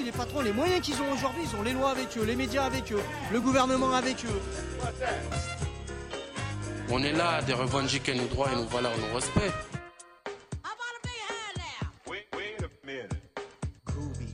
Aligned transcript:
aussi 0.00 0.04
les 0.04 0.12
patrons, 0.12 0.40
les 0.40 0.52
moyens 0.52 0.80
qu'ils 0.80 1.00
ont 1.02 1.12
aujourd'hui, 1.12 1.42
ils 1.44 1.56
ont 1.56 1.62
les 1.62 1.72
lois 1.72 1.90
avec 1.90 2.16
eux, 2.16 2.24
les 2.24 2.36
médias 2.36 2.64
avec 2.64 2.92
eux, 2.92 3.00
le 3.32 3.40
gouvernement 3.40 3.92
avec 3.92 4.24
eux. 4.24 4.40
On 6.90 7.02
est 7.02 7.12
là 7.12 7.42
de 7.42 7.52
revendiquer 7.52 8.14
nos 8.14 8.26
droits 8.26 8.48
et 8.52 8.56
nos 8.56 8.66
valeurs, 8.66 8.92
nos 8.98 9.14
respects. 9.14 9.52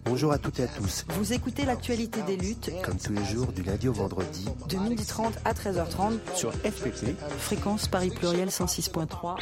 Bonjour 0.04 0.32
à 0.32 0.38
toutes 0.38 0.60
et 0.60 0.62
à 0.62 0.68
tous. 0.68 1.04
Vous 1.08 1.32
écoutez 1.32 1.65
l'actualité 1.67 2.22
des 2.22 2.37
luttes, 2.37 2.71
Comme 2.83 2.96
tous 2.96 3.12
les 3.12 3.24
jours, 3.24 3.53
du 3.53 3.62
lundi 3.62 3.88
au 3.88 3.92
vendredi, 3.92 4.46
de 4.69 4.76
12h30 4.76 5.33
à 5.44 5.53
13h30, 5.53 6.19
sur 6.35 6.53
FPP. 6.53 7.17
fréquence 7.38 7.88
Paris 7.88 8.10
Pluriel 8.10 8.48
106.3. 8.48 9.37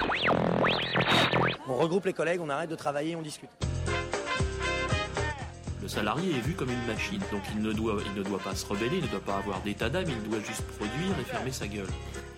On 1.69 1.77
regroupe 1.77 2.07
les 2.07 2.13
collègues, 2.13 2.41
on 2.43 2.49
arrête 2.49 2.71
de 2.71 2.77
travailler, 2.77 3.15
on 3.15 3.23
discute. 3.23 3.51
Le 5.85 5.91
salarié 5.91 6.31
est 6.31 6.41
vu 6.41 6.55
comme 6.55 6.71
une 6.71 6.87
machine, 6.87 7.21
donc 7.31 7.43
il 7.55 7.61
ne 7.61 7.71
doit, 7.71 7.99
il 8.07 8.19
ne 8.19 8.23
doit 8.23 8.39
pas 8.39 8.55
se 8.55 8.65
rebeller, 8.65 8.97
il 8.97 9.03
ne 9.03 9.09
doit 9.09 9.21
pas 9.21 9.37
avoir 9.37 9.61
d'état 9.61 9.91
d'âme, 9.91 10.07
il 10.09 10.31
doit 10.31 10.41
juste 10.41 10.63
produire 10.79 11.15
et 11.21 11.25
fermer 11.25 11.53
sa 11.53 11.67
gueule. 11.67 11.91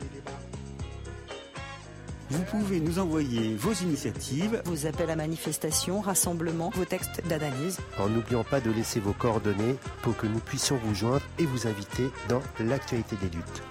Vous 2.30 2.44
pouvez 2.44 2.80
nous 2.80 3.00
envoyer 3.00 3.56
vos 3.56 3.74
initiatives 3.74 4.62
Vos 4.66 4.86
appels 4.86 5.10
à 5.10 5.16
manifestation, 5.16 6.02
rassemblements, 6.02 6.72
vos 6.76 6.86
textes 6.86 7.26
d'analyse. 7.28 7.78
en 7.98 8.10
n'oubliant 8.10 8.44
pas 8.44 8.60
de 8.60 8.70
laisser 8.70 9.00
vos 9.00 9.14
coordonnées 9.14 9.76
pour 10.02 10.16
que 10.18 10.28
nous 10.28 10.40
puissions 10.40 10.78
vous 10.84 10.94
joindre 10.94 11.24
et 11.40 11.46
vous 11.46 11.68
inviter 11.68 12.10
dans 12.28 12.42
l'actualité 12.60 13.16
des 13.18 13.30
luttes. 13.30 13.64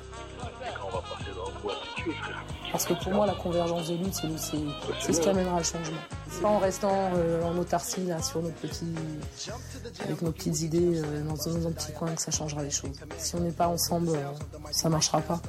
Parce 2.73 2.85
que 2.85 2.95
pour 2.95 3.13
moi, 3.13 3.27
la 3.27 3.35
convergence 3.35 3.89
des 3.89 3.97
luttes, 3.97 4.15
c'est 4.15 5.13
ce 5.13 5.21
qui 5.21 5.29
amènera 5.29 5.59
le 5.59 5.65
changement. 5.65 5.97
C'est 6.31 6.43
pas 6.43 6.49
en 6.49 6.59
restant 6.59 7.11
euh, 7.15 7.43
en 7.43 7.57
autarcie 7.57 8.05
là, 8.05 8.21
sur 8.21 8.43
nos 8.43 8.51
petits, 8.51 8.95
avec 10.05 10.21
nos 10.21 10.33
petites 10.33 10.61
idées 10.61 11.01
euh, 11.01 11.23
dans, 11.23 11.35
dans 11.35 11.69
un 11.69 11.73
petit 11.73 11.93
coin 11.93 12.15
que 12.15 12.21
ça 12.21 12.31
changera 12.31 12.63
les 12.63 12.71
choses. 12.71 12.91
Si 13.17 13.35
on 13.35 13.41
n'est 13.41 13.51
pas 13.53 13.69
ensemble, 13.69 14.11
euh, 14.11 14.25
ça 14.73 14.91
marchera 14.91 15.21
pas. 15.21 15.41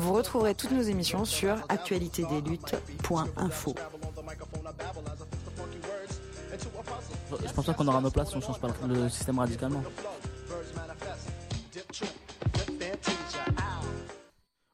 Vous 0.00 0.14
retrouverez 0.14 0.54
toutes 0.54 0.70
nos 0.70 0.80
émissions 0.80 1.26
sur 1.26 1.56
actualitédesluttes.info. 1.68 3.74
Je 7.46 7.52
pense 7.52 7.66
pas 7.66 7.74
qu'on 7.74 7.86
aura 7.86 8.00
nos 8.00 8.10
places 8.10 8.30
si 8.30 8.36
on 8.38 8.40
change 8.40 8.58
pas 8.60 8.68
le 8.88 9.10
système 9.10 9.38
radicalement. 9.38 9.82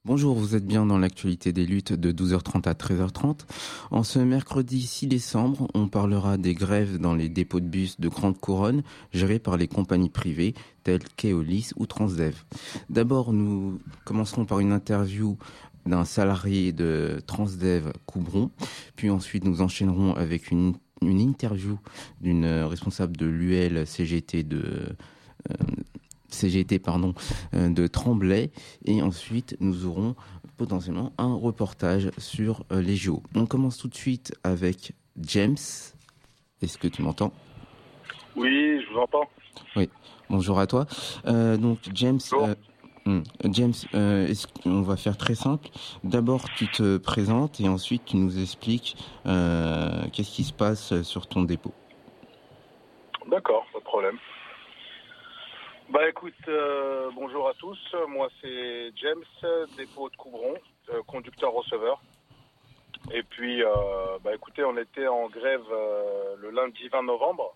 Bonjour, 0.04 0.36
vous 0.36 0.54
êtes 0.54 0.64
bien 0.64 0.86
dans 0.86 0.98
l'actualité 0.98 1.52
des 1.52 1.66
luttes 1.66 1.92
de 1.92 2.12
12h30 2.12 2.68
à 2.68 2.74
13h30. 2.74 3.40
En 3.90 4.02
ce 4.02 4.18
mercredi 4.18 4.82
6 4.82 5.06
décembre, 5.06 5.68
on 5.74 5.88
parlera 5.88 6.36
des 6.38 6.54
grèves 6.54 6.98
dans 6.98 7.14
les 7.14 7.28
dépôts 7.28 7.60
de 7.60 7.66
bus 7.66 8.00
de 8.00 8.08
Grande 8.08 8.38
Couronne 8.38 8.82
gérés 9.12 9.38
par 9.38 9.56
les 9.56 9.68
compagnies 9.68 10.10
privées 10.10 10.54
telles 10.82 11.04
qu'Eolis 11.16 11.70
ou 11.76 11.86
Transdev. 11.86 12.44
D'abord, 12.90 13.32
nous 13.32 13.78
commencerons 14.04 14.44
par 14.44 14.58
une 14.60 14.72
interview 14.72 15.38
d'un 15.86 16.04
salarié 16.04 16.72
de 16.72 17.20
Transdev 17.26 17.92
Coubron, 18.06 18.50
puis 18.96 19.10
ensuite 19.10 19.44
nous 19.44 19.62
enchaînerons 19.62 20.14
avec 20.14 20.50
une, 20.50 20.74
interview 21.02 21.78
d'une 22.20 22.46
responsable 22.46 23.16
de 23.16 23.26
l'UL 23.26 23.86
CGT 23.86 24.42
de 24.42 24.96
euh, 25.50 25.54
CGT 26.36 26.78
pardon 26.78 27.14
euh, 27.54 27.68
de 27.68 27.86
Tremblay 27.86 28.50
et 28.84 29.02
ensuite 29.02 29.56
nous 29.60 29.86
aurons 29.86 30.14
potentiellement 30.56 31.12
un 31.18 31.34
reportage 31.34 32.10
sur 32.18 32.64
euh, 32.72 32.80
les 32.80 32.96
JO. 32.96 33.22
On 33.34 33.46
commence 33.46 33.78
tout 33.78 33.88
de 33.88 33.94
suite 33.94 34.34
avec 34.44 34.92
James. 35.18 35.56
Est-ce 36.62 36.78
que 36.78 36.88
tu 36.88 37.02
m'entends? 37.02 37.32
Oui, 38.36 38.80
je 38.82 38.92
vous 38.92 39.00
entends. 39.00 39.28
Bonjour 40.28 40.58
à 40.58 40.66
toi. 40.66 40.86
Euh, 41.26 41.56
donc 41.56 41.78
James, 41.94 42.18
euh, 42.32 42.54
hmm, 43.04 43.22
James, 43.52 43.72
euh, 43.94 44.32
qu'on 44.62 44.82
va 44.82 44.96
faire 44.96 45.16
très 45.16 45.36
simple. 45.36 45.68
D'abord, 46.02 46.42
tu 46.56 46.66
te 46.68 46.96
présentes 46.96 47.60
et 47.60 47.68
ensuite 47.68 48.04
tu 48.06 48.16
nous 48.16 48.40
expliques 48.40 48.96
qu'est-ce 49.24 50.30
qui 50.30 50.44
se 50.44 50.52
passe 50.52 51.02
sur 51.02 51.26
ton 51.26 51.42
dépôt. 51.42 51.72
D'accord, 53.30 53.64
pas 53.72 53.78
de 53.78 53.84
problème. 53.84 54.18
Bah 55.88 56.08
écoute, 56.08 56.34
euh, 56.48 57.10
bonjour 57.14 57.48
à 57.48 57.54
tous. 57.54 57.78
Moi 58.08 58.28
c'est 58.40 58.90
James, 58.96 59.22
dépôt 59.76 60.10
de 60.10 60.16
Coubron, 60.16 60.54
euh, 60.88 61.00
conducteur-receveur. 61.06 62.02
Et 63.14 63.22
puis, 63.22 63.62
euh, 63.62 63.68
bah 64.24 64.34
écoutez, 64.34 64.64
on 64.64 64.76
était 64.78 65.06
en 65.06 65.28
grève 65.28 65.62
le 66.38 66.50
lundi 66.50 66.88
20 66.88 67.04
novembre. 67.04 67.54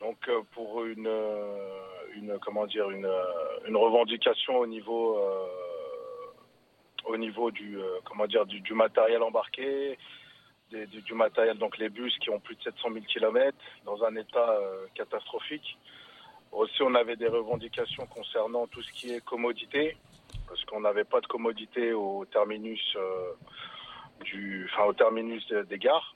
Donc 0.00 0.28
pour 0.54 0.84
une, 0.84 1.08
comment 2.42 2.66
dire 2.66 2.90
une, 2.90 3.06
revendication 3.76 4.56
au 4.56 4.66
niveau 4.66 5.16
au 7.04 7.16
niveau 7.16 7.52
du 7.52 7.78
comment 8.06 8.26
dire 8.26 8.44
du, 8.44 8.74
matériel 8.74 9.22
embarqué, 9.22 9.96
du, 10.72 10.86
du 10.86 11.14
matériel 11.14 11.58
donc 11.58 11.78
les 11.78 11.90
bus 11.90 12.18
qui 12.18 12.30
ont 12.30 12.40
plus 12.40 12.56
de 12.56 12.62
700 12.62 12.88
000 12.92 13.04
km 13.06 13.56
dans 13.84 14.02
un 14.02 14.16
état 14.16 14.58
catastrophique. 14.96 15.78
Aussi, 16.52 16.82
on 16.82 16.94
avait 16.94 17.16
des 17.16 17.28
revendications 17.28 18.06
concernant 18.06 18.66
tout 18.66 18.82
ce 18.82 18.92
qui 18.92 19.12
est 19.12 19.24
commodité, 19.24 19.96
parce 20.48 20.64
qu'on 20.64 20.80
n'avait 20.80 21.04
pas 21.04 21.20
de 21.20 21.26
commodité 21.26 21.92
au 21.92 22.24
terminus 22.24 22.82
euh, 22.96 23.32
du, 24.24 24.68
enfin 24.72 24.84
au 24.86 24.92
terminus 24.92 25.46
de- 25.48 25.62
des 25.62 25.78
gares. 25.78 26.14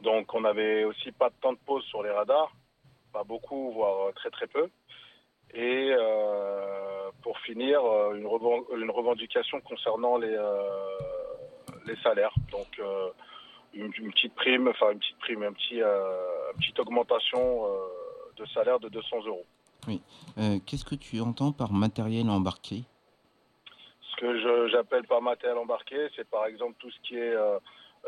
Donc, 0.00 0.32
on 0.34 0.40
n'avait 0.42 0.84
aussi 0.84 1.10
pas 1.12 1.28
de 1.28 1.34
temps 1.40 1.52
de 1.52 1.58
pause 1.66 1.84
sur 1.84 2.02
les 2.02 2.10
radars, 2.10 2.52
pas 3.12 3.24
beaucoup, 3.24 3.72
voire 3.72 4.08
euh, 4.08 4.12
très 4.12 4.30
très 4.30 4.46
peu. 4.46 4.68
Et 5.54 5.90
euh, 5.92 7.10
pour 7.22 7.38
finir, 7.40 7.80
une, 8.14 8.24
reven- 8.26 8.64
une 8.80 8.90
revendication 8.90 9.60
concernant 9.60 10.16
les 10.18 10.36
les 11.84 11.96
salaires. 11.96 12.32
Donc, 12.52 12.80
une, 13.74 13.92
une 13.98 14.12
petite 14.12 14.34
prime, 14.34 14.68
enfin 14.68 14.92
une 14.92 14.98
petite 15.00 15.18
prime, 15.18 15.42
un 15.42 15.52
petit, 15.52 15.80
une 15.80 16.56
petite 16.58 16.78
augmentation. 16.78 17.66
De 18.36 18.46
salaire 18.46 18.80
de 18.80 18.88
200 18.88 19.24
euros. 19.26 19.44
Euh, 20.38 20.58
qu'est-ce 20.66 20.84
que 20.84 20.94
tu 20.94 21.20
entends 21.20 21.52
par 21.52 21.72
matériel 21.72 22.28
embarqué? 22.30 22.82
Ce 24.10 24.16
que 24.16 24.68
j'appelle 24.68 25.04
par 25.06 25.20
matériel 25.22 25.58
embarqué, 25.58 26.08
c'est 26.14 26.28
par 26.28 26.46
exemple 26.46 26.74
tout 26.78 26.90
ce 26.90 27.00
qui 27.00 27.16
est 27.16 27.34
euh, 27.34 27.58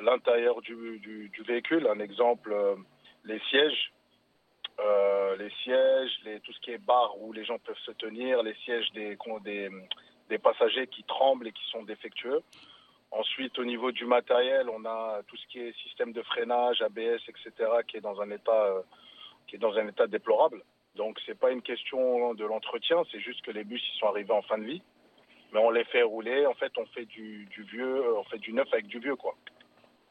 l'intérieur 0.01 0.61
du, 0.61 0.99
du- 1.01 1.29
du 1.29 1.43
véhicule. 1.43 1.89
Un 1.89 1.99
exemple, 1.99 2.53
euh, 2.53 2.77
les 3.25 3.41
sièges, 3.51 3.93
les 5.39 5.51
sièges, 5.65 6.13
les, 6.25 6.41
tout 6.41 6.53
ce 6.53 6.61
qui 6.61 6.71
est 6.71 6.79
bar 6.79 7.21
où 7.21 7.33
les 7.33 7.45
gens 7.45 7.59
peuvent 7.59 7.79
se 7.85 7.91
tenir, 7.93 8.43
les 8.43 8.55
sièges 8.65 8.91
des, 8.93 9.17
des, 9.45 9.69
des 10.29 10.39
passagers 10.39 10.87
qui 10.87 11.03
tremblent 11.05 11.49
et 11.49 11.53
qui 11.53 11.65
sont 11.71 11.83
défectueux. 11.83 12.41
Ensuite, 13.11 13.59
au 13.59 13.65
niveau 13.65 13.91
du 13.93 14.05
matériel, 14.07 14.69
on 14.69 14.85
a 14.85 15.21
tout 15.27 15.37
ce 15.37 15.47
qui 15.49 15.59
est 15.61 15.73
système 15.83 16.13
de 16.13 16.23
freinage, 16.23 16.83
ABS, 16.83 17.21
etc., 17.29 17.51
qui 17.89 17.97
est 17.97 18.01
dans 18.01 18.21
un 18.21 18.31
état, 18.31 18.83
qui 19.47 19.57
est 19.57 19.59
dans 19.59 19.75
un 19.75 19.87
état 19.89 20.07
déplorable. 20.07 20.63
Donc, 20.97 21.19
c'est 21.27 21.39
pas 21.39 21.51
une 21.51 21.63
question 21.63 22.35
de 22.35 22.45
l'entretien, 22.45 23.03
c'est 23.11 23.21
juste 23.21 23.43
que 23.43 23.51
les 23.51 23.65
bus 23.65 23.83
ils 23.95 23.99
sont 23.99 24.07
arrivés 24.07 24.33
en 24.33 24.43
fin 24.43 24.59
de 24.59 24.65
vie, 24.65 24.83
mais 25.53 25.59
on 25.61 25.71
les 25.71 25.85
fait 25.85 26.03
rouler. 26.03 26.47
En 26.47 26.55
fait, 26.55 26.73
on 26.79 26.87
fait 26.87 27.05
du, 27.07 27.47
du 27.47 27.63
vieux, 27.65 27.97
euh, 28.05 28.19
on 28.19 28.25
fait 28.25 28.39
du 28.39 28.53
neuf 28.53 28.69
avec 28.73 28.87
du 28.87 28.99
vieux, 29.01 29.17
quoi. 29.17 29.35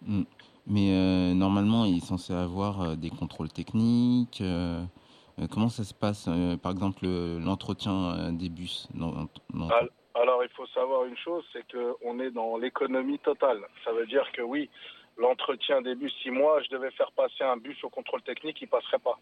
Hmm. 0.06 0.24
Mais 0.68 0.92
euh, 0.92 1.34
normalement, 1.34 1.86
il 1.86 1.98
est 1.98 2.06
censé 2.06 2.34
avoir 2.34 2.82
euh, 2.82 2.96
des 2.96 3.10
contrôles 3.10 3.50
techniques. 3.50 4.42
euh, 4.42 4.84
comment 5.52 5.70
ça 5.70 5.84
se 5.84 5.94
passe, 5.94 6.28
euh, 6.28 6.58
par 6.58 6.72
exemple, 6.74 7.00
le- 7.04 7.40
l'entretien 7.40 8.32
des 8.34 8.50
bus 8.50 8.88
dans- 8.94 9.28
dans- 9.54 9.70
Alors, 10.16 10.44
il 10.44 10.50
faut 10.50 10.68
savoir 10.68 11.06
une 11.06 11.18
chose, 11.18 11.44
c'est 11.52 11.66
qu'on 11.72 12.20
est 12.20 12.30
dans 12.32 12.58
l'économie 12.58 13.18
totale. 13.20 13.62
Ça 13.84 13.92
veut 13.94 14.06
dire 14.06 14.30
que 14.34 14.42
oui, 14.44 14.70
l'entretien 15.18 15.82
des 15.82 15.96
bus, 15.96 16.14
si 16.22 16.30
moi 16.30 16.62
je 16.64 16.70
devais 16.70 16.92
faire 16.92 17.12
passer 17.12 17.44
un 17.44 17.58
bus 17.58 17.82
au 17.84 17.90
contrôle 17.90 18.22
technique, 18.22 18.62
il 18.62 18.68
passerait 18.68 19.00
pas. 19.00 19.20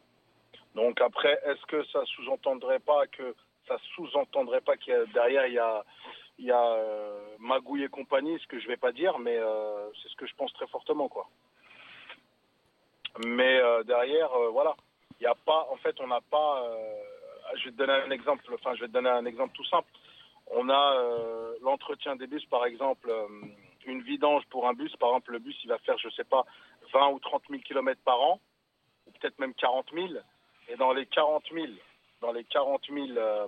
Donc 0.76 1.02
après, 1.02 1.40
est-ce 1.46 1.66
que 1.66 1.84
ça 1.86 2.04
sous-entendrait 2.06 2.80
pas 2.80 3.08
que 3.08 3.36
ça 3.68 3.78
sous-entendrait 3.96 4.62
pas 4.62 4.78
qu'il 4.78 4.94
y 4.94 4.96
a 4.96 5.06
derrière 5.08 5.48
il 5.48 5.54
y 5.54 5.60
a 5.60 5.84
il 6.40 6.46
y 6.46 6.52
a 6.52 6.64
euh, 6.64 7.20
magouille 7.40 7.84
et 7.84 7.90
compagnie, 7.90 8.40
ce 8.40 8.48
que 8.48 8.60
je 8.60 8.68
vais 8.68 8.78
pas 8.78 8.92
dire, 8.92 9.20
mais 9.20 9.38
euh, 9.38 9.88
c'est 10.02 10.10
ce 10.10 10.16
que 10.16 10.26
je 10.26 10.34
pense 10.36 10.52
très 10.54 10.68
fortement 10.68 11.08
quoi. 11.08 11.28
Mais 13.26 13.60
euh, 13.60 13.84
derrière, 13.84 14.30
voilà, 14.52 14.76
il 15.20 15.24
y 15.24 15.28
a 15.28 15.36
pas, 15.36 15.68
en 15.70 15.76
fait, 15.78 16.00
on 16.00 16.08
n'a 16.08 16.22
pas. 16.32 16.66
je 17.58 17.66
vais 17.66 17.72
te 17.72 17.76
donner 17.76 17.94
un 17.94 18.10
exemple. 18.10 18.46
Enfin, 18.54 18.74
je 18.76 18.82
vais 18.82 18.88
te 18.88 18.94
donner 18.94 19.10
un 19.10 19.26
exemple 19.26 19.54
tout 19.54 19.66
simple. 19.66 19.90
On 20.48 20.70
a 20.70 20.96
l'entretien 21.62 22.16
des 22.16 22.26
bus, 22.26 22.46
par 22.46 22.66
exemple, 22.66 23.14
une 23.92 24.02
vidange 24.02 24.44
pour 24.50 24.68
un 24.68 24.74
bus. 24.74 24.96
Par 24.98 25.10
exemple, 25.10 25.32
le 25.32 25.40
bus, 25.40 25.56
il 25.64 25.70
va 25.70 25.78
faire, 25.80 25.98
je 25.98 26.10
sais 26.10 26.24
pas, 26.24 26.46
20 26.94 27.10
ou 27.10 27.20
30 27.20 27.44
000 27.50 27.62
kilomètres 27.62 28.02
par 28.04 28.20
an, 28.22 28.40
ou 29.08 29.12
peut-être 29.12 29.40
même 29.40 29.54
40 29.54 29.88
000. 29.94 30.08
Et 30.70 30.76
dans 30.78 30.94
les 30.94 31.06
40 31.06 31.44
000, 31.54 31.68
dans 32.22 32.32
les 32.32 32.44
40 32.46 32.82
000 32.90 33.08
euh, 33.18 33.48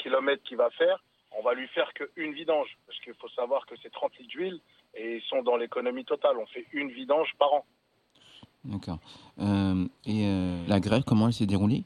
kilomètres 0.00 0.42
qu'il 0.42 0.56
va 0.56 0.70
faire, 0.70 1.02
on 1.38 1.42
va 1.42 1.54
lui 1.54 1.68
faire 1.68 1.92
qu'une 1.94 2.32
vidange. 2.32 2.76
Parce 2.86 2.98
qu'il 3.00 3.14
faut 3.14 3.28
savoir 3.28 3.66
que 3.66 3.74
c'est 3.82 3.90
30 3.90 4.16
litres 4.18 4.30
d'huile 4.30 4.60
et 4.94 5.16
ils 5.16 5.22
sont 5.22 5.42
dans 5.42 5.56
l'économie 5.56 6.04
totale. 6.04 6.36
On 6.38 6.46
fait 6.46 6.66
une 6.72 6.90
vidange 6.90 7.32
par 7.38 7.52
an. 7.52 7.64
D'accord. 8.64 8.98
Euh, 9.38 9.86
et 10.04 10.26
euh, 10.26 10.66
la 10.66 10.80
grève, 10.80 11.02
comment 11.06 11.28
elle 11.28 11.32
s'est 11.32 11.46
déroulée? 11.46 11.84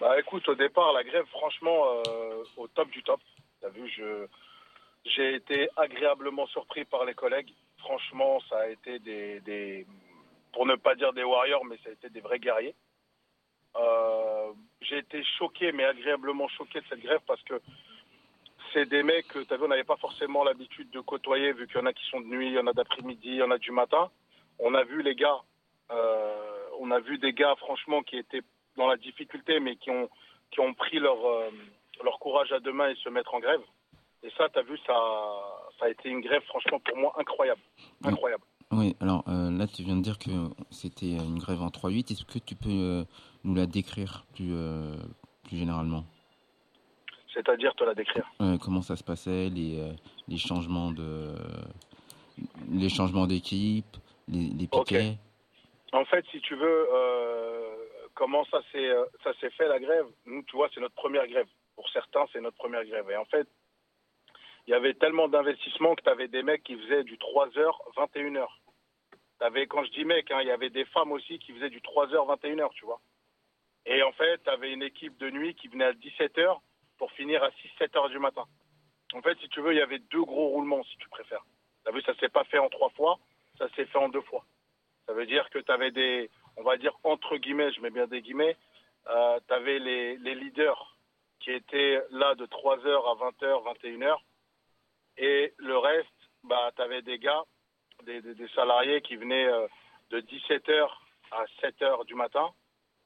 Bah 0.00 0.18
écoute, 0.20 0.46
au 0.48 0.54
départ, 0.54 0.92
la 0.92 1.04
grève, 1.04 1.24
franchement, 1.30 2.02
euh, 2.06 2.44
au 2.58 2.68
top 2.68 2.90
du 2.90 3.02
top. 3.02 3.20
T'as 3.62 3.70
vu, 3.70 3.88
je 3.88 4.26
j'ai 5.14 5.34
été 5.34 5.68
agréablement 5.76 6.46
surpris 6.48 6.84
par 6.84 7.04
les 7.04 7.14
collègues. 7.14 7.52
Franchement, 7.78 8.40
ça 8.48 8.58
a 8.58 8.68
été 8.68 8.98
des, 8.98 9.40
des 9.40 9.86
pour 10.52 10.66
ne 10.66 10.74
pas 10.74 10.94
dire 10.94 11.12
des 11.12 11.22
warriors, 11.22 11.64
mais 11.64 11.76
ça 11.84 11.90
a 11.90 11.92
été 11.92 12.08
des 12.08 12.20
vrais 12.20 12.38
guerriers. 12.38 12.74
Euh, 13.76 14.52
j'ai 14.80 14.98
été 14.98 15.22
choqué, 15.38 15.72
mais 15.72 15.84
agréablement 15.84 16.48
choqué 16.48 16.80
de 16.80 16.86
cette 16.88 17.00
grève 17.02 17.20
parce 17.26 17.42
que 17.42 17.60
c'est 18.72 18.86
des 18.86 19.02
mecs 19.02 19.28
que 19.28 19.38
vu, 19.38 19.62
on 19.62 19.68
n'avait 19.68 19.84
pas 19.84 19.96
forcément 19.96 20.44
l'habitude 20.44 20.90
de 20.90 21.00
côtoyer, 21.00 21.52
vu 21.52 21.66
qu'il 21.66 21.76
y 21.76 21.80
en 21.80 21.86
a 21.86 21.92
qui 21.92 22.04
sont 22.06 22.20
de 22.20 22.26
nuit, 22.26 22.48
il 22.48 22.54
y 22.54 22.58
en 22.58 22.66
a 22.66 22.72
d'après-midi, 22.72 23.28
il 23.28 23.36
y 23.36 23.42
en 23.42 23.50
a 23.50 23.58
du 23.58 23.70
matin. 23.70 24.10
On 24.58 24.74
a 24.74 24.82
vu 24.84 25.02
les 25.02 25.14
gars, 25.14 25.38
euh, 25.90 26.68
on 26.80 26.90
a 26.90 27.00
vu 27.00 27.18
des 27.18 27.32
gars, 27.32 27.54
franchement, 27.56 28.02
qui 28.02 28.16
étaient 28.16 28.42
dans 28.76 28.86
la 28.86 28.96
difficulté, 28.96 29.60
mais 29.60 29.76
qui 29.76 29.90
ont, 29.90 30.08
qui 30.50 30.60
ont 30.60 30.74
pris 30.74 30.98
leur, 30.98 31.24
euh, 31.24 31.50
leur 32.02 32.18
courage 32.18 32.52
à 32.52 32.60
deux 32.60 32.72
mains 32.72 32.88
et 32.88 32.96
se 32.96 33.08
mettre 33.08 33.34
en 33.34 33.40
grève. 33.40 33.62
Et 34.22 34.30
ça, 34.36 34.48
tu 34.48 34.58
as 34.58 34.62
vu, 34.62 34.76
ça, 34.86 34.94
ça 35.78 35.86
a 35.86 35.88
été 35.88 36.08
une 36.08 36.20
grève, 36.20 36.42
franchement, 36.44 36.80
pour 36.80 36.96
moi, 36.96 37.12
incroyable. 37.18 37.60
Incroyable. 38.04 38.42
Oui, 38.72 38.96
alors 39.00 39.22
euh, 39.28 39.50
là, 39.50 39.66
tu 39.68 39.82
viens 39.82 39.96
de 39.96 40.02
dire 40.02 40.18
que 40.18 40.30
c'était 40.70 41.12
une 41.12 41.38
grève 41.38 41.62
en 41.62 41.68
3-8. 41.68 42.12
Est-ce 42.12 42.24
que 42.24 42.40
tu 42.40 42.56
peux 42.56 42.68
euh, 42.68 43.04
nous 43.44 43.54
la 43.54 43.66
décrire 43.66 44.24
plus, 44.34 44.52
euh, 44.52 44.96
plus 45.44 45.56
généralement? 45.56 46.04
C'est-à-dire 47.32 47.74
te 47.74 47.84
la 47.84 47.94
décrire. 47.94 48.26
Euh, 48.40 48.56
Comment 48.58 48.82
ça 48.82 48.96
se 48.96 49.04
passait, 49.04 49.50
les, 49.50 49.78
euh, 49.78 49.92
les 50.26 50.38
changements 50.38 50.90
de 50.90 51.34
les 52.70 52.88
changements 52.88 53.26
d'équipe, 53.26 53.96
les, 54.28 54.48
les 54.48 54.66
piquets? 54.66 55.16
En 55.92 56.04
fait, 56.04 56.24
si 56.32 56.40
tu 56.40 56.54
veux, 56.56 56.88
euh, 56.92 57.74
comment 58.14 58.44
ça 58.46 58.60
s'est 58.72 58.90
euh, 58.90 59.04
ça 59.22 59.32
s'est 59.40 59.50
fait 59.50 59.68
la 59.68 59.78
grève? 59.78 60.06
Nous, 60.26 60.42
tu 60.42 60.56
vois, 60.56 60.68
c'est 60.74 60.80
notre 60.80 60.94
première 60.94 61.26
grève. 61.28 61.46
Pour 61.76 61.88
certains, 61.90 62.24
c'est 62.32 62.40
notre 62.40 62.56
première 62.56 62.84
grève. 62.84 63.08
Et 63.10 63.16
en 63.16 63.24
fait, 63.26 63.46
il 64.66 64.72
y 64.72 64.74
avait 64.74 64.94
tellement 64.94 65.28
d'investissements 65.28 65.94
que 65.94 66.02
tu 66.02 66.10
avais 66.10 66.28
des 66.28 66.42
mecs 66.42 66.64
qui 66.64 66.76
faisaient 66.76 67.04
du 67.04 67.16
3h, 67.16 67.72
21h. 67.96 68.46
T'avais, 69.38 69.66
quand 69.66 69.84
je 69.84 69.90
dis 69.92 70.04
mec, 70.04 70.30
hein, 70.30 70.40
il 70.40 70.48
y 70.48 70.50
avait 70.50 70.70
des 70.70 70.84
femmes 70.86 71.12
aussi 71.12 71.38
qui 71.38 71.52
faisaient 71.52 71.70
du 71.70 71.80
3h, 71.80 72.12
21h, 72.14 72.70
tu 72.74 72.84
vois. 72.84 73.00
Et 73.84 74.02
en 74.02 74.12
fait, 74.12 74.42
tu 74.42 74.50
avais 74.50 74.72
une 74.72 74.82
équipe 74.82 75.16
de 75.18 75.30
nuit 75.30 75.54
qui 75.54 75.68
venait 75.68 75.84
à 75.84 75.92
17h 75.92 76.58
pour 76.98 77.12
finir 77.12 77.42
à 77.44 77.50
6-7h 77.50 78.10
du 78.10 78.18
matin. 78.18 78.44
En 79.14 79.22
fait, 79.22 79.38
si 79.38 79.48
tu 79.48 79.60
veux, 79.60 79.72
il 79.72 79.78
y 79.78 79.82
avait 79.82 80.00
deux 80.00 80.24
gros 80.24 80.48
roulements, 80.48 80.82
si 80.84 80.96
tu 80.96 81.08
préfères. 81.08 81.44
Tu 81.84 81.90
as 81.90 81.94
vu, 81.94 82.02
ça 82.02 82.14
s'est 82.16 82.28
pas 82.28 82.44
fait 82.44 82.58
en 82.58 82.68
trois 82.68 82.90
fois, 82.90 83.18
ça 83.58 83.68
s'est 83.76 83.86
fait 83.86 83.98
en 83.98 84.08
deux 84.08 84.22
fois. 84.22 84.44
Ça 85.06 85.12
veut 85.12 85.26
dire 85.26 85.48
que 85.50 85.60
tu 85.60 85.70
avais 85.70 85.92
des, 85.92 86.28
on 86.56 86.64
va 86.64 86.76
dire 86.76 86.96
entre 87.04 87.36
guillemets, 87.36 87.70
je 87.72 87.80
mets 87.80 87.90
bien 87.90 88.08
des 88.08 88.22
guillemets, 88.22 88.56
euh, 89.08 89.38
tu 89.46 89.54
avais 89.54 89.78
les, 89.78 90.16
les 90.16 90.34
leaders 90.34 90.96
qui 91.38 91.52
étaient 91.52 92.02
là 92.10 92.34
de 92.34 92.46
3h 92.46 92.88
à 92.88 93.30
20h, 93.30 93.78
21h. 93.80 94.18
Et 95.18 95.54
le 95.58 95.78
reste, 95.78 96.08
bah, 96.44 96.70
tu 96.76 96.82
avais 96.82 97.02
des 97.02 97.18
gars, 97.18 97.42
des, 98.04 98.22
salariés 98.54 99.00
qui 99.00 99.16
venaient 99.16 99.46
euh, 99.46 99.66
de 100.10 100.20
17h 100.20 100.88
à 101.32 101.44
7h 101.62 102.04
du 102.06 102.14
matin. 102.14 102.50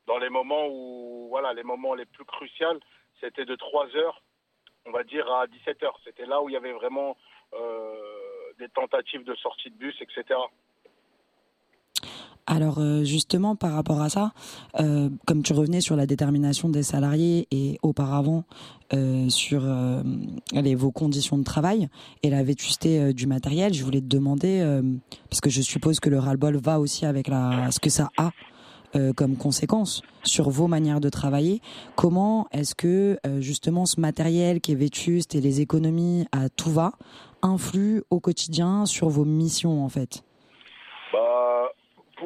Dans 0.06 0.18
les 0.18 0.28
moments 0.28 0.66
où, 0.68 1.28
voilà, 1.28 1.52
les 1.52 1.62
moments 1.62 1.94
les 1.94 2.06
plus 2.06 2.24
cruciaux, 2.24 2.80
c'était 3.20 3.44
de 3.44 3.54
3h, 3.54 4.12
on 4.86 4.90
va 4.90 5.04
dire, 5.04 5.30
à 5.32 5.46
17h. 5.46 5.92
C'était 6.04 6.26
là 6.26 6.42
où 6.42 6.48
il 6.48 6.52
y 6.52 6.56
avait 6.56 6.72
vraiment 6.72 7.16
euh, 7.54 8.52
des 8.58 8.68
tentatives 8.68 9.24
de 9.24 9.34
sortie 9.36 9.70
de 9.70 9.76
bus, 9.76 9.96
etc. 10.00 10.38
Alors 12.50 12.78
euh, 12.78 13.04
justement 13.04 13.54
par 13.54 13.72
rapport 13.72 14.02
à 14.02 14.08
ça, 14.08 14.32
euh, 14.80 15.08
comme 15.26 15.42
tu 15.42 15.52
revenais 15.52 15.80
sur 15.80 15.94
la 15.94 16.06
détermination 16.06 16.68
des 16.68 16.82
salariés 16.82 17.46
et 17.50 17.78
auparavant 17.82 18.44
euh, 18.92 19.28
sur 19.28 19.62
allez, 20.54 20.74
vos 20.74 20.90
conditions 20.90 21.38
de 21.38 21.44
travail 21.44 21.88
et 22.22 22.30
la 22.30 22.42
vétusté 22.42 23.14
du 23.14 23.26
matériel, 23.26 23.72
je 23.72 23.84
voulais 23.84 24.00
te 24.00 24.06
demander, 24.06 24.80
parce 25.28 25.40
que 25.40 25.48
je 25.48 25.62
suppose 25.62 26.00
que 26.00 26.10
le 26.10 26.18
ras-le-bol 26.18 26.56
va 26.56 26.80
aussi 26.80 27.06
avec 27.06 27.28
la, 27.28 27.70
ce 27.70 27.78
que 27.78 27.90
ça 27.90 28.10
a 28.16 28.32
euh, 28.96 29.12
comme 29.12 29.36
conséquence 29.36 30.02
sur 30.24 30.50
vos 30.50 30.66
manières 30.66 31.00
de 31.00 31.08
travailler, 31.08 31.62
comment 31.94 32.48
est-ce 32.50 32.74
que 32.74 33.20
euh, 33.24 33.40
justement 33.40 33.86
ce 33.86 34.00
matériel 34.00 34.60
qui 34.60 34.72
est 34.72 34.74
vétuste 34.74 35.36
et 35.36 35.40
les 35.40 35.60
économies 35.60 36.26
à 36.32 36.48
tout 36.48 36.70
va 36.70 36.94
influent 37.40 38.02
au 38.10 38.18
quotidien 38.18 38.86
sur 38.86 39.08
vos 39.08 39.24
missions 39.24 39.84
en 39.84 39.88
fait? 39.88 40.24
Bah, 41.12 41.68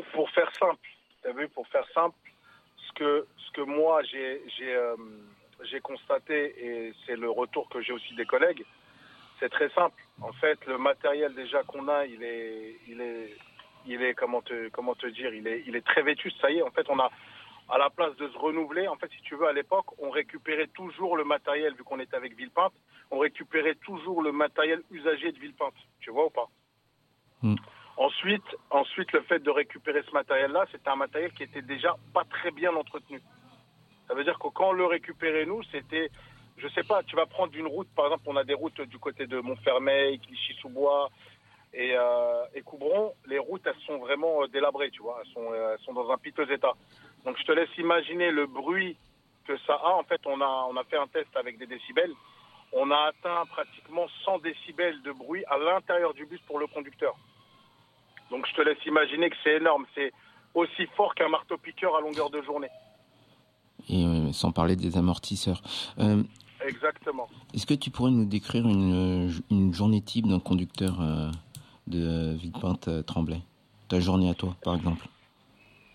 pour, 0.02 0.31
faire 0.31 0.50
simple, 0.58 0.88
t'as 1.23 1.32
vu, 1.32 1.49
pour 1.49 1.67
faire 1.69 1.87
simple, 1.94 2.17
ce 2.76 2.93
que, 2.93 3.26
ce 3.37 3.50
que 3.52 3.61
moi 3.61 4.02
euh, 4.14 4.96
j'ai 5.62 5.81
constaté 5.81 6.55
et 6.58 6.93
c'est 7.06 7.17
le 7.17 7.31
retour 7.31 7.69
que 7.69 7.81
j'ai 7.81 7.93
aussi 7.93 8.14
des 8.14 8.26
collègues, 8.26 8.64
c'est 9.41 9.49
très 9.49 9.69
simple. 9.70 10.00
En 10.20 10.32
fait, 10.32 10.64
le 10.67 10.79
matériel 10.79 11.35
déjà 11.35 11.62
qu'on 11.62 11.88
a, 11.88 12.07
il 12.07 12.23
est, 12.23 12.76
il 12.88 13.00
est, 13.00 13.37
il 13.87 14.02
est 14.02 14.14
comment 14.14 14.42
te, 14.42 14.68
comment 14.71 14.95
te 14.95 15.07
dire, 15.07 15.35
il 15.35 15.47
est, 15.47 15.64
il 15.66 15.76
est 15.76 15.85
très 15.85 16.02
vétuste. 16.02 16.40
Ça 16.40 16.50
y 16.50 16.59
est, 16.59 16.62
en 16.62 16.71
fait, 16.71 16.87
on 16.88 16.99
a 16.99 17.11
à 17.68 17.78
la 17.78 17.90
place 17.90 18.14
de 18.16 18.28
se 18.28 18.38
renouveler, 18.38 18.88
en 18.88 18.97
fait, 18.97 19.11
si 19.11 19.23
tu 19.23 19.37
veux, 19.37 19.47
à 19.47 19.52
l'époque, 19.52 19.87
on 19.99 20.11
récupérait 20.11 20.66
toujours 20.68 21.16
le 21.16 21.25
matériel, 21.25 21.75
vu 21.75 21.83
qu'on 21.83 21.99
était 21.99 22.16
avec 22.16 22.37
Villepinte, 22.37 22.75
on 23.11 23.18
récupérait 23.18 23.76
toujours 23.76 24.23
le 24.23 24.33
matériel 24.33 24.83
usagé 24.90 25.33
de 25.33 25.38
Villepinte. 25.38 25.75
Tu 26.00 26.11
vois 26.11 26.26
ou 26.26 26.30
pas? 26.30 26.49
Ensuite, 27.96 28.44
ensuite, 28.70 29.12
le 29.12 29.22
fait 29.22 29.38
de 29.38 29.50
récupérer 29.50 30.02
ce 30.02 30.10
matériel-là, 30.12 30.66
c'était 30.72 30.88
un 30.88 30.96
matériel 30.96 31.32
qui 31.32 31.44
était 31.44 31.62
déjà 31.62 31.94
pas 32.12 32.24
très 32.24 32.50
bien 32.50 32.74
entretenu. 32.74 33.20
Ça 34.08 34.14
veut 34.14 34.24
dire 34.24 34.38
que 34.38 34.48
quand 34.48 34.70
on 34.70 34.72
le 34.72 34.86
récupérait, 34.86 35.46
nous, 35.46 35.62
c'était, 35.70 36.10
je 36.56 36.68
sais 36.68 36.82
pas, 36.82 37.02
tu 37.04 37.14
vas 37.14 37.26
prendre 37.26 37.54
une 37.54 37.68
route, 37.68 37.88
par 37.94 38.06
exemple, 38.06 38.24
on 38.26 38.36
a 38.36 38.44
des 38.44 38.54
routes 38.54 38.80
du 38.80 38.98
côté 38.98 39.26
de 39.26 39.38
Montfermeil, 39.38 40.18
Clichy-sous-Bois 40.18 41.08
et, 41.72 41.94
euh, 41.96 42.44
Coubron. 42.64 43.14
Les 43.26 43.38
routes, 43.38 43.62
elles 43.64 43.80
sont 43.86 43.98
vraiment 43.98 44.42
euh, 44.42 44.48
délabrées, 44.48 44.90
tu 44.90 45.02
vois, 45.02 45.20
elles 45.24 45.32
sont, 45.32 45.52
euh, 45.52 45.74
elles 45.74 45.84
sont 45.84 45.92
dans 45.92 46.10
un 46.10 46.18
piteux 46.18 46.50
état. 46.50 46.72
Donc, 47.24 47.38
je 47.38 47.44
te 47.44 47.52
laisse 47.52 47.70
imaginer 47.78 48.32
le 48.32 48.46
bruit 48.46 48.96
que 49.46 49.56
ça 49.58 49.74
a. 49.74 49.90
En 49.92 50.02
fait, 50.02 50.20
on 50.26 50.40
a, 50.40 50.66
on 50.68 50.76
a 50.76 50.84
fait 50.84 50.96
un 50.96 51.06
test 51.06 51.34
avec 51.36 51.58
des 51.58 51.66
décibels. 51.66 52.12
On 52.72 52.90
a 52.90 53.08
atteint 53.08 53.46
pratiquement 53.46 54.08
100 54.24 54.38
décibels 54.38 55.00
de 55.02 55.12
bruit 55.12 55.44
à 55.46 55.58
l'intérieur 55.58 56.12
du 56.12 56.26
bus 56.26 56.40
pour 56.40 56.58
le 56.58 56.66
conducteur. 56.66 57.14
Donc 58.35 58.49
je 58.49 58.55
te 58.55 58.62
laisse 58.62 58.85
imaginer 58.85 59.31
que 59.31 59.37
c'est 59.45 59.59
énorme. 59.59 59.85
C'est 59.95 60.12
aussi 60.55 60.87
fort 60.97 61.14
qu'un 61.14 61.29
marteau-piqueur 61.29 61.95
à 61.95 62.00
longueur 62.00 62.31
de 62.31 62.43
journée. 62.43 62.67
Et 63.88 64.05
euh, 64.05 64.33
sans 64.33 64.50
parler 64.50 64.75
des 64.75 64.97
amortisseurs. 64.97 65.62
Euh, 66.00 66.25
Exactement. 66.67 67.29
Est-ce 67.55 67.64
que 67.67 67.75
tu 67.75 67.91
pourrais 67.91 68.11
nous 68.11 68.25
décrire 68.25 68.67
une, 68.67 69.29
euh, 69.29 69.33
une 69.53 69.73
journée 69.73 70.00
type 70.00 70.26
d'un 70.26 70.41
conducteur 70.41 71.00
euh, 71.00 71.31
de 71.87 72.35
Villepinte 72.35 72.88
euh, 72.88 73.03
Tremblay? 73.03 73.38
Ta 73.88 74.00
journée 74.00 74.29
à 74.31 74.35
toi, 74.35 74.57
par 74.64 74.75
exemple. 74.75 75.07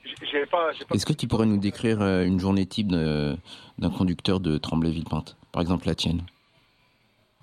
J'ai- 0.06 0.46
pas, 0.46 0.72
j'ai 0.72 0.86
pas- 0.86 0.96
Est-ce 0.96 1.06
que 1.06 1.12
tu 1.14 1.28
pourrais 1.28 1.46
nous 1.46 1.58
décrire 1.58 2.02
une 2.02 2.40
journée 2.40 2.66
type 2.66 2.88
de- 2.88 3.36
d'un 3.80 3.90
conducteur 3.90 4.40
de 4.40 4.58
Tremblay 4.58 4.92
Villepinte 4.92 5.36
Par 5.52 5.62
exemple, 5.62 5.88
la 5.88 5.96
tienne. 5.96 6.22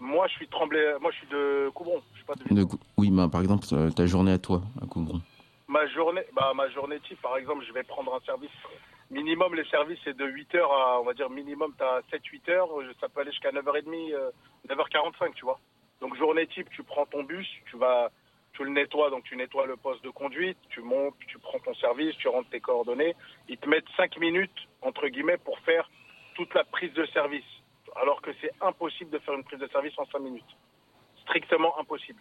Moi, 0.00 0.26
je 0.28 0.32
suis 0.34 0.48
tremblé. 0.48 0.94
Moi, 1.02 1.10
je 1.10 1.16
suis 1.18 1.26
de 1.28 1.68
Coubron. 1.74 2.00
Pas 2.26 2.34
de. 2.34 2.54
De 2.54 2.66
oui, 2.96 3.10
bah, 3.10 3.28
par 3.30 3.40
exemple, 3.40 3.66
euh, 3.72 3.90
ta 3.90 4.06
journée 4.06 4.32
à 4.32 4.38
toi, 4.38 4.62
à 4.82 4.86
Coubron. 4.86 5.20
Ma 5.68 5.86
journée, 5.88 6.22
bah, 6.34 6.52
ma 6.54 6.68
journée 6.70 7.00
type, 7.00 7.20
par 7.20 7.36
exemple, 7.36 7.64
je 7.66 7.72
vais 7.72 7.82
prendre 7.82 8.14
un 8.14 8.20
service 8.20 8.50
minimum, 9.10 9.54
les 9.54 9.64
services, 9.66 9.98
c'est 10.04 10.16
de 10.16 10.24
8h 10.24 10.58
à, 10.58 11.00
on 11.00 11.04
va 11.04 11.14
dire, 11.14 11.30
minimum, 11.30 11.72
tu 11.76 11.84
as 11.84 12.00
7-8 12.10 12.50
heures. 12.50 12.68
Ça 13.00 13.08
peut 13.08 13.20
aller 13.20 13.30
jusqu'à 13.30 13.50
9h30, 13.50 14.14
euh, 14.14 14.30
9h45, 14.68 15.34
tu 15.34 15.44
vois. 15.44 15.58
Donc, 16.00 16.16
journée 16.16 16.46
type, 16.46 16.68
tu 16.70 16.82
prends 16.82 17.06
ton 17.06 17.22
bus, 17.22 17.46
tu 17.70 17.76
vas, 17.76 18.10
tu 18.52 18.64
le 18.64 18.70
nettoies, 18.70 19.10
donc 19.10 19.24
tu 19.24 19.36
nettoies 19.36 19.66
le 19.66 19.76
poste 19.76 20.04
de 20.04 20.10
conduite, 20.10 20.58
tu 20.68 20.80
montes, 20.80 21.14
tu 21.26 21.38
prends 21.38 21.58
ton 21.60 21.74
service, 21.74 22.16
tu 22.16 22.28
rentres 22.28 22.50
tes 22.50 22.60
coordonnées. 22.60 23.14
Ils 23.48 23.58
te 23.58 23.68
mettent 23.68 23.88
5 23.96 24.18
minutes, 24.18 24.68
entre 24.82 25.08
guillemets, 25.08 25.38
pour 25.38 25.58
faire 25.60 25.88
toute 26.34 26.52
la 26.54 26.64
prise 26.64 26.92
de 26.92 27.06
service. 27.06 27.44
Alors 27.94 28.20
que 28.20 28.30
c'est 28.40 28.52
impossible 28.60 29.10
de 29.10 29.18
faire 29.20 29.34
une 29.34 29.44
prise 29.44 29.60
de 29.60 29.68
service 29.68 29.94
en 29.98 30.06
5 30.06 30.18
minutes. 30.18 30.56
Strictement 31.26 31.78
impossible. 31.78 32.20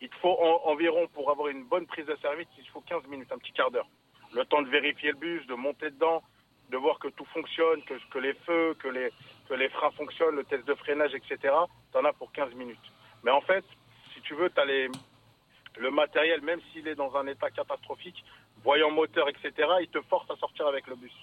Il 0.00 0.10
faut 0.20 0.36
en- 0.40 0.70
environ, 0.70 1.06
pour 1.08 1.30
avoir 1.30 1.48
une 1.48 1.64
bonne 1.64 1.86
prise 1.86 2.06
de 2.06 2.16
service, 2.16 2.48
il 2.58 2.68
faut 2.68 2.80
15 2.82 3.06
minutes, 3.06 3.30
un 3.32 3.38
petit 3.38 3.52
quart 3.52 3.70
d'heure. 3.70 3.86
Le 4.34 4.44
temps 4.44 4.62
de 4.62 4.68
vérifier 4.68 5.10
le 5.12 5.16
bus, 5.18 5.46
de 5.46 5.54
monter 5.54 5.90
dedans, 5.90 6.22
de 6.70 6.76
voir 6.76 6.98
que 6.98 7.08
tout 7.08 7.24
fonctionne, 7.26 7.82
que, 7.84 7.94
que 8.10 8.18
les 8.18 8.34
feux, 8.34 8.74
que 8.80 8.88
les, 8.88 9.10
que 9.48 9.54
les 9.54 9.68
freins 9.68 9.90
fonctionnent, 9.92 10.36
le 10.36 10.44
test 10.44 10.66
de 10.66 10.74
freinage, 10.74 11.14
etc. 11.14 11.54
Tu 11.92 11.98
en 11.98 12.04
as 12.04 12.12
pour 12.12 12.32
15 12.32 12.52
minutes. 12.54 12.78
Mais 13.22 13.30
en 13.30 13.42
fait, 13.42 13.64
si 14.12 14.20
tu 14.22 14.34
veux, 14.34 14.50
tu 14.50 14.60
as 14.60 14.64
les, 14.64 14.88
le 15.76 15.90
matériel, 15.90 16.40
même 16.40 16.60
s'il 16.72 16.88
est 16.88 16.94
dans 16.94 17.14
un 17.16 17.26
état 17.26 17.50
catastrophique, 17.50 18.24
voyant 18.64 18.90
moteur, 18.90 19.28
etc., 19.28 19.52
il 19.80 19.88
te 19.88 20.00
force 20.02 20.28
à 20.30 20.36
sortir 20.36 20.66
avec 20.66 20.86
le 20.86 20.96
bus. 20.96 21.14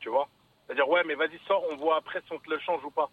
Tu 0.00 0.08
vois? 0.08 0.28
C'est-à-dire, 0.66 0.88
ouais, 0.88 1.04
mais 1.04 1.14
vas-y, 1.14 1.38
sors, 1.46 1.62
on 1.70 1.76
voit 1.76 1.96
après 1.96 2.20
si 2.26 2.32
on 2.32 2.38
te 2.38 2.50
le 2.50 2.58
change 2.58 2.82
ou 2.84 2.90
pas. 2.90 3.08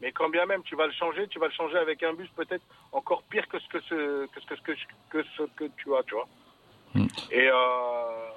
Mais 0.00 0.12
quand 0.12 0.28
bien 0.28 0.46
même 0.46 0.62
tu 0.62 0.76
vas 0.76 0.86
le 0.86 0.92
changer, 0.92 1.26
tu 1.28 1.38
vas 1.38 1.46
le 1.46 1.52
changer 1.52 1.76
avec 1.76 2.02
un 2.02 2.12
bus 2.12 2.28
peut-être 2.36 2.64
encore 2.92 3.22
pire 3.24 3.48
que 3.48 3.58
ce 3.58 3.68
que 3.68 3.80
ce 3.80 4.26
que 4.26 4.40
ce 4.40 4.46
que, 4.46 4.74
ce 4.76 4.86
que, 5.10 5.24
ce 5.36 5.42
que 5.56 5.64
tu 5.76 5.94
as, 5.96 6.02
tu 6.04 6.14
vois. 6.14 6.28
Et 7.30 7.48
euh, 7.48 8.28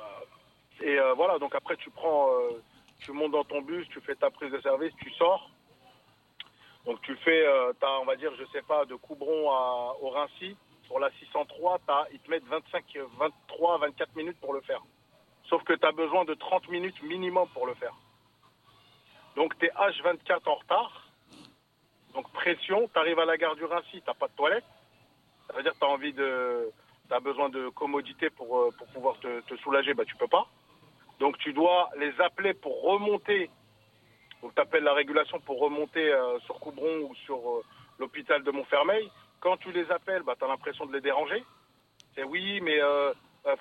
et 0.81 0.97
euh, 0.97 1.13
voilà, 1.13 1.37
donc 1.39 1.53
après 1.55 1.77
tu 1.77 1.89
prends, 1.91 2.29
euh, 2.31 2.61
tu 2.99 3.11
montes 3.11 3.31
dans 3.31 3.43
ton 3.43 3.61
bus, 3.61 3.87
tu 3.89 4.01
fais 4.01 4.15
ta 4.15 4.29
prise 4.29 4.51
de 4.51 4.59
service, 4.61 4.93
tu 4.97 5.11
sors. 5.11 5.49
Donc 6.85 6.99
tu 7.01 7.15
fais, 7.17 7.45
euh, 7.45 7.73
t'as, 7.79 7.99
on 7.99 8.05
va 8.05 8.15
dire, 8.15 8.31
je 8.39 8.45
sais 8.51 8.63
pas, 8.63 8.85
de 8.85 8.95
Coubron 8.95 9.51
à 9.51 9.95
au 10.01 10.09
Rincy 10.09 10.57
sur 10.85 10.99
la 10.99 11.11
603, 11.11 11.79
t'as, 11.85 12.05
ils 12.11 12.19
te 12.19 12.29
mettent 12.29 12.47
25, 12.47 12.83
23, 13.19 13.77
24 13.77 14.15
minutes 14.15 14.39
pour 14.41 14.53
le 14.53 14.61
faire. 14.61 14.81
Sauf 15.47 15.63
que 15.63 15.73
tu 15.73 15.85
as 15.85 15.91
besoin 15.91 16.25
de 16.25 16.33
30 16.33 16.67
minutes 16.69 17.01
minimum 17.03 17.47
pour 17.53 17.67
le 17.67 17.75
faire. 17.75 17.93
Donc 19.35 19.57
tu 19.59 19.67
es 19.67 19.69
H24 19.69 20.49
en 20.49 20.55
retard. 20.55 21.10
Donc 22.13 22.31
pression, 22.31 22.89
tu 22.93 22.99
arrives 22.99 23.19
à 23.19 23.25
la 23.25 23.37
gare 23.37 23.55
du 23.55 23.65
Rincy, 23.65 24.01
t'as 24.05 24.13
pas 24.13 24.27
de 24.27 24.33
toilette. 24.33 24.65
Ça 25.47 25.53
veut 25.53 25.63
dire 25.63 25.73
tu 25.77 25.85
as 25.85 25.89
envie 25.89 26.13
de. 26.13 26.69
Tu 27.07 27.13
as 27.13 27.19
besoin 27.19 27.49
de 27.49 27.69
commodité 27.69 28.29
pour, 28.29 28.57
euh, 28.57 28.69
pour 28.77 28.87
pouvoir 28.87 29.17
te, 29.19 29.55
soulager, 29.57 29.93
bah 29.93 30.05
tu 30.05 30.15
peux 30.15 30.27
pas. 30.27 30.47
Donc 31.19 31.37
tu 31.39 31.53
dois 31.53 31.89
les 31.97 32.19
appeler 32.21 32.53
pour 32.53 32.81
remonter. 32.81 33.49
Donc 34.41 34.55
tu 34.55 34.61
appelles 34.61 34.83
la 34.83 34.93
régulation 34.93 35.39
pour 35.39 35.59
remonter 35.59 36.11
euh, 36.11 36.39
sur 36.39 36.59
Coubron 36.59 37.09
ou 37.09 37.15
sur 37.25 37.37
euh, 37.37 37.63
l'hôpital 37.99 38.43
de 38.43 38.51
Montfermeil. 38.51 39.09
Quand 39.39 39.57
tu 39.57 39.71
les 39.71 39.89
appelles, 39.91 40.23
bah, 40.23 40.35
tu 40.37 40.45
as 40.45 40.47
l'impression 40.47 40.85
de 40.85 40.93
les 40.93 41.01
déranger. 41.01 41.43
C'est 42.15 42.23
oui, 42.23 42.59
mais 42.61 42.79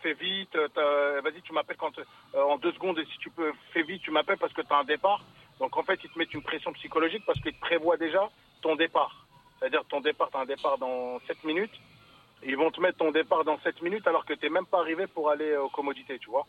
fais 0.03 0.13
vite, 0.15 0.57
vas-y, 0.57 1.41
tu 1.43 1.53
m'appelles 1.53 1.77
quand 1.77 1.93
en 2.35 2.59
deux 2.59 2.73
secondes 2.73 2.99
et 2.99 3.05
si 3.05 3.17
tu 3.19 3.31
peux, 3.31 3.53
fais 3.73 3.83
vite, 3.83 4.03
tu 4.03 4.11
m'appelles 4.11 4.39
parce 4.39 4.53
que 4.53 4.61
tu 4.61 4.73
as 4.73 4.79
un 4.79 4.85
départ. 4.85 5.23
Donc 5.61 5.77
en 5.77 5.83
fait, 5.85 6.01
ils 6.03 6.11
te 6.11 6.19
mettent 6.19 6.35
une 6.35 6.43
pression 6.43 6.73
psychologique 6.73 7.23
parce 7.27 7.39
qu'ils 7.41 7.53
te 7.55 7.61
prévoient 7.61 7.97
déjà 7.99 8.29
ton 8.63 8.75
départ. 8.77 9.27
C'est-à-dire 9.59 9.85
ton 9.89 10.01
départ, 10.01 10.31
tu 10.31 10.39
as 10.39 10.41
un 10.41 10.47
départ 10.47 10.79
dans 10.79 11.21
7 11.27 11.45
minutes. 11.45 11.75
Ils 12.43 12.57
vont 12.57 12.71
te 12.71 12.81
mettre 12.81 12.99
ton 12.99 13.11
départ 13.13 13.45
dans 13.45 13.59
7 13.61 13.83
minutes 13.83 14.07
alors 14.09 14.25
que 14.25 14.33
tu 14.33 14.45
n'es 14.47 14.51
même 14.51 14.65
pas 14.67 14.81
arrivé 14.81 15.07
pour 15.07 15.31
aller 15.31 15.55
aux 15.57 15.69
commodités, 15.69 16.19
tu 16.19 16.31
vois. 16.31 16.47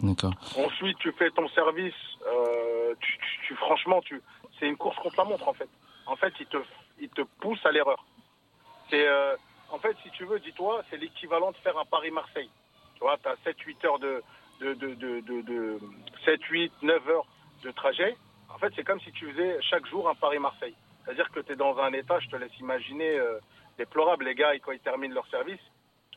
D'accord. 0.00 0.32
Ensuite, 0.56 0.96
tu 0.98 1.12
fais 1.12 1.30
ton 1.30 1.48
service. 1.48 1.94
euh, 2.26 2.94
tu, 3.00 3.18
tu- 3.18 3.40
tu- 3.48 3.54
franchement, 3.56 4.00
tu, 4.00 4.22
c'est 4.58 4.66
une 4.66 4.76
course 4.76 4.96
contre 4.96 5.16
la 5.18 5.24
montre 5.24 5.46
en 5.48 5.52
fait. 5.52 5.68
En 6.06 6.16
fait, 6.16 6.32
il 6.40 6.46
te, 6.46 6.56
il 7.00 7.08
te 7.10 7.22
pousse 7.40 7.64
à 7.66 7.72
l'erreur. 7.72 8.02
C'est, 8.88 9.06
euh, 9.06 9.36
en 9.70 9.78
fait, 9.78 9.94
si 10.02 10.10
tu 10.12 10.24
veux, 10.24 10.38
dis-toi, 10.40 10.82
c'est 10.88 10.96
l'équivalent 10.96 11.50
de 11.50 11.56
faire 11.58 11.76
un 11.76 11.84
Paris-Marseille. 11.84 12.48
Tu 12.94 13.00
vois, 13.00 13.18
tu 13.18 13.28
as 13.28 13.34
7-8 13.52 13.86
heures 13.86 13.98
de, 13.98 14.22
de, 14.60 14.72
de, 14.74 14.94
de, 14.94 15.20
de, 15.20 15.42
de 15.42 15.78
7, 16.24 16.42
8, 16.44 16.72
9 16.82 17.08
heures 17.10 17.26
de 17.64 17.70
trajet. 17.70 18.16
En 18.54 18.58
fait, 18.58 18.72
c'est 18.76 18.84
comme 18.84 19.00
si 19.00 19.12
tu 19.12 19.30
faisais 19.30 19.58
chaque 19.62 19.86
jour 19.86 20.08
un 20.08 20.14
Paris-Marseille. 20.14 20.74
C'est-à-dire 21.04 21.30
que 21.30 21.40
tu 21.40 21.52
es 21.52 21.56
dans 21.56 21.76
un 21.78 21.92
état, 21.92 22.18
je 22.20 22.28
te 22.28 22.36
laisse 22.36 22.56
imaginer, 22.60 23.18
euh, 23.18 23.38
déplorable. 23.78 24.24
Les 24.26 24.34
gars, 24.34 24.52
quand 24.58 24.72
ils 24.72 24.80
terminent 24.80 25.14
leur 25.14 25.26
service, 25.28 25.60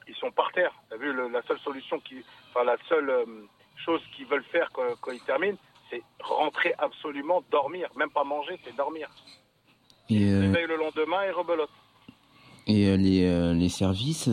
ils 0.07 0.15
sont 0.15 0.31
par 0.31 0.51
terre. 0.51 0.73
Tu 0.89 0.95
as 0.95 0.97
vu, 0.97 1.13
le- 1.13 1.29
la 1.29 1.41
seule 1.43 1.59
solution, 1.59 1.99
qui, 1.99 2.15
enfin, 2.49 2.63
la 2.65 2.77
seule 2.89 3.09
euh, 3.09 3.25
chose 3.85 4.01
qu'ils 4.15 4.25
veulent 4.25 4.43
faire 4.51 4.69
quand, 4.73 4.83
quand 5.01 5.11
ils 5.11 5.21
terminent, 5.21 5.57
c'est 5.89 6.01
rentrer 6.21 6.73
absolument, 6.77 7.43
dormir. 7.51 7.89
Même 7.95 8.09
pas 8.09 8.23
manger, 8.23 8.59
c'est 8.63 8.75
dormir. 8.75 9.09
Et, 10.09 10.29
euh, 10.29 10.41
Réveille 10.41 10.67
le 10.67 10.77
lendemain 10.77 11.23
et 11.23 11.31
rebelote. 11.31 11.69
et 12.67 12.87
euh, 12.89 12.97
les, 12.97 13.53
les 13.53 13.69
services, 13.69 14.29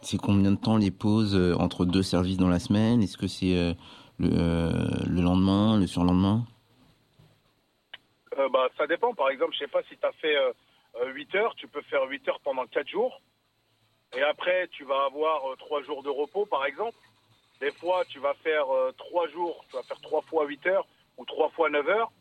c'est 0.00 0.18
combien 0.18 0.50
de 0.52 0.56
temps 0.56 0.76
les 0.76 0.90
pauses 0.90 1.36
entre 1.60 1.84
deux 1.84 2.02
services 2.02 2.38
dans 2.38 2.48
la 2.48 2.58
semaine? 2.58 3.02
Est-ce 3.02 3.16
que 3.18 3.28
c'est 3.28 3.76
le, 4.18 4.28
euh, 4.32 5.04
le 5.06 5.22
lendemain, 5.22 5.78
le 5.78 5.86
surlendemain 5.86 6.44
Euh, 8.38 8.48
bah, 8.48 8.68
ça 8.76 8.86
dépend. 8.86 9.14
Par 9.14 9.30
exemple, 9.30 9.52
je 9.54 9.58
sais 9.60 9.68
pas 9.68 9.82
si 9.84 9.96
tu 9.96 10.06
as 10.06 10.12
fait 10.12 10.36
euh, 10.36 11.12
8 11.12 11.34
heures, 11.36 11.54
tu 11.56 11.68
peux 11.68 11.82
faire 11.82 12.04
8 12.04 12.28
heures 12.28 12.40
pendant 12.40 12.66
4 12.66 12.88
jours. 12.88 13.20
Et 14.16 14.22
après, 14.22 14.68
tu 14.68 14.84
vas 14.84 15.04
avoir 15.04 15.42
3 15.58 15.82
jours 15.82 16.02
de 16.02 16.10
repos, 16.10 16.46
par 16.46 16.64
exemple. 16.66 16.96
Des 17.60 17.72
fois, 17.72 18.04
tu 18.08 18.18
vas 18.18 18.34
faire 18.34 18.66
3 18.96 19.28
jours, 19.28 19.64
tu 19.70 19.76
vas 19.76 19.82
faire 19.84 20.00
3 20.00 20.22
fois 20.22 20.46
8 20.46 20.66
heures 20.66 20.86
ou 21.16 21.24
3 21.24 21.50
fois 21.50 21.70
9 21.70 21.88
heures. 21.88 22.12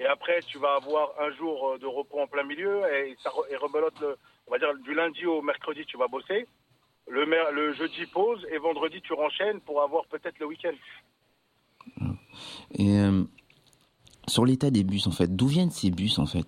Et 0.00 0.06
après, 0.06 0.40
tu 0.40 0.58
vas 0.58 0.76
avoir 0.76 1.12
un 1.20 1.30
jour 1.32 1.72
euh, 1.72 1.78
de 1.78 1.86
repos 1.86 2.20
en 2.20 2.26
plein 2.26 2.42
milieu 2.42 2.82
et, 2.90 3.14
ça 3.22 3.30
et 3.50 3.56
rebelote, 3.56 4.00
le, 4.00 4.16
on 4.46 4.52
va 4.52 4.58
dire, 4.58 4.74
du 4.76 4.94
lundi 4.94 5.26
au 5.26 5.42
mercredi, 5.42 5.84
tu 5.84 5.98
vas 5.98 6.08
bosser. 6.08 6.46
Le, 7.06 7.26
le 7.52 7.72
jeudi, 7.74 8.06
pause. 8.06 8.46
Et 8.50 8.56
vendredi, 8.56 9.02
tu 9.02 9.12
renchaînes 9.12 9.60
pour 9.60 9.82
avoir 9.82 10.06
peut-être 10.06 10.38
le 10.38 10.46
week-end. 10.46 10.72
Et 12.74 12.98
euh, 12.98 13.24
sur 14.28 14.44
l'état 14.44 14.70
des 14.70 14.84
bus, 14.84 15.06
en 15.06 15.10
fait, 15.10 15.34
d'où 15.34 15.46
viennent 15.46 15.70
ces 15.70 15.90
bus, 15.90 16.18
en 16.18 16.26
fait? 16.26 16.46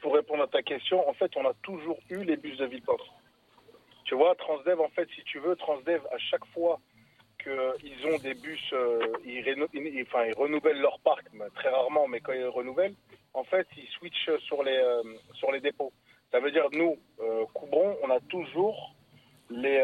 Pour 0.00 0.14
répondre 0.14 0.42
à 0.42 0.46
ta 0.46 0.62
question, 0.62 1.06
en 1.08 1.12
fait, 1.12 1.30
on 1.36 1.46
a 1.46 1.52
toujours 1.62 1.98
eu 2.08 2.24
les 2.24 2.36
bus 2.36 2.56
de 2.58 2.64
Villepinte. 2.64 3.00
Tu 4.04 4.14
vois, 4.14 4.34
Transdev, 4.34 4.80
en 4.80 4.88
fait, 4.88 5.08
si 5.14 5.22
tu 5.24 5.38
veux, 5.38 5.54
Transdev, 5.56 6.00
à 6.12 6.18
chaque 6.18 6.44
fois 6.46 6.80
qu'ils 7.42 8.06
ont 8.06 8.18
des 8.18 8.34
bus, 8.34 8.60
euh, 8.72 9.12
ils, 9.24 9.44
enfin, 10.02 10.24
ils 10.24 10.34
renouvellent 10.34 10.80
leur 10.80 10.98
parc, 11.00 11.26
très 11.54 11.68
rarement, 11.68 12.08
mais 12.08 12.20
quand 12.20 12.32
ils 12.32 12.46
renouvellent, 12.46 12.94
en 13.34 13.44
fait, 13.44 13.66
ils 13.76 13.88
switchent 13.88 14.36
sur 14.40 14.62
les, 14.62 14.76
euh, 14.76 15.02
sur 15.34 15.52
les 15.52 15.60
dépôts. 15.60 15.92
Ça 16.32 16.40
veut 16.40 16.50
dire, 16.50 16.66
nous, 16.72 16.96
euh, 17.20 17.44
Coubron, 17.54 17.96
on 18.02 18.10
a 18.10 18.20
toujours 18.20 18.94
les, 19.50 19.82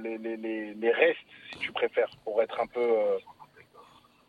les, 0.00 0.18
les, 0.18 0.74
les, 0.74 0.90
restes, 0.90 1.18
si 1.52 1.58
tu 1.58 1.72
préfères, 1.72 2.10
pour 2.24 2.42
être 2.42 2.58
un 2.60 2.66
peu... 2.66 2.88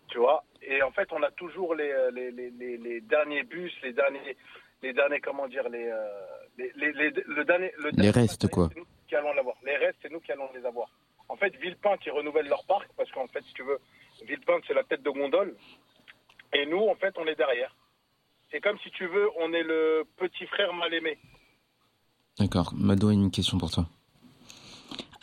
tu 0.09 0.17
vois 0.17 0.43
Et 0.67 0.81
en 0.81 0.91
fait, 0.91 1.11
on 1.11 1.21
a 1.23 1.31
toujours 1.31 1.75
les, 1.75 1.89
euh, 1.91 2.11
les, 2.11 2.31
les, 2.31 2.49
les, 2.51 2.77
les 2.77 3.01
derniers 3.01 3.43
bus, 3.43 3.71
les 3.83 3.93
derniers, 3.93 4.37
les 4.81 4.93
derniers, 4.93 5.19
comment 5.19 5.47
dire, 5.47 5.67
les, 5.69 5.87
euh, 5.87 6.07
les, 6.57 6.71
les, 6.75 6.91
les- 6.93 7.23
le 7.25 7.43
dernier, 7.45 7.71
Les 7.97 8.09
restes, 8.11 8.47
quoi. 8.49 8.69
c'est 8.73 8.79
nous 8.79 8.85
qui 9.07 9.15
allons 9.15 9.33
l'avoir. 9.33 9.55
Les 9.65 9.75
restes, 9.77 9.99
c'est 10.01 10.11
nous 10.11 10.19
qui 10.19 10.31
allons 10.31 10.49
les 10.53 10.65
avoir. 10.65 10.87
En 11.29 11.35
fait, 11.37 11.55
Villepinte, 11.57 12.01
ils 12.05 12.11
renouvellent 12.11 12.47
leur 12.49 12.65
parc 12.65 12.89
parce 12.97 13.09
qu'en 13.11 13.27
fait, 13.27 13.41
si 13.43 13.53
tu 13.53 13.63
veux, 13.63 13.79
Villepinte, 14.25 14.63
c'est 14.67 14.73
la 14.73 14.83
tête 14.83 15.03
de 15.03 15.09
gondole. 15.09 15.55
Et 16.53 16.65
nous, 16.65 16.81
en 16.87 16.95
fait, 16.95 17.13
on 17.17 17.25
est 17.25 17.35
derrière. 17.35 17.75
C'est 18.51 18.61
comme 18.61 18.77
si 18.79 18.91
tu 18.91 19.07
veux, 19.07 19.29
on 19.39 19.51
est 19.53 19.63
le 19.63 20.03
petit 20.17 20.45
frère 20.47 20.73
mal 20.73 20.93
aimé. 20.93 21.17
D'accord. 22.39 22.73
Mado 22.75 23.09
a 23.09 23.13
une 23.13 23.31
question 23.31 23.57
pour 23.57 23.71
toi. 23.71 23.85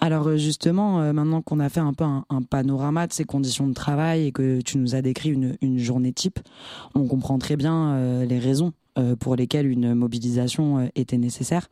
Alors 0.00 0.26
euh, 0.28 0.36
justement, 0.38 1.02
euh, 1.02 1.12
maintenant 1.12 1.42
qu'on 1.42 1.60
a 1.60 1.68
fait 1.68 1.80
un 1.80 1.92
peu 1.92 2.04
un, 2.04 2.42
panorama 2.48 3.06
de 3.06 3.12
ces 3.12 3.24
conditions 3.24 3.68
de 3.68 3.74
travail 3.74 4.26
et 4.26 4.32
que 4.32 4.60
tu 4.62 4.78
nous 4.78 4.94
as 4.94 5.02
décrit 5.02 5.30
une, 5.30 5.78
journée 5.78 6.12
type, 6.12 6.40
on 6.94 7.06
comprend 7.06 7.38
très 7.38 7.56
bien 7.56 7.92
euh, 7.92 8.24
les 8.24 8.38
raisons 8.38 8.72
pour 9.20 9.34
lesquelles 9.34 9.66
une 9.66 9.94
mobilisation 9.94 10.90
était 10.94 11.16
nécessaire. 11.16 11.68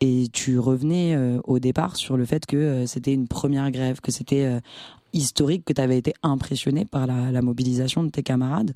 Et 0.00 0.28
tu 0.32 0.60
revenais 0.60 1.16
au 1.42 1.58
départ 1.58 1.96
sur 1.96 2.16
le 2.16 2.24
fait 2.24 2.46
que 2.46 2.84
c'était 2.86 3.12
une 3.12 3.26
première 3.26 3.72
grève, 3.72 4.00
que 4.00 4.12
c'était 4.12 4.60
historique, 5.12 5.64
que 5.64 5.72
tu 5.72 5.80
avais 5.80 5.98
été 5.98 6.12
impressionné 6.22 6.84
par 6.84 7.08
la 7.08 7.42
mobilisation 7.42 8.04
de 8.04 8.10
tes 8.10 8.22
camarades. 8.22 8.74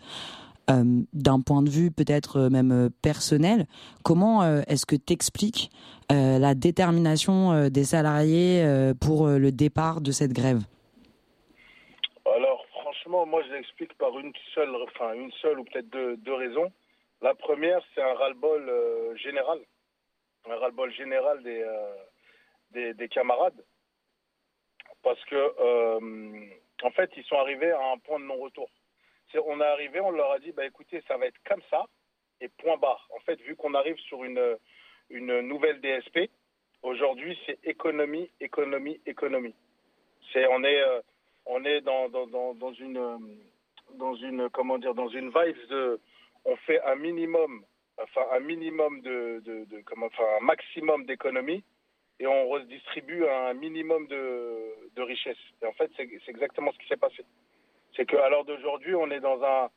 Euh, 0.71 1.03
D'un 1.13 1.41
point 1.41 1.63
de 1.63 1.69
vue 1.69 1.91
peut-être 1.91 2.37
euh, 2.39 2.49
même 2.49 2.71
euh, 2.71 2.89
personnel, 3.03 3.67
comment 4.05 4.45
est-ce 4.69 4.87
que 4.87 4.95
t'expliques 4.95 5.71
euh, 6.13 6.39
la 6.39 6.55
détermination 6.55 7.69
des 7.69 7.85
salariés 7.85 8.65
pour 9.01 9.27
le 9.27 9.51
départ 9.51 10.01
de 10.01 10.13
cette 10.13 10.33
grève? 10.33 10.61
Alors, 12.25 12.65
franchement, 12.71 13.27
moi, 13.27 13.43
je 13.47 13.53
l'explique 13.55 13.93
par 13.99 14.17
une 14.19 14.33
seule, 14.55 14.71
enfin, 14.85 15.15
une 15.15 15.33
seule 15.43 15.59
ou 15.59 15.65
peut-être 15.65 15.91
deux, 15.91 16.17
deux 16.19 16.35
raisons. 16.35 16.71
La 17.23 17.35
première, 17.35 17.81
c'est 17.95 18.03
un 18.03 18.15
ras-le-bol 18.15 18.63
général. 19.17 19.59
Un 20.49 20.57
ras-le-bol 20.57 20.93
général 20.93 21.43
des, 21.43 21.65
des, 22.73 22.95
des 22.95 23.09
camarades. 23.09 23.65
Parce 25.03 25.23
que, 25.25 25.43
en 26.85 26.91
fait, 26.91 27.11
ils 27.17 27.25
sont 27.25 27.37
arrivés 27.37 27.73
à 27.73 27.93
un 27.95 27.99
point 27.99 28.21
de 28.21 28.25
non-retour. 28.25 28.69
On 29.39 29.61
est 29.61 29.65
arrivé, 29.65 30.01
on 30.01 30.11
leur 30.11 30.33
a 30.33 30.39
dit, 30.39 30.53
bah 30.53 30.67
écoutez, 30.67 31.03
ça 31.09 31.17
va 31.17 31.27
être 31.27 31.41
comme 31.45 31.63
ça, 31.71 31.85
et 32.41 32.49
point 32.49 32.77
barre. 32.77 33.09
En 33.17 33.21
fait, 33.21 33.41
vu 33.43 33.57
qu'on 33.57 33.75
arrive 33.75 33.99
sur 33.99 34.25
une, 34.25 34.57
une 35.11 35.41
nouvelle 35.41 35.81
DSP, 35.81 36.31
aujourd'hui, 36.83 37.39
c'est 37.47 37.59
économie, 37.65 38.31
économie, 38.41 39.01
économie. 39.07 39.55
C'est, 40.33 40.47
on 40.49 40.63
est, 40.65 40.83
euh, 40.83 41.01
on 41.47 41.65
est 41.65 41.81
dans, 41.81 42.09
dans, 42.09 42.55
dans, 42.55 42.73
une, 42.73 42.99
euh, 42.99 43.19
dans 43.95 44.15
une, 44.15 44.49
comment 44.51 44.79
dire, 44.79 44.95
dans 44.95 45.09
une 45.09 45.29
vibe 45.31 45.69
de, 45.69 46.01
on 46.45 46.57
fait 46.57 46.81
un 46.83 46.97
minimum, 46.97 47.65
enfin 47.99 48.23
un 48.33 48.41
minimum 48.41 49.01
de, 49.03 49.43
de, 49.45 49.81
comment, 49.85 50.07
enfin 50.07 50.25
un 50.41 50.45
maximum 50.45 51.07
d'économie, 51.07 51.63
et 52.19 52.27
on 52.27 52.49
redistribue 52.49 53.27
un 53.27 53.55
minimum 53.55 54.07
de, 54.07 54.91
de 54.95 55.03
richesse. 55.03 55.39
Et 55.63 55.67
en 55.67 55.73
fait, 55.73 55.91
c'est 55.97 56.09
exactement 56.29 56.73
ce 56.73 56.79
qui 56.79 56.87
s'est 56.89 56.97
passé. 56.97 57.25
C'est 57.97 58.07
qu'à 58.07 58.29
l'heure 58.29 58.45
d'aujourd'hui, 58.45 58.95
on 58.95 59.11
est 59.11 59.21
dans 59.21 59.43
un, 59.43 59.71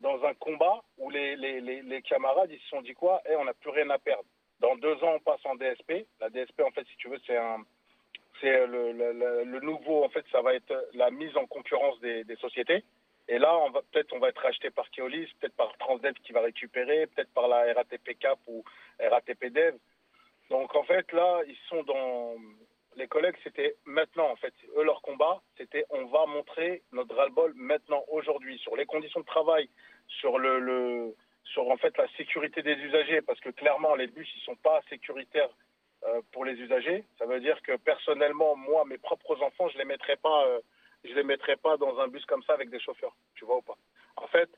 dans 0.00 0.22
un 0.24 0.34
combat 0.34 0.82
où 0.98 1.10
les, 1.10 1.36
les, 1.36 1.60
les, 1.60 2.02
camarades, 2.02 2.50
ils 2.50 2.60
se 2.60 2.68
sont 2.68 2.82
dit 2.82 2.94
quoi? 2.94 3.22
Eh, 3.30 3.36
on 3.36 3.44
n'a 3.44 3.54
plus 3.54 3.70
rien 3.70 3.88
à 3.90 3.98
perdre. 3.98 4.24
Dans 4.60 4.76
deux 4.76 4.94
ans, 5.04 5.14
on 5.14 5.20
passe 5.20 5.44
en 5.44 5.54
DSP. 5.56 6.06
La 6.20 6.28
DSP, 6.30 6.60
en 6.60 6.70
fait, 6.70 6.86
si 6.86 6.96
tu 6.96 7.08
veux, 7.08 7.20
c'est 7.26 7.36
un, 7.36 7.58
c'est 8.40 8.66
le- 8.66 8.92
le 9.44 9.60
nouveau, 9.60 10.04
en 10.04 10.08
fait, 10.08 10.24
ça 10.30 10.42
va 10.42 10.54
être 10.54 10.88
la 10.94 11.10
mise 11.10 11.36
en 11.36 11.46
concurrence 11.46 11.98
des, 12.00 12.24
des 12.24 12.36
sociétés. 12.36 12.84
Et 13.28 13.38
là, 13.38 13.56
on 13.58 13.70
va 13.70 13.82
peut-être 13.82 14.12
on 14.12 14.18
va 14.18 14.28
être 14.28 14.42
racheté 14.42 14.70
par 14.70 14.90
Keolis, 14.90 15.28
peut-être 15.40 15.54
par 15.56 15.76
Transdev 15.78 16.14
qui 16.24 16.32
va 16.32 16.40
récupérer, 16.40 17.06
peut-être 17.06 17.32
par 17.32 17.48
la 17.48 17.72
RATP 17.72 18.18
Cap 18.18 18.38
ou 18.46 18.64
RATP 18.98 19.46
Dev. 19.46 19.76
Donc 20.50 20.74
en 20.74 20.82
fait, 20.82 21.10
là, 21.12 21.40
ils 21.46 21.56
sont 21.68 21.82
dans 21.84 22.34
les 22.96 23.08
collègues, 23.08 23.36
c'était 23.42 23.76
maintenant 23.84 24.30
en 24.30 24.36
fait. 24.36 24.54
Eux 24.76 24.84
leur 24.84 25.02
combat, 25.02 25.42
c'était 25.56 25.84
on 25.90 26.06
va 26.06 26.26
montrer 26.26 26.82
notre 26.92 27.14
ras-le-bol 27.14 27.52
maintenant, 27.54 28.04
aujourd'hui, 28.08 28.58
sur 28.58 28.76
les 28.76 28.86
conditions 28.86 29.20
de 29.20 29.26
travail, 29.26 29.68
sur 30.06 30.38
le, 30.38 30.58
le 30.58 31.14
sur 31.44 31.68
en 31.70 31.76
fait 31.76 31.96
la 31.96 32.08
sécurité 32.16 32.62
des 32.62 32.74
usagers, 32.74 33.22
parce 33.22 33.40
que 33.40 33.50
clairement 33.50 33.94
les 33.94 34.06
bus 34.06 34.28
ils 34.36 34.42
sont 34.42 34.56
pas 34.56 34.80
sécuritaires 34.88 35.50
euh, 36.04 36.20
pour 36.32 36.44
les 36.44 36.54
usagers. 36.54 37.04
Ça 37.18 37.26
veut 37.26 37.40
dire 37.40 37.60
que 37.62 37.76
personnellement, 37.76 38.56
moi, 38.56 38.84
mes 38.84 38.98
propres 38.98 39.40
enfants, 39.42 39.68
je 39.68 39.78
les 39.78 39.84
mettrais 39.84 40.16
pas, 40.16 40.46
euh, 40.46 40.60
je 41.04 41.14
les 41.14 41.22
mettrais 41.22 41.56
pas 41.56 41.76
dans 41.76 41.98
un 41.98 42.08
bus 42.08 42.24
comme 42.26 42.42
ça 42.44 42.54
avec 42.54 42.70
des 42.70 42.80
chauffeurs. 42.80 43.16
Tu 43.34 43.44
vois 43.44 43.56
ou 43.56 43.62
pas? 43.62 43.76
En 44.16 44.26
fait, 44.26 44.50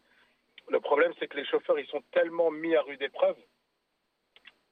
le 0.69 0.81
problème 0.81 1.13
c'est 1.19 1.29
que 1.29 1.37
les 1.37 1.47
chauffeurs 1.47 1.79
ils 1.79 1.87
sont 1.87 2.03
tellement 2.13 2.51
mis 2.51 2.75
à 2.75 2.83
rude 2.83 3.03
épreuve, 3.03 3.37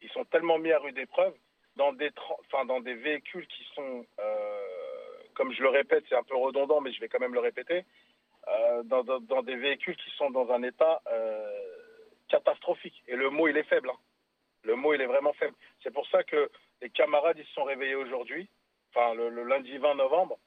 ils 0.01 0.11
sont 0.11 0.25
tellement 0.25 0.59
mis 0.59 0.73
à 0.73 0.79
rude 0.79 0.99
épreuve 0.99 1.35
dans 1.77 1.93
des, 1.93 2.11
enfin 2.47 2.65
dans 2.65 2.81
des 2.81 2.95
véhicules 2.95 3.47
qui 3.47 3.65
sont, 3.75 4.05
euh, 4.19 4.59
comme 5.35 5.53
je 5.53 5.63
le 5.63 5.69
répète, 5.71 6.05
c'est 6.09 6.15
un 6.17 6.23
peu 6.23 6.37
redondant, 6.37 6.81
mais 6.81 6.93
je 6.93 7.01
vais 7.01 7.09
quand 7.09 7.21
même 7.21 7.35
le 7.35 7.41
répéter, 7.41 7.85
euh, 8.49 8.83
dans, 8.85 9.03
dans- 9.05 9.43
des 9.43 9.57
véhicules 9.57 9.97
qui 9.97 10.11
sont 10.17 10.31
dans 10.31 10.51
un 10.53 10.63
état 10.63 11.01
euh, 11.11 11.51
catastrophique. 12.29 13.03
Et 13.09 13.17
le 13.17 13.31
mot 13.31 13.49
il 13.49 13.57
est 13.57 13.63
faible. 13.65 13.91
hein. 13.91 13.99
Le 14.65 14.75
mot 14.77 14.95
il 14.95 15.01
est 15.01 15.07
vraiment 15.07 15.33
faible. 15.35 15.55
C'est 15.83 15.93
pour 15.93 16.07
ça 16.09 16.23
que 16.25 16.51
les 16.81 16.91
camarades 16.91 17.39
ils 17.39 17.47
se 17.47 17.53
sont 17.55 17.65
réveillés 17.65 17.95
aujourd'hui, 17.95 18.49
enfin 18.91 19.15
le, 19.15 19.29
lundi 19.45 19.77
20 19.79 19.95
novembre, 19.95 20.39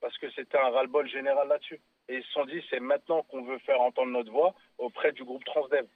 parce 0.00 0.16
que 0.18 0.30
c'était 0.30 0.58
un 0.58 0.70
ras-le-bol 0.70 1.08
général 1.08 1.48
là-dessus. 1.48 1.80
Et 2.08 2.16
ils 2.16 2.24
se 2.24 2.32
sont 2.32 2.44
dit 2.46 2.64
c'est 2.70 2.80
maintenant 2.80 3.22
qu'on 3.24 3.42
veut 3.42 3.58
faire 3.58 3.80
entendre 3.80 4.10
notre 4.12 4.30
voix 4.32 4.54
auprès 4.78 5.12
du 5.12 5.24
groupe 5.24 5.44
Transdev. 5.44 5.86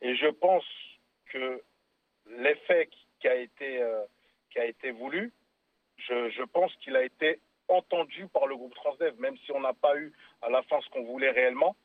Et 0.00 0.16
je 0.16 0.26
pense 0.28 0.64
que 1.26 1.62
l'effet 2.26 2.86
qui- 2.86 3.28
a 3.28 3.34
été 3.34 3.82
qui 4.50 4.58
a 4.58 4.66
été 4.66 4.90
voulu, 4.90 5.32
je, 5.96 6.30
je 6.30 6.42
pense 6.42 6.74
qu'il 6.76 6.96
a 6.96 7.04
été 7.04 7.40
entendu 7.68 8.26
par 8.28 8.46
le 8.46 8.56
groupe 8.56 8.74
Transdev, 8.74 9.18
même 9.20 9.36
si 9.38 9.52
on 9.52 9.60
n'a 9.60 9.72
pas 9.72 9.96
eu 9.96 10.12
à 10.42 10.50
la 10.50 10.62
fin 10.62 10.80
ce 10.80 10.88
qu'on 10.90 11.04
voulait 11.04 11.30
réellement. 11.30 11.76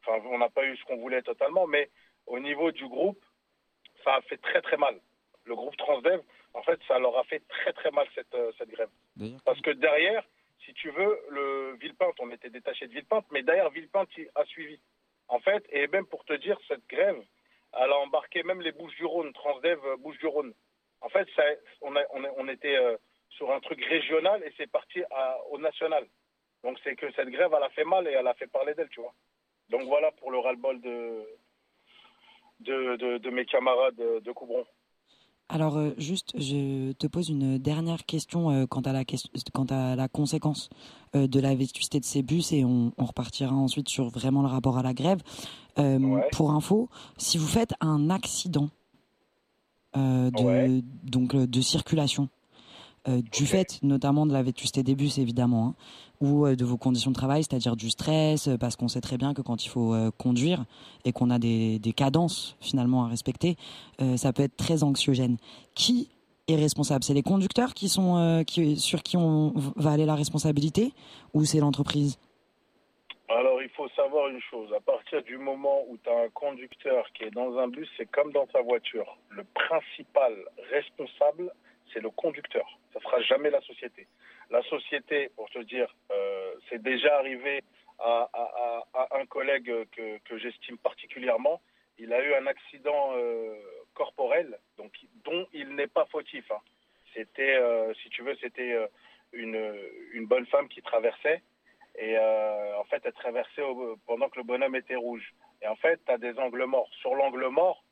Enfin, 0.00 0.24
on 0.30 0.38
n'a 0.38 0.48
pas 0.48 0.64
eu 0.64 0.76
ce 0.76 0.84
qu'on 0.84 0.96
voulait 0.96 1.22
totalement, 1.22 1.66
mais 1.66 1.90
au 2.26 2.38
niveau 2.38 2.70
du 2.72 2.86
groupe, 2.88 3.22
ça 4.04 4.16
a 4.16 4.20
fait 4.22 4.38
très 4.38 4.62
très 4.62 4.76
mal. 4.76 4.98
Le 5.44 5.54
groupe 5.54 5.76
Transdev, 5.76 6.20
en 6.54 6.62
fait, 6.62 6.80
ça 6.86 6.98
leur 6.98 7.16
a 7.18 7.24
fait 7.24 7.42
très 7.48 7.72
très 7.72 7.90
mal 7.90 8.06
cette, 8.14 8.34
euh, 8.34 8.52
cette 8.58 8.70
grève. 8.70 8.90
Parce 9.44 9.60
que 9.60 9.70
derrière, 9.70 10.24
si 10.64 10.72
tu 10.74 10.90
veux, 10.90 11.18
le 11.30 11.76
Villepinte, 11.80 12.14
on 12.20 12.30
était 12.30 12.50
détaché 12.50 12.86
de 12.86 12.92
Villepinte, 12.92 13.26
mais 13.30 13.42
derrière 13.42 13.70
Villepinte 13.70 14.08
il 14.16 14.28
a 14.34 14.44
suivi. 14.44 14.78
En 15.28 15.40
fait, 15.40 15.64
et 15.70 15.86
même 15.88 16.06
pour 16.06 16.24
te 16.24 16.34
dire, 16.34 16.58
cette 16.68 16.86
grève, 16.88 17.20
elle 17.72 17.90
a 17.90 17.98
embarqué 17.98 18.42
même 18.42 18.60
les 18.60 18.72
Bouches-du-Rhône, 18.72 19.32
Transdev 19.32 19.80
euh, 19.84 19.96
Bouches-du-Rhône. 19.96 20.52
En 21.02 21.08
fait, 21.08 21.26
ça, 21.36 21.42
on, 21.82 21.94
a- 21.96 22.06
on, 22.14 22.24
a- 22.24 22.32
on 22.38 22.48
était 22.48 22.76
euh, 22.76 22.96
sur 23.30 23.50
un 23.52 23.60
truc 23.60 23.82
régional 23.84 24.42
et 24.44 24.52
c'est 24.56 24.70
parti 24.70 25.02
à- 25.10 25.38
au 25.50 25.58
national. 25.58 26.06
Donc 26.64 26.78
c'est 26.84 26.94
que 26.94 27.10
cette 27.16 27.28
grève, 27.28 27.50
elle 27.56 27.62
a 27.62 27.70
fait 27.70 27.84
mal 27.84 28.06
et 28.06 28.12
elle 28.12 28.26
a 28.26 28.34
fait 28.34 28.46
parler 28.46 28.74
d'elle, 28.74 28.88
tu 28.90 29.00
vois. 29.00 29.14
Donc 29.70 29.82
voilà 29.84 30.12
pour 30.12 30.30
le 30.30 30.38
ras-le-bol 30.38 30.80
de, 30.80 31.24
de, 32.60 32.96
de, 32.96 33.18
de 33.18 33.30
mes 33.30 33.44
camarades 33.46 33.96
de, 33.96 34.32
Coubron. 34.32 34.64
Alors 35.48 35.76
euh, 35.76 35.90
juste, 35.98 36.32
je 36.38 36.92
te 36.92 37.06
pose 37.06 37.28
une 37.28 37.58
dernière 37.58 38.04
question 38.06 38.50
euh, 38.50 38.66
quant 38.66 38.80
à 38.82 38.92
la 38.92 39.04
question, 39.04 39.30
quant 39.52 39.66
à 39.70 39.96
la 39.96 40.08
conséquence 40.08 40.70
euh, 41.14 41.26
de 41.26 41.40
la 41.40 41.54
vétusté 41.54 41.98
de 42.00 42.04
ces 42.04 42.22
bus 42.22 42.52
et 42.52 42.64
on, 42.64 42.92
on 42.96 43.04
repartira 43.04 43.52
ensuite 43.54 43.88
sur 43.88 44.08
vraiment 44.08 44.42
le 44.42 44.48
rapport 44.48 44.78
à 44.78 44.82
la 44.82 44.94
grève. 44.94 45.18
Pour 46.32 46.50
info, 46.52 46.88
si 47.16 47.38
vous 47.38 47.46
faites 47.48 47.72
un 47.80 48.10
accident 48.10 48.68
euh, 49.96 50.30
de 50.30 50.82
donc 51.04 51.34
euh, 51.34 51.46
de 51.46 51.60
circulation. 51.60 52.28
Euh, 53.08 53.20
du 53.32 53.46
fait 53.46 53.80
notamment 53.82 54.26
de 54.26 54.32
la 54.32 54.44
vétusté 54.44 54.84
des 54.84 54.94
bus 54.94 55.18
évidemment 55.18 55.66
hein, 55.66 55.74
ou 56.20 56.46
euh, 56.46 56.54
de 56.54 56.64
vos 56.64 56.76
conditions 56.76 57.10
de 57.10 57.16
travail, 57.16 57.42
c'est-à-dire 57.42 57.74
du 57.74 57.90
stress, 57.90 58.46
euh, 58.46 58.56
parce 58.56 58.76
qu'on 58.76 58.86
sait 58.86 59.00
très 59.00 59.18
bien 59.18 59.34
que 59.34 59.42
quand 59.42 59.64
il 59.64 59.68
faut 59.68 59.92
conduire 60.18 60.64
et 61.04 61.10
qu'on 61.12 61.28
a 61.30 61.40
des, 61.40 61.80
des 61.80 61.92
cadences 61.92 62.54
finalement 62.60 63.04
à 63.04 63.08
respecter, 63.08 63.56
ça 64.16 64.32
peut 64.32 64.44
être 64.44 64.56
très 64.56 64.84
anxiogène. 64.84 65.36
Qui 65.74 66.10
est 66.46 66.54
responsable? 66.54 67.02
C'est 67.02 67.14
les 67.14 67.24
conducteurs 67.24 67.74
qui 67.74 67.88
sont 67.88 68.44
qui, 68.46 68.76
sur 68.78 69.02
qui 69.02 69.16
on 69.16 69.52
va 69.74 69.90
aller 69.90 70.06
la 70.06 70.14
responsabilité 70.14 70.92
ou 71.34 71.44
c'est 71.44 71.58
l'entreprise? 71.58 72.18
Alors, 73.38 73.62
il 73.62 73.70
faut 73.70 73.88
savoir 73.90 74.28
une 74.28 74.40
chose. 74.42 74.72
À 74.74 74.80
partir 74.80 75.22
du 75.22 75.38
moment 75.38 75.84
où 75.88 75.96
tu 75.96 76.10
as 76.10 76.18
un 76.18 76.28
conducteur 76.28 77.10
qui 77.12 77.24
est 77.24 77.30
dans 77.30 77.56
un 77.58 77.68
bus, 77.68 77.88
c'est 77.96 78.10
comme 78.10 78.30
dans 78.32 78.46
ta 78.46 78.60
voiture. 78.60 79.16
Le 79.30 79.44
principal 79.44 80.34
responsable, 80.70 81.50
c'est 81.92 82.00
le 82.00 82.10
conducteur. 82.10 82.66
Ça 82.92 82.98
ne 82.98 83.04
sera 83.04 83.20
jamais 83.22 83.48
la 83.48 83.62
société. 83.62 84.06
La 84.50 84.62
société, 84.64 85.30
pour 85.34 85.48
te 85.48 85.60
dire, 85.60 85.94
euh, 86.10 86.54
c'est 86.68 86.82
déjà 86.82 87.16
arrivé 87.16 87.62
à, 87.98 88.28
un 89.12 89.24
collègue 89.26 89.72
que, 89.92 90.38
j'estime 90.38 90.76
particulièrement. 90.76 91.62
Il 91.98 92.12
a 92.12 92.22
eu 92.22 92.34
un 92.34 92.46
accident 92.46 93.12
euh, 93.16 93.54
corporel, 93.94 94.58
donc 94.76 94.92
dont 95.24 95.46
il 95.52 95.74
n'est 95.74 95.86
pas 95.86 96.04
fautif. 96.06 96.50
hein. 96.50 96.60
C'était, 97.14 97.54
euh, 97.54 97.94
si 98.02 98.10
tu 98.10 98.22
veux, 98.22 98.36
c'était 98.40 98.76
une 99.32 100.26
bonne 100.26 100.46
femme 100.46 100.68
qui 100.68 100.82
traversait. 100.82 101.40
Et 101.96 102.16
euh, 102.16 102.78
en 102.78 102.84
fait, 102.84 103.02
elle 103.04 103.12
traversait 103.12 103.62
pendant 104.06 104.28
que 104.28 104.38
le 104.38 104.44
bonhomme 104.44 104.76
était 104.76 104.96
rouge. 104.96 105.34
Et 105.60 105.68
en 105.68 105.76
fait, 105.76 106.00
tu 106.04 106.12
as 106.12 106.18
des 106.18 106.38
angles 106.38 106.64
morts. 106.64 106.88
Sur 107.00 107.14
l'angle 107.14 107.46
mort, 107.48 107.84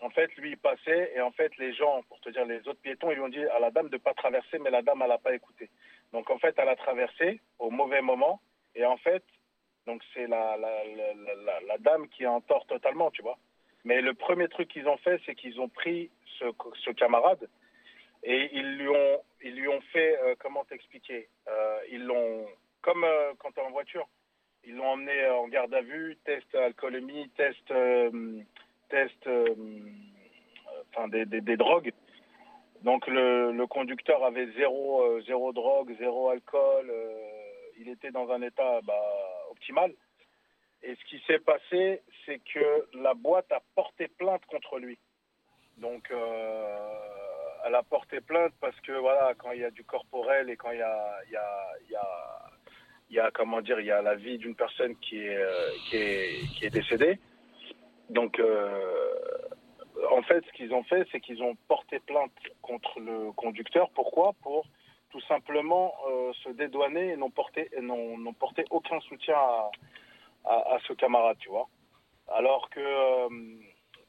en 0.00 0.10
fait, 0.10 0.32
lui, 0.36 0.50
il 0.50 0.58
passait. 0.58 1.12
Et 1.14 1.20
en 1.20 1.32
fait, 1.32 1.56
les 1.58 1.72
gens, 1.74 2.02
pour 2.08 2.20
te 2.20 2.28
dire, 2.30 2.44
les 2.44 2.58
autres 2.68 2.80
piétons, 2.80 3.10
ils 3.10 3.20
ont 3.20 3.28
dit 3.28 3.44
à 3.46 3.58
la 3.58 3.70
dame 3.70 3.88
de 3.88 3.96
ne 3.96 4.02
pas 4.02 4.14
traverser, 4.14 4.58
mais 4.58 4.70
la 4.70 4.82
dame, 4.82 5.00
elle 5.02 5.08
n'a 5.08 5.18
pas 5.18 5.34
écouté. 5.34 5.70
Donc, 6.12 6.30
en 6.30 6.38
fait, 6.38 6.54
elle 6.58 6.68
a 6.68 6.76
traversé 6.76 7.40
au 7.58 7.70
mauvais 7.70 8.02
moment. 8.02 8.40
Et 8.74 8.84
en 8.84 8.96
fait, 8.98 9.24
donc 9.86 10.02
c'est 10.12 10.26
la- 10.26 10.56
la- 10.58 11.60
la 11.66 11.78
dame 11.78 12.08
qui 12.08 12.24
est 12.24 12.26
en 12.26 12.42
tort 12.42 12.66
totalement, 12.66 13.10
tu 13.10 13.22
vois. 13.22 13.38
Mais 13.84 14.02
le 14.02 14.12
premier 14.12 14.48
truc 14.48 14.68
qu'ils 14.68 14.86
ont 14.86 14.98
fait, 14.98 15.20
c'est 15.24 15.34
qu'ils 15.34 15.58
ont 15.60 15.68
pris 15.70 16.10
ce, 16.38 16.44
ce 16.84 16.90
camarade 16.90 17.48
et 18.22 18.50
ils 18.52 18.76
lui 18.76 18.88
ont, 18.88 19.22
ils 19.42 19.54
lui 19.54 19.68
ont 19.68 19.80
fait, 19.92 20.18
euh, 20.18 20.34
comment 20.38 20.64
t'expliquer? 20.64 21.28
Euh, 21.48 21.80
Ils 21.90 22.04
l'ont, 22.04 22.46
comme 22.82 23.04
euh, 23.04 23.32
quand 23.38 23.52
tu 23.52 23.60
es 23.60 23.62
en 23.62 23.70
voiture, 23.70 24.08
ils 24.64 24.74
l'ont 24.74 24.88
emmené 24.88 25.18
euh, 25.20 25.36
en 25.36 25.48
garde 25.48 25.72
à 25.74 25.82
vue, 25.82 26.16
test 26.24 26.54
alcoolémie, 26.54 27.28
test, 27.30 27.70
euh, 27.70 28.40
test, 28.88 29.28
enfin 30.90 31.08
des, 31.08 31.26
des, 31.26 31.56
drogues. 31.56 31.92
Donc 32.82 33.06
le, 33.06 33.52
le 33.52 33.66
conducteur 33.66 34.24
avait 34.24 34.50
zéro, 34.52 35.20
zéro 35.22 35.52
drogue, 35.52 35.94
zéro 35.98 36.30
alcool. 36.30 36.92
il 37.78 37.88
était 37.88 38.10
dans 38.10 38.30
un 38.30 38.42
état 38.42 38.80
bah, 38.82 38.94
optimal. 39.50 39.92
Et 40.82 40.94
ce 40.94 41.04
qui 41.06 41.20
s'est 41.26 41.40
passé, 41.40 42.02
c'est 42.24 42.38
que 42.38 42.86
la 42.94 43.14
boîte 43.14 43.50
a 43.50 43.60
porté 43.74 44.06
plainte 44.06 44.46
contre 44.46 44.78
lui. 44.78 44.96
Donc, 45.78 46.12
elle 47.68 47.74
a 47.74 47.82
porté 47.82 48.20
plainte 48.20 48.54
parce 48.60 48.78
que 48.80 48.92
voilà, 48.92 49.34
quand 49.36 49.50
il 49.52 49.60
y 49.60 49.64
a 49.64 49.70
du 49.70 49.84
corporel 49.84 50.48
et 50.50 50.56
quand 50.56 50.70
il 50.70 50.78
y 50.78 50.82
a, 50.82 51.18
il 51.26 51.32
y 51.32 51.96
a, 51.96 52.50
il 53.10 53.16
y 53.16 53.20
a 53.20 53.30
comment 53.30 53.60
dire, 53.60 53.80
il 53.80 53.86
y 53.86 53.90
a 53.90 54.02
la 54.02 54.14
vie 54.14 54.38
d'une 54.38 54.54
personne 54.54 54.94
qui 54.96 55.18
est, 55.18 55.36
euh, 55.36 55.70
qui 55.88 55.96
est, 56.64 56.70
décédée. 56.70 57.18
Donc, 58.10 58.38
euh, 58.38 59.18
en 60.10 60.22
fait, 60.22 60.44
ce 60.46 60.52
qu'ils 60.52 60.72
ont 60.74 60.84
fait, 60.84 61.06
c'est 61.10 61.20
qu'ils 61.20 61.42
ont 61.42 61.56
porté 61.68 62.00
plainte 62.00 62.32
contre 62.62 63.00
le 63.00 63.32
conducteur. 63.32 63.90
Pourquoi? 63.90 64.34
Pour 64.42 64.66
tout 65.10 65.20
simplement 65.22 65.94
euh, 66.10 66.32
se 66.44 66.50
dédouaner 66.50 67.12
et 67.12 67.16
n'ont 67.16 67.30
porté, 67.30 67.70
n'ont 67.80 68.34
porté 68.34 68.64
aucun 68.70 69.00
soutien 69.00 69.36
à, 69.36 69.70
à, 70.44 70.78
ce 70.86 70.92
camarade, 70.92 71.38
tu 71.38 71.48
vois. 71.48 71.68
Alors 72.28 72.68
que, 72.68 73.28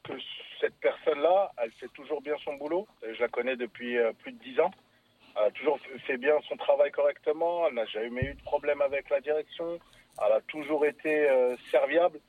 que 0.02 0.12
cette 0.60 0.78
personne-là, 0.80 1.52
elle 1.56 1.72
fait 1.72 1.88
toujours 1.94 2.20
bien 2.20 2.36
son 2.44 2.54
boulot. 2.54 2.86
Je 3.02 3.18
la 3.18 3.28
connais 3.28 3.56
depuis 3.56 3.96
plus 4.18 4.32
de 4.32 4.38
dix 4.38 4.60
ans. 4.60 4.70
A 5.36 5.50
toujours 5.52 5.78
fait 6.06 6.16
bien 6.16 6.38
son 6.48 6.56
travail 6.56 6.90
correctement. 6.90 7.66
Elle 7.66 7.74
n'a 7.74 7.86
jamais 7.86 8.22
eu 8.22 8.34
de 8.34 8.42
problème 8.42 8.80
avec 8.82 9.08
la 9.10 9.20
direction. 9.20 9.78
Elle 10.24 10.32
a 10.32 10.40
toujours 10.42 10.84
été 10.84 11.28
euh, 11.28 11.56
serviable. 11.70 12.20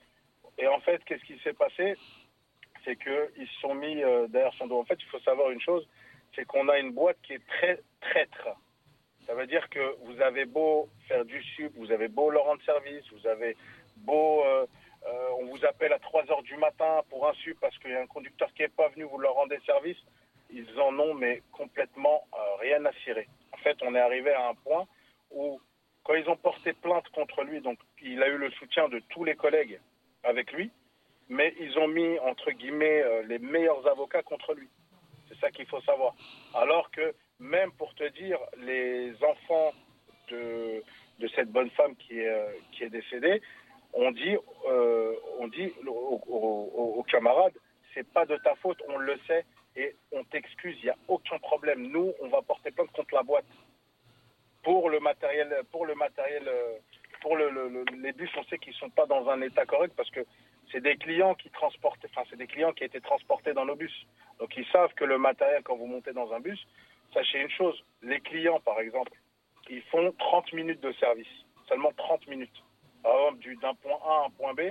Et 0.58 0.68
en 0.68 0.80
fait, 0.80 1.04
qu'est-ce 1.06 1.24
qui 1.24 1.40
s'est 1.40 1.54
passé? 1.54 1.96
C'est 2.86 2.96
qu'ils 2.96 3.48
se 3.48 3.60
sont 3.62 3.74
mis 3.74 4.04
euh, 4.04 4.28
derrière 4.28 4.54
son 4.54 4.68
dos. 4.68 4.80
En 4.80 4.86
fait, 4.86 5.00
il 5.00 5.08
faut 5.08 5.20
savoir 5.20 5.52
une 5.52 5.62
chose, 5.62 5.88
c'est 6.36 6.46
qu'on 6.46 6.70
a 6.70 6.80
une 6.80 6.92
boîte 6.92 7.18
qui 7.24 7.34
est 7.34 7.48
très 7.48 7.82
traître. 8.02 8.48
Ça 9.26 9.34
veut 9.36 9.48
dire 9.48 9.70
que 9.70 9.96
vous 10.04 10.20
avez 10.22 10.46
beau 10.46 10.90
faire 11.08 11.26
du 11.26 11.42
sub, 11.44 11.74
vous 11.76 11.92
avez 11.92 12.08
beau 12.08 12.30
leur 12.30 12.46
rendre 12.46 12.62
service, 12.64 13.04
vous 13.12 13.28
avez 13.28 13.56
beau... 13.98 14.44
euh, 14.46 14.66
on 15.40 15.46
vous 15.46 15.66
appelle 15.66 15.94
à 15.94 16.00
3 16.00 16.32
heures 16.32 16.44
du 16.44 16.56
matin 16.58 17.02
pour 17.10 17.28
un 17.28 17.34
sub 17.34 17.58
parce 17.60 17.78
qu'il 17.80 17.92
y 17.92 17.96
a 17.96 18.02
un 18.02 18.08
conducteur 18.08 18.54
qui 18.54 18.62
n'est 18.62 18.70
pas 18.70 18.90
venu, 18.90 19.04
vous 19.04 19.18
leur 19.18 19.34
rendez 19.34 19.60
service. 19.66 19.98
Ils 20.54 20.80
en 20.80 20.98
ont 21.00 21.14
mais 21.14 21.42
complètement 21.52 22.24
euh, 22.34 22.56
rien 22.60 22.84
à 22.86 22.92
cirer. 23.04 23.28
En 23.54 23.58
fait, 23.58 23.78
on 23.82 23.96
est 23.96 24.00
arrivé 24.00 24.32
à 24.32 24.50
un 24.50 24.54
point 24.56 24.88
où, 25.32 25.60
quand 26.04 26.16
ils 26.16 26.30
ont 26.30 26.36
porté 26.36 26.74
plainte 26.74 27.08
contre 27.10 27.44
lui, 27.44 27.62
donc 27.62 27.78
il 28.02 28.22
a 28.24 28.28
eu 28.28 28.38
le 28.38 28.50
soutien 28.52 28.90
de 28.90 29.00
tous 29.10 29.24
les 29.24 29.36
collègues 29.36 29.80
avec 30.24 30.52
lui, 30.52 30.72
mais 31.30 31.54
ils 31.60 31.78
ont 31.78 31.88
mis, 31.88 32.20
entre 32.20 32.52
guillemets, 32.52 33.02
euh, 33.02 33.24
les 33.24 33.40
meilleurs 33.40 33.88
avocats 33.88 34.24
contre 34.24 34.54
lui. 34.54 34.68
C'est 35.30 35.40
ça 35.40 35.52
qu'il 35.52 35.66
faut 35.68 35.82
savoir. 35.82 36.14
Alors 36.54 36.92
que, 36.92 37.14
même 37.40 37.72
pour 37.74 37.94
te 37.96 38.08
dire, 38.10 38.40
les 38.58 39.14
enfants 39.24 39.72
de, 40.30 40.84
cette 41.36 41.50
bonne 41.52 41.70
femme 41.72 41.96
qui 41.96 42.20
est, 42.20 42.28
euh, 42.28 42.90
décédée, 42.90 43.42
on 43.94 44.12
dit, 44.12 44.36
on 45.40 45.48
dit 45.50 45.72
aux- 45.88 46.22
aux- 46.28 46.94
aux 46.98 47.04
camarades, 47.04 47.54
c'est 47.94 48.08
pas 48.12 48.26
de 48.26 48.38
ta 48.38 48.56
faute, 48.56 48.82
on 48.88 48.98
le 48.98 49.18
sait, 49.28 49.46
et 49.76 49.96
on 50.12 50.24
t'excuse, 50.26 50.78
il 50.82 50.86
n'y 50.86 50.90
a 50.90 50.98
aucun 51.08 51.38
problème. 51.40 51.88
Nous, 51.88 52.14
on 52.22 52.28
va 52.28 52.42
porter 52.42 52.72
plainte 52.72 52.92
contre 52.92 53.14
la 53.16 53.24
boîte. 53.24 53.46
Pour 54.64 54.90
le 54.90 55.00
matériel, 55.00 55.56
pour 55.72 55.86
le 55.86 55.96
matériel, 55.96 56.44
euh, 56.48 56.78
pour 57.22 57.36
le, 57.36 57.50
le- 57.50 57.70
le- 57.70 57.86
les 58.02 58.12
bus, 58.14 58.30
on 58.38 58.44
sait 58.46 58.58
qu'ils 58.60 58.74
sont 58.76 58.90
pas 58.90 59.06
dans 59.08 59.28
un 59.30 59.42
état 59.42 59.66
correct 59.66 59.94
parce 59.96 60.10
que 60.12 60.22
c'est 60.72 60.82
des 60.82 60.98
clients 60.98 61.34
qui 61.36 61.50
transportent, 61.50 62.06
enfin, 62.06 62.24
c'est 62.30 62.36
des 62.38 62.48
clients 62.48 62.72
qui 62.74 62.84
étaient 62.84 63.00
transportés 63.02 63.54
dans 63.54 63.66
nos 63.66 63.76
bus. 63.76 64.06
Donc, 64.40 64.56
ils 64.56 64.66
savent 64.68 64.94
que 64.94 65.04
le 65.06 65.18
matériel, 65.18 65.64
quand 65.64 65.76
vous 65.76 65.88
montez 65.88 66.14
dans 66.14 66.32
un 66.34 66.40
bus, 66.40 66.60
sachez 67.14 67.40
une 67.42 67.50
chose, 67.50 67.84
les 68.04 68.20
clients, 68.20 68.60
par 68.60 68.80
exemple, 68.80 69.12
ils 69.70 69.82
font 69.84 70.12
30 70.20 70.54
minutes 70.54 70.82
de 70.82 70.92
service. 70.94 71.28
Seulement 71.68 71.92
30 71.98 72.28
minutes. 72.28 72.64
Par 73.04 73.14
exemple, 73.16 73.40
du- 73.40 73.56
d'un 73.58 73.74
point 73.76 73.98
A 74.06 74.24
à 74.24 74.26
un 74.28 74.30
point 74.32 74.54
B, 74.54 74.62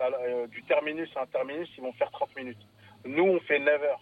euh, 0.00 0.46
du 0.48 0.62
terminus 0.64 1.08
à 1.16 1.22
un 1.22 1.26
terminus, 1.26 1.68
ils 1.76 1.82
vont 1.82 1.92
faire 1.94 2.10
30 2.10 2.34
minutes. 2.36 2.60
Nous, 3.04 3.24
on 3.24 3.40
fait 3.40 3.58
9 3.58 3.82
heures. 3.82 4.00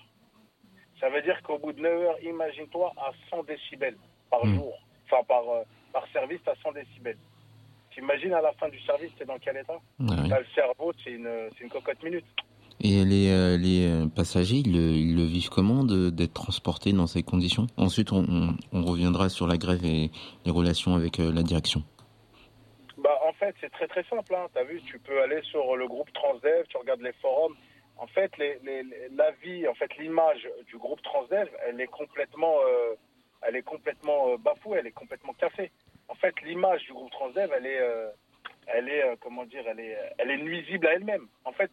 Ça 1.00 1.08
veut 1.10 1.22
dire 1.22 1.40
qu'au 1.42 1.58
bout 1.58 1.72
de 1.72 1.80
9 1.80 1.92
heures, 2.02 2.22
imagine-toi 2.22 2.92
à 2.96 3.10
100 3.30 3.44
décibels 3.44 3.96
par 4.30 4.44
jour. 4.44 4.74
Enfin, 5.06 5.22
par, 5.26 5.48
euh, 5.48 5.62
par 5.92 6.06
service, 6.12 6.40
à 6.46 6.54
100 6.62 6.72
décibels. 6.72 7.16
T'imagines 7.94 8.34
à 8.34 8.40
la 8.40 8.52
fin 8.52 8.68
du 8.68 8.78
service, 8.80 9.10
t'es 9.18 9.24
dans 9.24 9.38
quel 9.38 9.56
état 9.56 9.78
ouais. 10.00 10.28
T'as 10.28 10.40
le 10.40 10.46
cerveau, 10.54 10.92
c'est 11.02 11.10
une, 11.12 11.48
une 11.60 11.68
cocotte 11.68 12.02
minute. 12.02 12.24
Et 12.80 13.04
les, 13.04 13.28
euh, 13.30 13.56
les 13.56 13.86
euh, 13.88 14.06
passagers, 14.06 14.56
ils 14.64 14.72
le, 14.72 14.92
ils 14.92 15.16
le 15.16 15.24
vivent 15.24 15.48
comment 15.48 15.82
d'être 15.82 16.32
transportés 16.34 16.92
dans 16.92 17.06
ces 17.08 17.22
conditions? 17.24 17.66
Ensuite, 17.76 18.12
on, 18.12 18.24
on- 18.28 18.56
on 18.72 18.82
reviendra 18.84 19.28
sur 19.28 19.46
la 19.48 19.56
grève 19.56 19.84
et 19.84 20.10
les 20.44 20.50
relations 20.52 20.94
avec 20.94 21.18
euh, 21.18 21.32
la 21.32 21.42
direction. 21.42 21.82
Bah, 22.98 23.18
en 23.28 23.32
fait, 23.32 23.54
c'est 23.60 23.70
très 23.70 23.86
très 23.88 24.04
simple. 24.04 24.32
Hein. 24.34 24.46
Tu 24.52 24.60
as 24.60 24.64
vu, 24.64 24.80
tu 24.86 24.98
peux 25.00 25.20
aller 25.22 25.40
sur 25.42 25.74
le 25.76 25.86
groupe 25.88 26.12
Transdev, 26.12 26.66
tu 26.68 26.76
regardes 26.76 27.00
les 27.02 27.12
forums. 27.20 27.54
En 27.98 28.06
fait, 28.06 28.30
la 28.38 29.30
vie, 29.42 29.66
en 29.66 29.74
fait, 29.74 29.96
l'image 29.96 30.48
du 30.66 30.78
groupe 30.78 31.02
Transdev, 31.02 31.48
elle 31.66 31.80
est 31.80 31.88
complètement, 31.88 32.56
euh, 32.60 32.94
elle 33.42 33.56
est 33.56 33.62
complètement 33.62 34.30
euh, 34.30 34.36
bafouée, 34.36 34.78
elle 34.78 34.86
est 34.86 34.92
complètement 34.92 35.32
cassée. 35.32 35.72
En 36.06 36.14
fait, 36.14 36.40
l'image 36.42 36.84
du 36.84 36.92
groupe 36.92 37.10
Transdev, 37.10 37.52
elle 37.56 37.66
est, 37.66 37.80
euh, 37.80 38.10
elle 38.68 38.88
est, 38.88 39.16
comment 39.20 39.44
dire, 39.44 39.64
elle 39.66 39.80
est, 39.80 39.98
elle 40.18 40.30
est 40.30 40.38
nuisible 40.38 40.86
à 40.86 40.94
elle-même. 40.94 41.26
En 41.44 41.52
fait, 41.52 41.72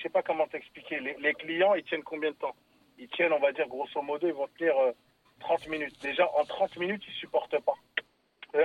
je 0.00 0.02
sais 0.02 0.08
pas 0.08 0.22
comment 0.22 0.48
t'expliquer. 0.48 0.98
Les, 0.98 1.34
clients, 1.34 1.74
ils 1.74 1.84
tiennent 1.84 2.02
combien 2.02 2.30
de 2.30 2.36
temps? 2.36 2.56
Ils 2.98 3.08
tiennent, 3.08 3.32
on 3.32 3.38
va 3.38 3.52
dire, 3.52 3.68
grosso 3.68 4.00
modo, 4.02 4.26
ils 4.26 4.34
vont 4.34 4.48
tenir 4.58 4.76
euh, 4.78 4.92
30 5.40 5.68
minutes. 5.68 6.00
Déjà, 6.02 6.28
en 6.36 6.44
30 6.44 6.76
minutes, 6.78 7.02
ils 7.06 7.14
supportent 7.14 7.60
pas. 7.60 7.74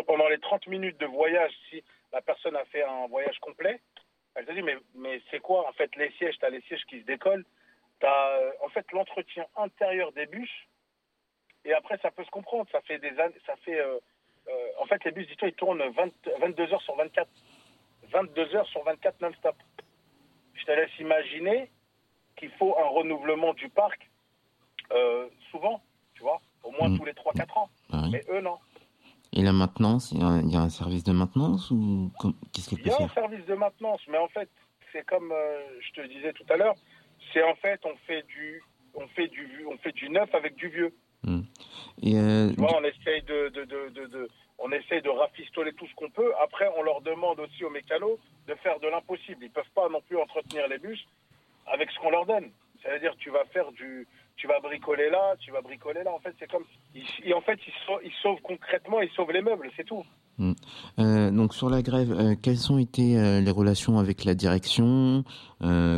Pendant 0.07 0.27
les 0.27 0.39
30 0.39 0.65
minutes 0.67 0.97
de 0.99 1.05
voyage, 1.05 1.51
si 1.69 1.83
la 2.11 2.21
personne 2.21 2.55
a 2.55 2.65
fait 2.65 2.83
un 2.83 3.07
voyage 3.07 3.37
complet, 3.39 3.79
elle 4.35 4.45
te 4.45 4.51
dit, 4.51 4.61
mais, 4.61 4.77
mais 4.95 5.21
c'est 5.31 5.39
quoi 5.39 5.67
En 5.67 5.73
fait, 5.73 5.95
les 5.95 6.11
sièges, 6.13 6.37
tu 6.39 6.45
as 6.45 6.49
les 6.49 6.61
sièges 6.61 6.83
qui 6.85 6.99
se 7.01 7.05
décollent. 7.05 7.45
Tu 7.99 8.05
as, 8.05 8.39
en 8.63 8.69
fait, 8.69 8.85
l'entretien 8.91 9.45
intérieur 9.55 10.11
des 10.11 10.25
bus. 10.25 10.49
Et 11.63 11.73
après, 11.73 11.97
ça 11.99 12.11
peut 12.11 12.23
se 12.23 12.29
comprendre. 12.31 12.67
Ça 12.71 12.81
fait 12.81 12.99
des 12.99 13.17
années. 13.19 13.35
Ça 13.45 13.55
fait, 13.57 13.79
euh, 13.79 13.97
euh, 14.47 14.67
en 14.79 14.85
fait, 14.85 15.03
les 15.05 15.11
bus, 15.11 15.27
dis-toi, 15.27 15.47
ils 15.47 15.53
tournent 15.55 15.81
20 15.81 16.11
22 16.39 16.73
heures 16.73 16.81
sur 16.81 16.95
24. 16.95 17.27
22 18.11 18.55
heures 18.55 18.67
sur 18.67 18.83
24 18.83 19.21
non-stop. 19.21 19.55
Je 20.53 20.63
te 20.65 20.71
laisse 20.71 20.99
imaginer 20.99 21.71
qu'il 22.35 22.51
faut 22.51 22.77
un 22.77 22.87
renouvellement 22.89 23.53
du 23.53 23.69
parc 23.69 24.09
euh, 24.91 25.27
souvent, 25.49 25.81
tu 26.13 26.21
vois, 26.21 26.39
au 26.63 26.71
moins 26.71 26.89
Mm. 26.89 26.97
tous 26.97 27.05
les 27.05 27.13
3-4 27.13 27.57
ans. 27.57 27.69
Ah 27.91 28.01
oui. 28.03 28.09
Mais 28.11 28.21
eux, 28.29 28.41
non. 28.41 28.59
Et 29.35 29.41
la 29.41 29.51
maintenance, 29.51 30.11
il 30.13 30.19
y, 30.19 30.23
a- 30.23 30.39
il 30.43 30.51
y 30.51 30.55
a 30.55 30.61
un 30.61 30.69
service 30.69 31.03
de 31.03 31.11
maintenance 31.11 31.69
ou 31.71 32.11
qu'est-ce 32.53 32.69
qu'elle 32.69 32.79
Il 32.79 32.87
y 32.87 32.89
a 32.91 32.95
un 33.03 33.09
service 33.09 33.45
de 33.45 33.53
maintenance, 33.55 34.01
mais 34.07 34.17
en 34.17 34.29
fait, 34.29 34.49
c'est 34.93 35.05
comme 35.05 35.31
euh, 35.31 35.59
je 35.81 36.01
te 36.01 36.07
disais 36.07 36.31
tout 36.33 36.45
à 36.49 36.55
l'heure, 36.55 36.75
c'est 37.33 37.43
en 37.43 37.55
fait, 37.55 37.79
on 37.85 37.95
fait 38.07 38.23
du, 38.27 38.63
on 38.93 39.07
fait 39.09 39.27
du, 39.27 39.65
on 39.69 39.77
fait 39.77 39.91
du 39.91 40.09
neuf 40.09 40.33
avec 40.33 40.55
du 40.55 40.69
vieux. 40.69 40.93
Et 42.03 42.15
euh, 42.17 42.49
Tu 42.53 42.55
vois, 42.61 42.77
on 42.79 42.83
essaye 42.83 43.23
de, 43.23 43.49
de, 43.49 43.65
de, 43.65 43.89
de, 43.89 44.05
de- 44.07 44.29
on 44.59 44.71
essaye 44.71 45.01
de 45.01 45.09
rafistoler 45.09 45.73
tout 45.73 45.87
ce 45.87 45.95
qu'on 45.95 46.09
peut. 46.09 46.31
Après, 46.41 46.69
on 46.77 46.83
leur 46.83 47.01
demande 47.01 47.39
aussi 47.39 47.63
aux 47.65 47.69
mécanos 47.69 48.17
de 48.47 48.53
faire 48.55 48.79
de 48.79 48.87
l'impossible. 48.87 49.43
Ils 49.43 49.49
peuvent 49.51 49.63
pas 49.73 49.89
non 49.89 50.01
plus 50.01 50.17
entretenir 50.17 50.67
les 50.69 50.77
bus 50.77 51.03
avec 51.67 51.89
ce 51.91 51.99
qu'on 51.99 52.11
leur 52.11 52.25
donne. 52.25 52.51
C'est-à-dire, 52.81 53.15
tu 53.17 53.31
vas 53.31 53.43
faire 53.45 53.71
du, 53.73 54.07
tu 54.37 54.47
vas 54.47 54.59
bricoler 54.59 55.09
là, 55.09 55.35
tu 55.39 55.51
vas 55.51 55.61
bricoler 55.61 56.03
là. 56.03 56.11
En 56.13 56.19
fait, 56.19 56.33
c'est 56.39 56.49
comme, 56.51 56.65
ils, 56.93 57.03
ils- 57.25 57.33
en 57.33 57.41
fait, 57.41 57.59
ils, 57.67 57.73
sau- 57.85 58.01
ils 58.03 58.13
sauvent 58.21 58.41
concrètement, 58.43 59.01
ils 59.01 59.09
sauvent 59.11 59.31
les 59.31 59.41
meubles, 59.41 59.69
c'est 59.77 59.85
tout. 59.85 60.03
hmm. 60.37 60.53
Euh, 60.99 61.31
donc 61.31 61.53
sur 61.53 61.69
la 61.69 61.81
grève, 61.81 62.11
euh, 62.11 62.35
quelles 62.41 62.71
ont 62.71 62.77
été 62.77 63.17
euh, 63.17 63.39
les 63.41 63.51
relations 63.51 63.97
avec 63.99 64.23
la 64.25 64.33
direction 64.35 65.23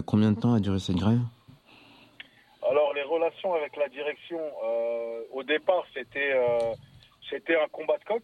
Combien 0.06 0.32
de 0.32 0.39
temps 0.39 0.54
a 0.54 0.60
duré 0.60 0.80
cette 0.80 0.95
grève? 0.97 1.19
Alors 2.69 2.93
les 2.93 3.04
relations 3.04 3.54
avec 3.54 3.76
la 3.78 3.88
direction, 3.89 4.39
au 5.34 5.43
départ 5.43 5.84
c'était 5.93 6.34
c'était 7.30 7.56
un 7.56 7.67
combat 7.69 7.97
de 7.97 8.04
coq. 8.06 8.23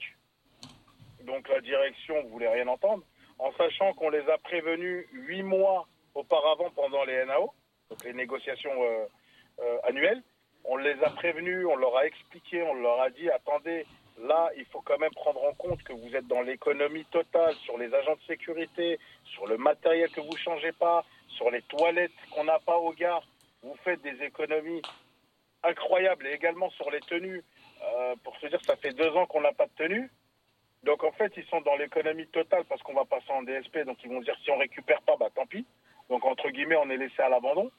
Donc 1.25 1.47
la 1.49 1.61
direction 1.61 2.15
voulait 2.29 2.49
rien 2.49 2.67
entendre, 2.67 3.03
en 3.39 3.51
sachant 3.53 3.93
qu'on 3.93 4.09
les 4.09 4.23
a 4.29 4.37
prévenus 4.39 5.05
huit 5.13 5.43
mois 5.43 5.87
auparavant 6.15 6.69
pendant 6.75 7.03
les 7.05 7.25
NAO, 7.25 7.51
donc 7.89 8.03
les 8.03 8.13
négociations 8.13 8.71
euh, 9.59 9.77
annuelles. 9.83 10.21
On 10.65 10.77
les 10.77 11.01
a 11.03 11.09
prévenus, 11.09 11.65
on 11.65 11.75
leur 11.75 11.97
a 11.97 12.05
expliqué, 12.05 12.63
on 12.63 12.73
leur 12.75 13.01
a 13.01 13.09
dit 13.09 13.29
attendez, 13.29 13.85
là 14.19 14.49
il 14.55 14.65
faut 14.65 14.81
quand 14.81 14.97
même 14.97 15.11
prendre 15.11 15.43
en 15.43 15.53
compte 15.53 15.83
que 15.83 15.93
vous 15.93 16.15
êtes 16.15 16.27
dans 16.27 16.41
l'économie 16.41 17.05
totale 17.05 17.53
sur 17.65 17.77
les 17.77 17.93
agents 17.93 18.15
de 18.15 18.23
sécurité, 18.27 18.99
sur 19.25 19.45
le 19.47 19.57
matériel 19.57 20.09
que 20.11 20.21
vous 20.21 20.37
changez 20.37 20.71
pas, 20.71 21.03
sur 21.27 21.51
les 21.51 21.61
toilettes 21.63 22.11
qu'on 22.31 22.45
n'a 22.45 22.59
pas 22.59 22.77
aux 22.77 22.93
gares 22.93 23.25
vous 23.63 23.75
faites 23.83 24.01
des 24.01 24.21
économies 24.23 24.81
incroyables 25.63 26.27
et 26.27 26.33
également 26.33 26.69
sur 26.71 26.91
les 26.91 26.99
tenues. 26.99 27.43
Euh, 27.81 28.15
pour 28.23 28.37
se 28.37 28.47
dire, 28.47 28.59
ça 28.65 28.75
fait 28.75 28.93
deux 28.93 29.09
ans 29.11 29.25
qu'on 29.25 29.41
n'a 29.41 29.53
pas 29.53 29.65
de 29.65 29.71
tenue. 29.77 30.11
Donc 30.83 31.03
en 31.03 31.11
fait, 31.13 31.31
ils 31.37 31.45
sont 31.45 31.61
dans 31.61 31.77
l'économie 31.77 32.27
totale 32.27 32.65
parce 32.65 32.81
qu'on 32.83 32.93
va 32.93 33.05
passer 33.05 33.31
en 33.31 33.41
DSP. 33.43 33.85
Donc 33.85 33.97
ils 34.03 34.09
vont 34.09 34.19
dire 34.19 34.35
si 34.43 34.51
on 34.51 34.57
récupère 34.57 35.01
pas, 35.03 35.15
bah 35.17 35.29
tant 35.33 35.45
pis. 35.45 35.65
Donc 36.09 36.25
entre 36.25 36.49
guillemets, 36.49 36.75
on 36.75 36.89
est 36.89 36.97
laissé 36.97 37.21
à 37.21 37.29
l'abandon. 37.29 37.71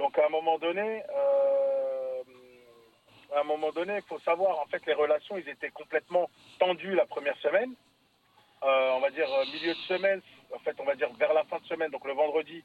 Donc 0.00 0.18
à 0.18 0.24
un 0.24 0.30
moment 0.30 0.56
donné, 0.56 1.02
euh, 1.14 2.22
à 3.36 3.40
un 3.40 3.44
moment 3.44 3.70
donné, 3.70 3.96
il 3.96 4.02
faut 4.08 4.18
savoir, 4.20 4.58
en 4.58 4.64
fait, 4.64 4.80
les 4.86 4.94
relations, 4.94 5.36
ils 5.36 5.46
étaient 5.46 5.68
complètement 5.68 6.30
tendues 6.58 6.94
la 6.94 7.04
première 7.04 7.36
semaine. 7.36 7.74
Euh, 8.62 8.92
on 8.92 9.00
va 9.00 9.10
dire 9.10 9.30
euh, 9.30 9.44
milieu 9.52 9.74
de 9.74 9.80
semaine, 9.80 10.22
en 10.54 10.58
fait, 10.60 10.74
on 10.78 10.84
va 10.84 10.94
dire 10.94 11.12
vers 11.18 11.34
la 11.34 11.44
fin 11.44 11.58
de 11.58 11.66
semaine, 11.66 11.90
donc 11.90 12.06
le 12.06 12.14
vendredi, 12.14 12.64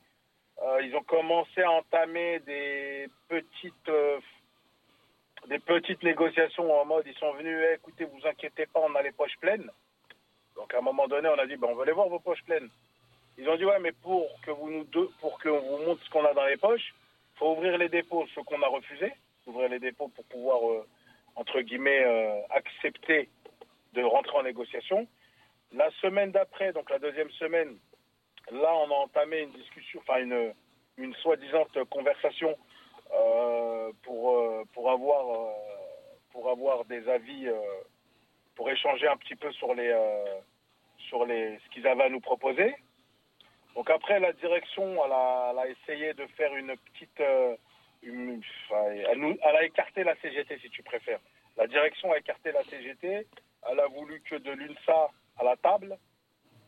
ils 0.81 0.95
ont 0.95 1.03
commencé 1.03 1.61
à 1.61 1.71
entamer 1.71 2.39
des 2.39 3.09
petites, 3.27 3.91
des 5.49 5.59
petites 5.59 6.01
négociations 6.03 6.73
en 6.73 6.85
mode 6.85 7.05
ils 7.05 7.17
sont 7.17 7.33
venus, 7.33 7.59
Eh, 7.69 7.73
écoutez, 7.73 8.05
vous 8.05 8.25
inquiétez 8.25 8.65
pas, 8.67 8.79
on 8.79 8.95
a 8.95 9.01
les 9.01 9.11
poches 9.11 9.37
pleines. 9.41 9.69
Donc 10.55 10.73
à 10.73 10.77
un 10.77 10.81
moment 10.81 11.07
donné, 11.09 11.27
on 11.27 11.37
a 11.37 11.45
dit, 11.45 11.57
ben, 11.57 11.67
on 11.67 11.75
veut 11.75 11.85
les 11.85 11.91
voir 11.91 12.07
vos 12.07 12.19
poches 12.19 12.43
pleines. 12.45 12.69
Ils 13.37 13.49
ont 13.49 13.57
dit, 13.57 13.65
ouais, 13.65 13.79
mais 13.79 13.91
pour 13.91 14.25
que 14.45 14.51
vous 14.51 14.71
nous 14.71 14.85
deux, 14.85 15.09
pour 15.19 15.37
qu'on 15.41 15.59
vous 15.59 15.83
montre 15.85 16.01
ce 16.05 16.09
qu'on 16.09 16.23
a 16.23 16.33
dans 16.33 16.45
les 16.45 16.55
poches, 16.55 16.93
faut 17.35 17.51
ouvrir 17.51 17.77
les 17.77 17.89
dépôts, 17.89 18.25
ce 18.33 18.39
qu'on 18.41 18.61
a 18.61 18.67
refusé, 18.67 19.11
ouvrir 19.45 19.69
les 19.69 19.79
dépôts 19.79 20.07
pour 20.09 20.25
pouvoir, 20.25 20.69
euh, 20.69 20.87
entre 21.35 21.61
guillemets, 21.61 22.03
euh, 22.05 22.41
accepter 22.49 23.29
de 23.93 24.03
rentrer 24.03 24.37
en 24.37 24.43
négociation. 24.43 25.07
La 25.73 25.89
semaine 26.01 26.31
d'après, 26.31 26.73
donc 26.73 26.89
la 26.89 26.99
deuxième 26.99 27.29
semaine, 27.31 27.77
là, 28.51 28.73
on 28.75 28.91
a 28.91 28.95
entamé 28.95 29.41
une 29.41 29.51
discussion, 29.51 29.99
enfin 30.01 30.19
une, 30.19 31.13
soi-disant 31.15 31.65
conversation 31.89 32.57
euh, 33.13 33.91
pour, 34.03 34.89
avoir, 34.89 36.85
des 36.85 37.07
avis, 37.09 37.47
pour 38.55 38.69
échanger 38.69 39.07
un 39.07 39.17
petit 39.17 39.35
peu 39.35 39.51
sur, 39.53 39.73
les, 39.73 39.93
sur 40.97 41.25
les, 41.25 41.59
ce 41.59 41.69
qu'ils 41.73 41.87
avaient 41.87 42.03
à 42.03 42.09
nous 42.09 42.21
proposer. 42.21 42.75
Donc 43.75 43.89
après, 43.89 44.19
la 44.19 44.31
direction, 44.33 45.03
elle 45.05 45.11
a, 45.11 45.49
elle 45.51 45.59
a 45.59 45.67
essayé 45.67 46.13
de 46.13 46.25
faire 46.37 46.55
une 46.55 46.75
petite... 46.77 47.19
euh, 47.19 47.55
une- 48.03 48.41
elle, 48.71 49.17
nous- 49.19 49.37
elle 49.41 49.55
a 49.55 49.63
écarté 49.63 50.03
la 50.03 50.15
CGT, 50.17 50.59
si 50.59 50.69
tu 50.69 50.83
préfères. 50.83 51.19
La 51.57 51.67
direction 51.67 52.11
a 52.11 52.17
écarté 52.17 52.51
la 52.51 52.63
CGT. 52.63 53.27
Elle 53.69 53.79
a 53.79 53.87
voulu 53.87 54.21
que 54.21 54.35
de 54.35 54.51
l'UNSA 54.51 55.09
à 55.39 55.43
la 55.43 55.55
table 55.57 55.97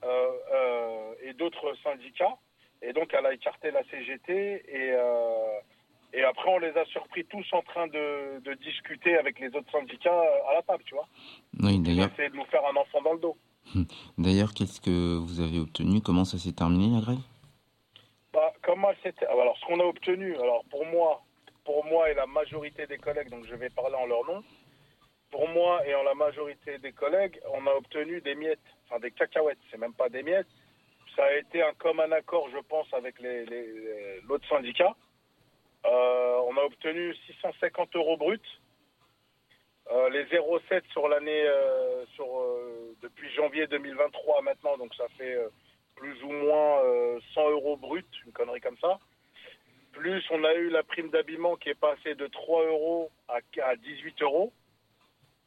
euh, 0.03 0.31
euh, 0.53 1.13
et 1.21 1.33
d'autres 1.33 1.73
syndicats. 1.83 2.35
Et 2.81 2.93
donc, 2.93 3.13
elle 3.13 3.25
a 3.25 3.33
écarté 3.33 3.71
la 3.71 3.83
CGT. 3.85 4.63
Et, 4.67 4.93
et 6.13 6.23
après, 6.23 6.49
on 6.49 6.57
les 6.59 6.75
a 6.77 6.85
surpris 6.85 7.25
tous 7.25 7.45
en 7.53 7.61
train 7.61 7.87
de, 7.87 8.39
de 8.39 8.53
discuter 8.55 9.17
avec 9.17 9.39
les 9.39 9.55
autres 9.55 9.71
syndicats 9.71 10.23
à 10.49 10.53
la 10.55 10.61
table, 10.63 10.83
tu 10.85 10.95
vois. 10.95 11.07
Oui, 11.61 11.79
d'ailleurs, 11.79 12.09
de 12.29 12.35
nous 12.35 12.45
faire 12.45 12.65
un 12.65 12.75
enfant 12.75 13.01
dans 13.01 13.13
le 13.13 13.19
dos. 13.19 13.37
D'ailleurs, 14.17 14.53
qu'est-ce 14.53 14.79
que 14.81 15.17
vous 15.17 15.39
avez 15.39 15.59
obtenu? 15.59 16.01
Comment 16.01 16.25
ça 16.25 16.37
s'est 16.37 16.53
terminé 16.53 16.93
la 16.95 17.01
grève? 17.01 17.17
Bah, 18.33 18.53
comment 18.63 18.89
Alors, 19.29 19.57
ce 19.57 19.65
qu'on 19.65 19.79
a 19.79 19.83
obtenu, 19.85 20.35
alors 20.37 20.63
pour 20.69 20.85
moi, 20.85 21.21
pour 21.65 21.83
moi 21.85 22.09
et 22.09 22.13
la 22.13 22.27
majorité 22.27 22.85
des 22.87 22.97
collègues, 22.97 23.29
donc 23.29 23.45
je 23.45 23.55
vais 23.55 23.69
parler 23.69 23.95
en 23.95 24.05
leur 24.05 24.25
nom, 24.25 24.43
pour 25.31 25.47
moi 25.49 25.85
et 25.87 25.93
en 25.95 26.03
la 26.03 26.13
majorité 26.13 26.77
des 26.79 26.91
collègues, 26.91 27.39
on 27.53 27.65
a 27.67 27.71
obtenu 27.73 28.21
des 28.21 28.35
miettes, 28.35 28.59
enfin 28.89 28.99
des 28.99 29.11
cacahuètes, 29.11 29.57
c'est 29.71 29.77
même 29.77 29.93
pas 29.93 30.09
des 30.09 30.23
miettes. 30.23 30.47
Ça 31.15 31.23
a 31.23 31.33
été 31.33 31.63
un 31.63 31.73
commun 31.73 32.11
accord, 32.11 32.47
je 32.51 32.59
pense, 32.59 32.87
avec 32.93 33.19
les, 33.19 33.45
les- 33.45 33.67
les- 33.73 34.21
l'autre 34.27 34.47
syndicat. 34.47 34.95
Euh, 35.85 36.39
on 36.47 36.55
a 36.57 36.61
obtenu 36.63 37.15
650 37.27 37.95
euros 37.95 38.17
bruts. 38.17 38.39
Euh, 39.91 40.09
les 40.09 40.25
0,7 40.25 40.83
sur 40.91 41.07
l'année, 41.07 41.43
euh, 41.47 42.05
sur 42.15 42.25
euh, 42.25 42.93
depuis 43.01 43.29
janvier 43.33 43.67
2023 43.67 44.39
à 44.39 44.41
maintenant, 44.41 44.77
donc 44.77 44.93
ça 44.95 45.07
fait 45.17 45.37
plus 45.95 46.21
ou 46.23 46.31
moins 46.31 46.83
euh, 46.83 47.19
100 47.33 47.51
euros 47.51 47.77
bruts, 47.77 48.03
une 48.25 48.33
connerie 48.33 48.59
comme 48.59 48.77
ça. 48.79 48.99
Plus 49.93 50.23
on 50.29 50.43
a 50.43 50.53
eu 50.55 50.69
la 50.69 50.83
prime 50.83 51.09
d'habillement 51.09 51.55
qui 51.55 51.69
est 51.69 51.79
passée 51.79 52.15
de 52.15 52.27
3 52.27 52.65
euros 52.65 53.09
à, 53.29 53.39
à 53.63 53.75
18 53.77 54.21
euros. 54.23 54.51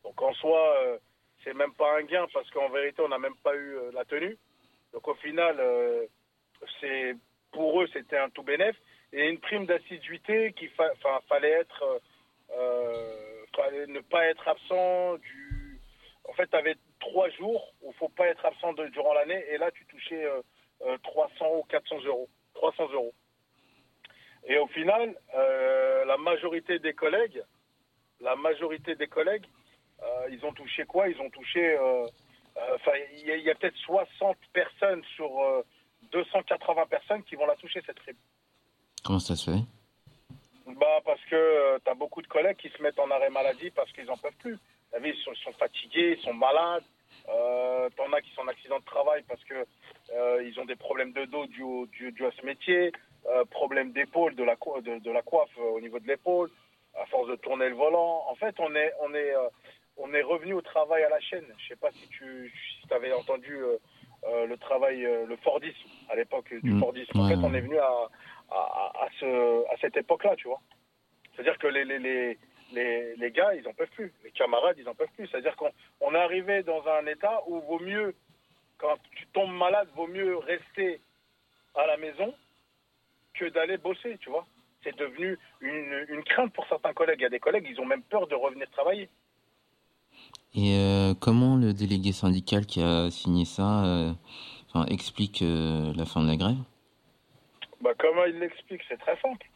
Donc 0.05 0.21
en 0.23 0.33
soi, 0.35 0.99
c'est 1.45 1.55
même 1.55 1.75
pas 1.75 1.99
un 1.99 2.03
gain 2.03 2.27
parce 2.33 2.51
qu'en 2.51 2.71
vérité, 2.71 3.03
on 3.03 3.09
n'a 3.09 3.19
même 3.19 3.37
pas 3.45 3.55
eu 3.55 3.77
la 3.93 4.05
tenue. 4.07 4.39
Donc 4.93 5.07
au 5.07 5.15
final, 5.17 5.63
c'est 6.81 7.15
pour 7.53 7.81
eux, 7.81 7.87
c'était 7.93 8.17
un 8.17 8.31
tout 8.31 8.43
bénéf. 8.43 8.75
Et 9.13 9.29
une 9.29 9.39
prime 9.39 9.67
d'assiduité 9.67 10.53
qui 10.55 10.69
fallait 11.29 11.51
être, 11.51 12.01
ne 13.89 14.01
pas 14.01 14.27
être 14.27 14.47
absent 14.49 15.17
du. 15.17 15.81
En 16.29 16.33
fait, 16.35 16.49
tu 16.49 16.57
avais 16.57 16.77
trois 17.01 17.29
jours 17.31 17.75
où 17.83 17.91
il 17.91 17.97
faut 17.97 18.09
pas 18.09 18.27
être 18.29 18.45
absent 18.45 18.73
durant 18.93 19.15
l'année 19.15 19.45
et 19.51 19.59
là, 19.59 19.71
tu 19.71 19.85
touchais 19.87 20.25
euh, 20.25 20.43
euh, 20.87 20.97
300 21.03 21.47
ou 21.57 21.63
400 21.65 21.97
euros. 22.05 22.29
300 22.55 22.89
euros. 22.93 23.13
Et 24.47 24.59
au 24.59 24.67
final, 24.69 25.15
euh, 25.35 26.05
la 26.05 26.17
majorité 26.17 26.79
des 26.79 26.95
collègues, 26.95 27.43
la 28.21 28.37
majorité 28.37 28.95
des 28.95 29.07
collègues, 29.07 29.47
euh, 30.03 30.29
ils 30.31 30.45
ont 30.45 30.53
touché 30.53 30.85
quoi? 30.85 31.09
Ils 31.09 31.21
ont 31.21 31.31
touché, 31.31 31.75
euh, 31.77 32.07
euh, 32.57 32.75
enfin, 32.77 32.93
il 33.19 33.43
y 33.43 33.51
a, 33.51 33.55
peut-être 33.55 33.77
60 33.77 34.37
personnes 34.53 35.03
sur 35.15 35.41
euh, 35.41 35.63
280 36.13 36.87
personnes 36.87 37.23
qui 37.25 37.35
vont 37.35 37.47
la 37.47 37.57
toucher 37.57 37.83
cette 37.85 37.99
prime. 38.01 38.17
Comment 39.05 39.19
ça 39.19 39.37
se 39.37 39.51
fait? 39.51 39.59
Bah 40.77 41.01
parce 41.05 41.25
que 41.27 41.79
tu 41.85 41.91
as 41.91 41.95
beaucoup 41.95 42.23
de 42.23 42.27
collègues 42.29 42.57
qui 42.59 42.69
se 42.71 42.83
mettent 42.83 42.99
en 42.99 43.11
arrêt 43.11 43.31
maladie 43.31 43.71
parce 43.71 43.91
qu'ils 43.93 44.11
en 44.11 44.19
peuvent 44.19 44.37
plus. 44.41 44.59
Vu, 44.99 45.11
ils 45.11 45.23
sont, 45.23 45.53
fatigués, 45.55 46.17
ils 46.19 46.23
sont 46.25 46.35
malades. 46.35 46.85
Euh, 47.29 47.89
T'en 47.97 48.13
as 48.13 48.23
qui 48.23 48.31
sont 48.33 48.43
en 48.43 48.49
accident 48.49 48.79
de 48.79 48.85
travail 48.85 49.23
parce 49.29 49.43
que 49.45 49.67
euh, 50.13 50.43
ils 50.45 50.59
ont 50.61 50.65
des 50.65 50.77
problèmes 50.77 51.13
de 51.13 51.25
dos 51.27 51.47
dû, 51.47 51.63
au- 51.63 51.87
dû, 51.87 52.13
dû 52.13 52.27
à 52.27 52.31
ce 52.33 52.45
métier, 52.45 52.93
euh, 53.27 53.45
problème 53.47 53.93
d'épaule, 53.93 54.35
de 54.35 54.45
la, 54.45 54.57
co- 54.57 54.81
de, 54.81 54.99
de 54.99 55.11
la 55.11 55.23
coiffe 55.23 55.51
euh, 55.59 55.63
au 55.63 55.81
niveau 55.81 55.99
de 56.01 56.09
l'épaule, 56.09 56.51
à 56.99 57.07
force 57.07 57.29
de 57.29 57.37
tourner 57.37 57.69
le 57.69 57.77
volant. 57.77 58.25
En 58.29 58.35
fait, 58.37 58.55
on 58.59 58.75
est, 58.75 58.93
on 59.01 59.15
est, 59.15 59.35
euh, 59.35 59.49
on 59.99 60.13
est 60.15 60.23
revenu 60.23 60.55
au 60.55 60.63
travail 60.63 61.05
à 61.05 61.09
la 61.11 61.21
chaîne. 61.21 61.47
Je 61.59 61.69
sais 61.69 61.77
pas 61.77 61.93
si 61.93 62.09
tu 62.09 62.53
si 62.87 62.95
avais 62.95 63.13
entendu 63.13 63.55
euh, 63.55 63.77
euh, 64.25 64.47
le 64.47 64.57
travail, 64.57 65.05
euh, 65.05 65.27
le 65.27 65.37
Fordisme 65.37 65.89
à 66.09 66.17
l'époque 66.17 66.53
du 66.53 66.73
Mm, 66.73 66.81
Fordisme. 66.81 67.21
En 67.21 67.29
fait, 67.29 67.39
on 67.45 67.55
est 67.55 67.61
venu 67.61 67.79
à, 67.79 68.09
à, 68.51 68.57
à, 68.57 69.05
à 69.05 69.09
ce, 69.19 69.65
à 69.73 69.77
cette 69.81 69.97
époque-là, 69.97 70.37
tu 70.37 70.49
vois. 70.49 70.61
C'est-à-dire 71.35 71.59
que 71.59 71.69
les, 71.69 71.85
les, 71.85 71.99
les, 71.99 72.39
les, 72.73 73.17
les 73.17 73.31
gars, 73.31 73.55
ils 73.55 73.67
en 73.67 73.73
peuvent 73.73 73.91
plus. 73.91 74.13
Les 74.25 74.31
camarades, 74.31 74.77
ils 74.79 74.89
en 74.89 74.95
peuvent 74.95 75.09
plus. 75.17 75.27
C'est-à-dire 75.29 75.57
qu'on 75.57 75.71
on 76.01 76.15
est 76.15 76.19
arrivé 76.19 76.63
dans 76.63 76.83
un 76.87 77.07
état 77.07 77.43
où 77.47 77.61
vaut 77.61 77.79
mieux, 77.79 78.15
quand 78.79 78.97
tu 79.17 79.27
tombes 79.29 79.53
malade, 79.53 79.89
vaut 79.95 80.07
mieux 80.07 80.37
rester 80.39 81.01
à 81.75 81.87
la 81.87 81.97
maison 81.97 82.35
que 83.35 83.49
d'aller 83.49 83.79
bosser, 83.79 84.19
tu 84.21 84.31
vois. 84.31 84.47
C'est 84.83 84.97
devenu 84.97 85.39
une, 85.61 86.07
une 86.09 86.25
crainte 86.25 86.53
pour 86.53 86.67
certains 86.67 86.93
collègues. 86.93 87.21
Il 87.21 87.23
y 87.23 87.27
a 87.27 87.31
des 87.31 87.39
collègues, 87.39 87.67
ils 87.71 87.81
ont 87.81 87.87
même 87.87 88.03
peur 88.03 88.27
de 88.27 88.35
revenir 88.35 88.69
travailler. 88.71 89.09
Et 90.55 90.75
euh, 90.75 91.15
comment 91.15 91.57
le 91.57 91.73
délégué 91.73 92.13
syndical 92.13 92.67
qui 92.67 92.83
a 92.83 93.11
signé 93.11 93.45
ça 93.45 93.85
euh, 93.85 94.13
explique 94.89 95.43
euh, 95.43 95.93
la 95.95 96.05
fin 96.07 96.23
de 96.23 96.29
la 96.29 96.37
grève? 96.37 96.57
Bah, 97.81 97.93
comment 97.99 98.25
il 98.27 98.39
l'explique 98.39 98.83
C'est 98.89 98.99
très 98.99 99.19
simple. 99.21 99.47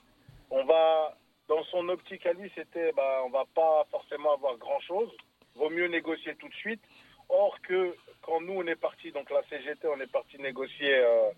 On 0.50 0.64
va, 0.64 1.16
dans 1.48 1.62
son 1.64 1.88
optique 1.88 2.24
à 2.26 2.32
lui, 2.32 2.50
c'était, 2.54 2.92
bah, 2.92 3.22
on 3.24 3.30
va 3.30 3.44
pas 3.54 3.86
forcément 3.90 4.34
avoir 4.34 4.56
grand-chose. 4.56 5.10
Vaut 5.56 5.70
mieux 5.70 5.88
négocier 5.88 6.34
tout 6.36 6.48
de 6.48 6.54
suite. 6.54 6.82
Or 7.28 7.60
que 7.62 7.94
quand 8.22 8.40
nous 8.40 8.54
on 8.54 8.66
est 8.66 8.76
parti, 8.76 9.12
donc 9.12 9.30
la 9.30 9.42
CGT, 9.44 9.88
on 9.88 10.00
est 10.00 10.10
parti 10.10 10.38
négocier 10.38 10.94
euh, 10.94 11.30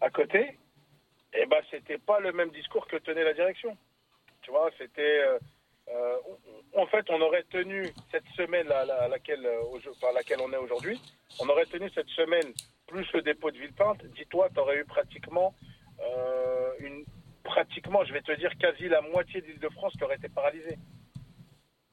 à 0.00 0.10
côté. 0.10 0.58
Et 1.32 1.46
ben 1.46 1.60
c'était 1.70 1.98
pas 1.98 2.20
le 2.20 2.32
même 2.32 2.50
discours 2.50 2.86
que 2.86 2.96
tenait 2.96 3.24
la 3.24 3.34
direction. 3.34 3.76
Tu 4.42 4.50
vois, 4.50 4.70
c'était, 4.78 5.20
euh, 5.20 5.38
euh, 5.88 6.16
en 6.74 6.86
fait, 6.86 7.08
on 7.10 7.20
aurait 7.20 7.44
tenu 7.44 7.86
cette 8.10 8.26
semaine 8.36 8.70
à 8.72 9.08
laquelle, 9.08 9.46
laquelle 10.14 10.40
on 10.40 10.52
est 10.52 10.56
aujourd'hui, 10.56 11.00
on 11.40 11.48
aurait 11.48 11.66
tenu 11.66 11.90
cette 11.90 12.08
semaine 12.08 12.52
plus 12.86 13.06
le 13.12 13.22
dépôt 13.22 13.50
de 13.50 13.58
Villepinte. 13.58 14.04
Dis-toi, 14.06 14.48
tu 14.52 14.60
aurais 14.60 14.78
eu 14.78 14.84
pratiquement 14.84 15.54
une, 16.80 17.04
pratiquement, 17.44 18.04
je 18.04 18.12
vais 18.12 18.22
te 18.22 18.32
dire, 18.32 18.56
quasi 18.58 18.88
la 18.88 19.00
moitié 19.00 19.40
de 19.40 19.46
l'Île-de-France 19.46 19.94
qui 19.96 20.04
aurait 20.04 20.16
été 20.16 20.28
paralysée. 20.28 20.76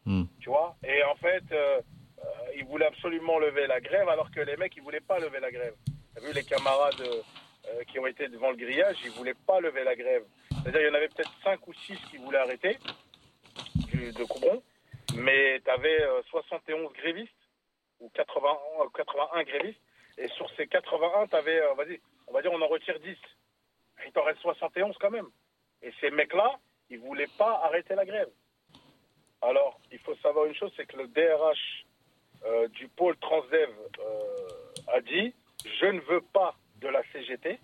Hmm. 0.05 0.25
Tu 0.39 0.49
vois? 0.49 0.75
Et 0.83 1.03
en 1.03 1.15
fait, 1.15 1.43
euh, 1.51 1.81
euh, 2.19 2.23
ils 2.55 2.65
voulaient 2.65 2.85
absolument 2.87 3.39
lever 3.39 3.65
la 3.67 3.79
grève, 3.81 4.07
alors 4.09 4.29
que 4.31 4.39
les 4.41 4.55
mecs, 4.57 4.75
ils 4.75 4.83
voulaient 4.83 4.99
pas 4.99 5.19
lever 5.19 5.39
la 5.39 5.51
grève. 5.51 5.73
T'as 6.13 6.21
vu 6.21 6.31
les 6.33 6.43
camarades 6.43 7.01
euh, 7.01 7.21
euh, 7.69 7.83
qui 7.85 7.97
ont 7.99 8.05
été 8.07 8.27
devant 8.27 8.51
le 8.51 8.57
grillage, 8.57 8.97
ils 9.03 9.11
voulaient 9.11 9.33
pas 9.47 9.59
lever 9.59 9.83
la 9.83 9.95
grève. 9.95 10.23
C'est-à-dire, 10.61 10.81
il 10.81 10.87
y 10.87 10.89
en 10.89 10.93
avait 10.93 11.09
peut-être 11.09 11.31
5 11.43 11.67
ou 11.67 11.73
6 11.73 11.97
qui 12.11 12.17
voulaient 12.17 12.37
arrêter 12.39 12.77
du- 13.91 14.11
de 14.11 14.23
Coubron, 14.25 14.61
mais 15.15 15.59
tu 15.63 15.69
avais 15.71 16.03
71 16.29 16.91
grévistes, 16.93 17.31
ou 17.99 18.09
80, 18.09 18.57
euh, 18.81 18.85
81 18.95 19.43
grévistes, 19.43 19.79
et 20.17 20.27
sur 20.29 20.49
ces 20.55 20.67
81, 20.67 21.27
tu 21.27 21.35
avais, 21.35 21.61
on 21.71 21.75
va 22.33 22.41
dire, 22.41 22.51
on 22.51 22.61
en 22.61 22.67
retire 22.67 22.99
10. 22.99 23.17
Il 24.05 24.11
t'en 24.11 24.23
reste 24.23 24.39
71 24.41 24.95
quand 24.99 25.11
même. 25.11 25.27
Et 25.81 25.91
ces 26.01 26.11
mecs-là, 26.11 26.59
ils 26.89 26.99
voulaient 26.99 27.29
pas 27.37 27.61
arrêter 27.63 27.95
la 27.95 28.05
grève. 28.05 28.29
Alors, 29.41 29.79
il 29.91 29.99
faut 29.99 30.15
savoir 30.15 30.45
une 30.45 30.55
chose, 30.55 30.71
c'est 30.75 30.85
que 30.85 30.97
le 30.97 31.07
DRH 31.07 31.85
euh, 32.45 32.67
du 32.69 32.87
pôle 32.87 33.15
Transdev 33.17 33.69
euh, 33.99 34.95
a 34.95 35.01
dit 35.01 35.33
je 35.79 35.85
ne 35.85 35.99
veux 36.01 36.21
pas 36.33 36.55
de 36.81 36.87
la 36.87 37.01
CGT 37.11 37.59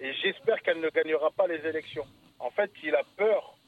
et 0.00 0.12
j'espère 0.22 0.62
qu'elle 0.62 0.80
ne 0.80 0.88
gagnera 0.90 1.30
pas 1.30 1.46
les 1.46 1.66
élections. 1.66 2.04
En 2.38 2.50
fait, 2.50 2.70
il 2.82 2.94
a 2.94 3.02
peur 3.16 3.58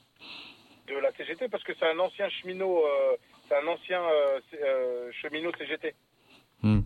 de 0.86 0.94
la 0.94 1.12
CGT 1.12 1.48
parce 1.48 1.62
que 1.64 1.72
c'est 1.78 1.86
un 1.86 1.98
ancien 1.98 2.28
cheminot, 2.28 2.84
euh, 2.84 3.16
c'est 3.48 3.56
un 3.56 3.66
ancien 3.66 4.02
cheminot 5.20 5.52
CGT. 5.58 5.94
Hmm. 6.62 6.80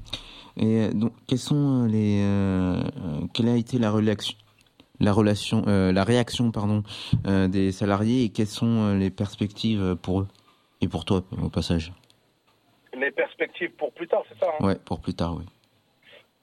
Et 0.57 0.89
donc, 0.89 1.13
quels 1.29 1.39
sont 1.39 1.85
les, 1.85 2.25
quelle 3.35 3.49
a 3.49 3.57
été 3.57 3.79
la 3.79 3.91
la 5.01 5.13
relation, 5.13 5.63
euh, 5.67 5.93
la 5.93 6.05
réaction, 6.05 6.51
pardon, 6.51 6.83
euh, 7.27 7.49
des 7.49 7.73
salariés 7.73 8.25
et 8.25 8.29
quelles 8.31 8.47
sont 8.47 8.67
euh, 8.67 8.95
les 8.97 9.11
perspectives 9.11 9.97
pour 10.03 10.21
eux 10.21 10.29
et 10.81 10.89
pour 10.89 11.05
toi 11.05 11.23
au 11.43 11.49
passage 11.51 11.93
Les 12.93 13.11
perspectives 13.11 13.71
pour 13.73 13.93
plus 13.93 14.09
tard, 14.09 14.23
c'est 14.29 14.39
ça 14.39 14.51
hein? 14.61 14.65
Ouais, 14.65 14.77
pour 14.85 15.01
plus 15.01 15.15
tard, 15.15 15.37
oui. 15.37 15.45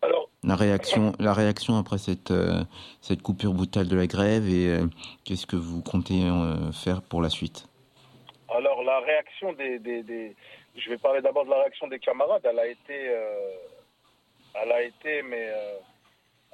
Alors, 0.02 0.30
La 0.44 0.56
réaction, 0.56 1.14
la 1.20 1.34
réaction 1.34 1.78
après 1.78 1.98
cette 1.98 2.32
euh, 2.32 2.64
cette 3.02 3.22
coupure 3.22 3.54
brutale 3.54 3.88
de 3.88 3.96
la 3.96 4.08
grève 4.08 4.48
et 4.50 4.80
qu'est-ce 5.24 5.46
que 5.48 5.56
vous 5.56 5.82
comptez 5.82 6.22
faire 6.74 7.02
pour 7.02 7.22
la 7.22 7.30
suite? 7.30 7.68
Alors 8.54 8.84
la 8.84 9.00
réaction 9.00 9.54
des, 9.54 9.80
des, 9.80 10.04
des- 10.04 10.36
je 10.76 10.90
vais 10.90 10.98
parler 10.98 11.22
d'abord 11.22 11.46
de 11.46 11.50
la 11.50 11.60
réaction 11.62 11.88
des 11.88 12.00
camarades. 12.00 12.42
Elle 12.44 12.60
a 12.60 12.68
été, 12.68 12.94
elle 14.62 14.72
a 14.72 14.82
été, 14.84 15.22
mais 15.24 15.50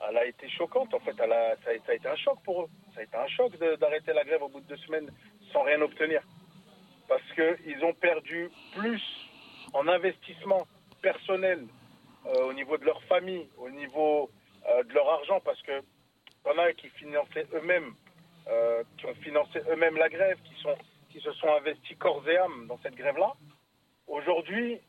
elle 0.08 0.18
a 0.18 0.26
été 0.26 0.50
choquante. 0.50 0.94
En 0.94 1.00
fait, 1.00 1.14
ça, 1.14 1.24
a, 1.24 1.94
été 1.94 2.08
un 2.08 2.16
choc 2.16 2.38
pour 2.44 2.64
eux. 2.64 2.70
Ça 2.94 3.02
a 3.02 3.04
été 3.04 3.18
un 3.18 3.28
choc 3.28 3.58
d'arrêter 3.80 4.14
la 4.14 4.24
grève 4.24 4.42
au 4.44 4.50
bout 4.50 4.62
de 4.62 4.68
deux 4.68 4.78
semaines 4.78 5.10
sans 5.52 5.64
rien 5.64 5.82
obtenir. 5.82 6.22
Parce 7.08 7.24
qu'ils 7.34 7.84
ont 7.84 7.94
perdu 7.94 8.50
plus 8.76 9.02
en 9.74 9.88
investissement 9.88 10.68
personnel 11.02 11.66
euh, 12.26 12.50
au 12.50 12.54
niveau 12.54 12.78
de 12.78 12.86
leur 12.86 13.02
famille, 13.04 13.48
au 13.58 13.70
niveau 13.70 14.30
euh, 14.70 14.84
de 14.84 14.94
leur 14.94 15.10
argent, 15.10 15.40
parce 15.44 15.62
que 15.62 15.82
y 16.46 16.50
en 16.50 16.58
a 16.58 16.72
qui 16.74 16.90
finançaient 16.90 17.48
eux-mêmes, 17.54 17.94
euh, 18.48 18.84
qui 18.98 19.06
ont 19.06 19.16
financé 19.16 19.60
eux-mêmes 19.70 19.98
la 19.98 20.10
grève, 20.10 20.38
qui, 20.44 20.54
qui 21.10 21.22
se 21.24 21.32
sont 21.34 21.50
investis 21.50 21.98
corps 21.98 22.28
et 22.28 22.38
âme 22.38 22.68
dans 22.68 22.80
cette 22.84 22.96
grève-là. 22.96 23.34
Aujourd'hui, 24.08 24.80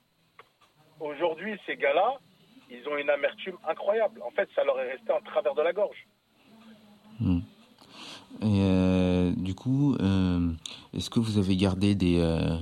aujourd'hui, 0.99 1.59
ces 1.67 1.77
gars-là, 1.77 2.19
ils 2.71 2.89
ont 2.89 2.97
une 2.97 3.11
amertume 3.11 3.57
incroyable. 3.69 4.23
En 4.23 4.31
fait, 4.31 4.49
ça 4.55 4.65
leur 4.65 4.79
est 4.81 4.93
resté 4.93 5.13
en 5.13 5.21
travers 5.21 5.55
de 5.55 5.63
la 5.63 5.73
gorge. 5.73 6.07
Et 8.43 8.63
euh, 8.63 9.33
du 9.37 9.55
coup, 9.55 9.97
euh, 10.01 10.51
est-ce 10.95 11.11
que 11.11 11.21
vous 11.21 11.39
avez 11.39 11.57
gardé 11.57 11.95
des, 11.95 12.21
euh, 12.21 12.57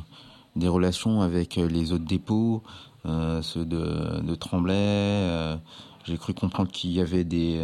des 0.57 0.69
relations 0.69 1.21
avec 1.21 1.57
les 1.57 1.93
autres 1.93 2.07
dépôts, 2.07 2.63
ceux 3.05 3.65
de, 3.65 4.21
de 4.21 4.35
Tremblay 4.35 5.57
J'ai 6.05 6.19
cru 6.19 6.35
comprendre 6.35 6.71
qu'il 6.71 6.91
y 6.91 7.01
avait 7.01 7.25
des, 7.25 7.59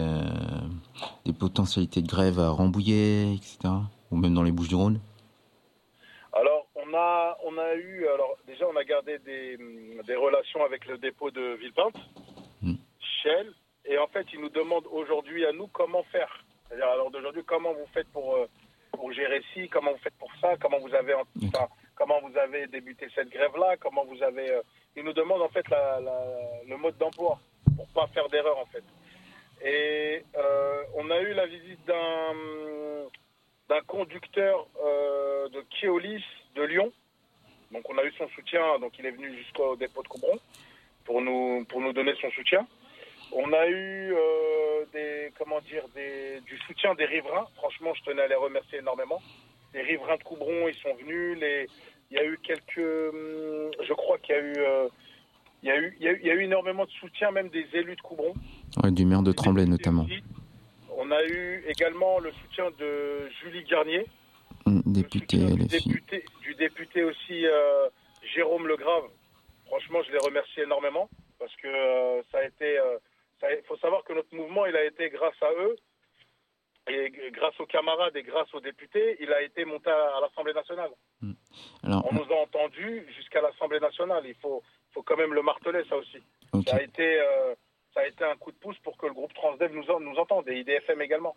des 1.27 1.33
potentialités 1.33 2.01
de 2.03 2.07
grève 2.07 2.39
à 2.39 2.51
Rambouillet, 2.51 3.35
etc. 3.35 3.59
Ou 4.11 4.17
même 4.17 4.33
dans 4.33 4.43
les 4.43 4.53
Bouches-du-Rhône? 4.53 5.01
Alors, 6.33 6.67
on 6.77 6.95
a, 6.95 7.37
on 7.45 7.59
a 7.59 7.75
eu, 7.75 8.07
alors 8.07 8.37
déjà, 8.47 8.65
on 8.73 8.77
a 8.77 8.85
gardé 8.85 9.19
des, 9.19 9.59
des 10.07 10.15
relations 10.15 10.65
avec 10.65 10.87
le 10.87 10.97
dépôt 10.99 11.31
de 11.31 11.57
Villepinte, 11.61 11.97
Et 13.87 13.99
en 13.99 14.07
fait, 14.09 14.27
ils 14.33 14.41
nous 14.41 14.49
demandent 14.49 14.87
aujourd'hui 14.91 15.45
à 15.47 15.53
nous 15.53 15.67
comment 15.69 16.03
faire. 16.05 16.45
C'est-à-dire, 16.69 16.89
alors 16.89 17.11
d'aujourd'hui, 17.11 17.45
comment 17.45 17.73
vous 17.73 17.87
faites 17.93 18.09
pour, 18.13 18.37
euh, 18.37 18.47
pour 18.93 19.13
gérer 19.13 19.43
ci, 19.53 19.69
comment 19.69 19.93
vous 19.93 19.99
faites 19.99 20.17
pour 20.19 20.31
ça, 20.41 20.55
comment 20.61 20.79
vous 20.79 20.95
avez, 20.95 21.15
enfin, 21.15 21.67
comment 21.95 22.21
vous 22.23 22.37
avez 22.39 22.67
débuté 22.67 23.09
cette 23.15 23.29
grève-là, 23.31 23.77
comment 23.79 24.05
vous 24.05 24.23
avez. 24.23 24.51
euh, 24.51 24.63
ils 24.97 25.05
nous 25.05 25.13
demandent 25.13 25.43
en 25.43 25.49
fait 25.49 25.69
la- 25.69 26.01
la- 26.01 26.63
le 26.67 26.77
mode 26.77 26.97
d'emploi 26.99 27.39
pour 27.77 27.87
pas 27.89 28.07
faire 28.15 28.29
d'erreur 28.29 28.57
en 28.59 28.67
fait. 28.67 28.85
Et 29.63 30.25
euh, 30.37 30.83
on 30.97 31.11
a 31.11 31.21
eu 31.21 31.33
la 31.35 31.47
visite 31.47 31.85
d'un 31.87 32.33
d'un 33.69 33.81
conducteur 33.87 34.67
euh, 34.85 35.49
de 35.49 35.63
Keolis 35.81 36.23
de 36.55 36.63
Lyon. 36.63 36.93
Donc 37.73 37.89
on 37.91 37.97
a 37.99 38.05
eu 38.05 38.13
son 38.13 38.29
soutien, 38.29 38.79
donc 38.79 38.99
il 38.99 39.07
est 39.07 39.11
venu 39.11 39.35
jusqu'au 39.39 39.75
dépôt 39.77 40.03
de 40.03 40.09
Coubron 40.09 40.39
pour 41.05 41.21
nous, 41.23 41.65
pour 41.65 41.81
nous 41.81 41.93
donner 41.93 42.15
son 42.21 42.31
soutien. 42.33 42.67
On 43.37 43.53
a 43.53 43.67
eu 43.67 44.13
euh, 44.15 44.85
des, 44.93 45.33
comment 45.39 45.61
dire, 45.63 45.85
des, 45.95 46.41
du 46.47 46.57
soutien 46.67 46.95
des 46.95 47.05
riverains. 47.05 47.47
Franchement, 47.57 47.93
je 47.95 48.03
tenais 48.05 48.23
à 48.23 48.29
les 48.29 48.35
remercier 48.37 48.79
énormément. 48.79 49.21
Les 49.75 49.83
riverains 49.83 50.17
de 50.17 50.23
Coubron, 50.23 50.69
ils 50.69 50.75
sont 50.77 50.95
venus. 50.95 51.37
Les, 51.41 51.67
il 52.11 52.17
y 52.17 52.21
a 52.21 52.25
eu 52.25 52.39
quelques, 52.43 52.79
hum, 52.79 53.71
je 53.83 53.93
crois 53.93 54.19
qu'il 54.19 54.35
y 54.37 54.39
a 54.39 54.41
eu, 54.41 54.55
euh, 54.59 54.89
il 55.63 55.69
y 55.69 55.73
a 55.73 55.79
eu, 55.81 55.97
il 55.99 56.05
y 56.07 56.09
a 56.09 56.13
eu, 56.13 56.21
il 56.23 56.27
y 56.27 56.31
a 56.31 56.35
eu 56.35 56.43
énormément 56.43 56.85
de 56.85 56.91
soutien, 56.91 57.33
même 57.33 57.49
des 57.49 57.67
élus 57.73 57.97
de 57.97 58.01
Coubron. 58.03 58.35
Ouais, 58.83 58.91
Du 58.93 59.05
maire 59.05 59.23
de 59.23 59.33
Tremblay 59.33 59.67
notamment. 59.67 60.07
On 60.97 61.11
a 61.11 61.25
eu 61.25 61.65
également 61.69 62.21
le 62.21 62.31
soutien 62.33 62.71
de 62.79 63.29
Julie 63.43 63.65
Garnier, 63.65 64.07
Hum, 64.67 64.81
Député 64.87 65.37
du 65.39 66.55
député 66.55 67.05
aussi 67.05 67.47
euh, 67.47 67.89
Jérôme 68.35 68.67
Legrave. 68.67 69.05
Franchement, 69.67 69.99
je 70.07 70.13
les 70.13 70.19
remercie 70.19 70.61
énormément 70.61 71.09
parce 71.39 71.55
que 71.57 71.67
euh, 71.67 72.23
ça 72.31 72.39
a 72.39 72.45
été. 72.45 72.79
Il 73.43 73.63
faut 73.67 73.77
savoir 73.77 74.03
que 74.05 74.13
notre 74.13 74.35
mouvement, 74.35 74.65
il 74.67 74.75
a 74.77 74.85
été 74.85 75.11
grâce 75.11 75.41
à 75.43 75.51
eux 75.61 75.77
et 76.89 77.13
grâce 77.33 77.59
aux 77.61 77.67
camarades 77.67 78.15
et 78.17 78.23
grâce 78.23 78.53
aux 78.55 78.61
députés, 78.61 79.17
il 79.21 79.33
a 79.33 79.43
été 79.43 79.65
monté 79.65 79.91
à, 79.91 80.21
l'Assemblée 80.21 80.53
nationale. 80.53 80.91
Alors, 81.83 82.07
On 82.11 82.15
nous 82.15 82.31
a 82.33 82.43
entendus 82.43 83.07
jusqu'à 83.17 83.41
l'Assemblée 83.41 83.81
nationale. 83.81 84.23
Il 84.27 84.35
faut, 84.37 84.63
faut 84.93 85.03
quand 85.03 85.17
même 85.17 85.33
le 85.35 85.43
marteler, 85.43 85.83
ça 85.89 85.97
aussi. 85.97 86.19
Ça, 86.67 86.77
a 86.77 86.83
été, 86.83 87.21
euh, 87.21 87.55
ça 87.95 88.01
a 88.01 88.07
été 88.07 88.25
un 88.25 88.37
coup 88.37 88.53
de 88.53 88.57
pouce 88.57 88.77
pour 88.83 88.97
que 88.99 89.07
le 89.07 89.13
groupe 89.15 89.33
Transdev 89.35 89.73
nous, 89.75 89.91
en- 89.91 90.01
nous 90.01 90.17
entende 90.17 90.49
et 90.49 90.61
IDFM 90.61 91.01
également. 91.03 91.35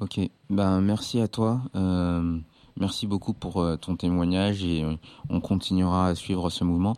Ok, 0.00 0.18
ben 0.50 0.80
merci 0.80 1.20
à 1.20 1.28
toi. 1.28 1.58
Euh, 1.76 2.38
merci 2.76 3.06
beaucoup 3.06 3.34
pour 3.34 3.62
euh, 3.62 3.76
ton 3.76 3.96
témoignage 3.96 4.64
et 4.64 4.84
on 5.30 5.40
continuera 5.40 6.08
à 6.08 6.14
suivre 6.16 6.50
ce 6.50 6.64
mouvement. 6.64 6.94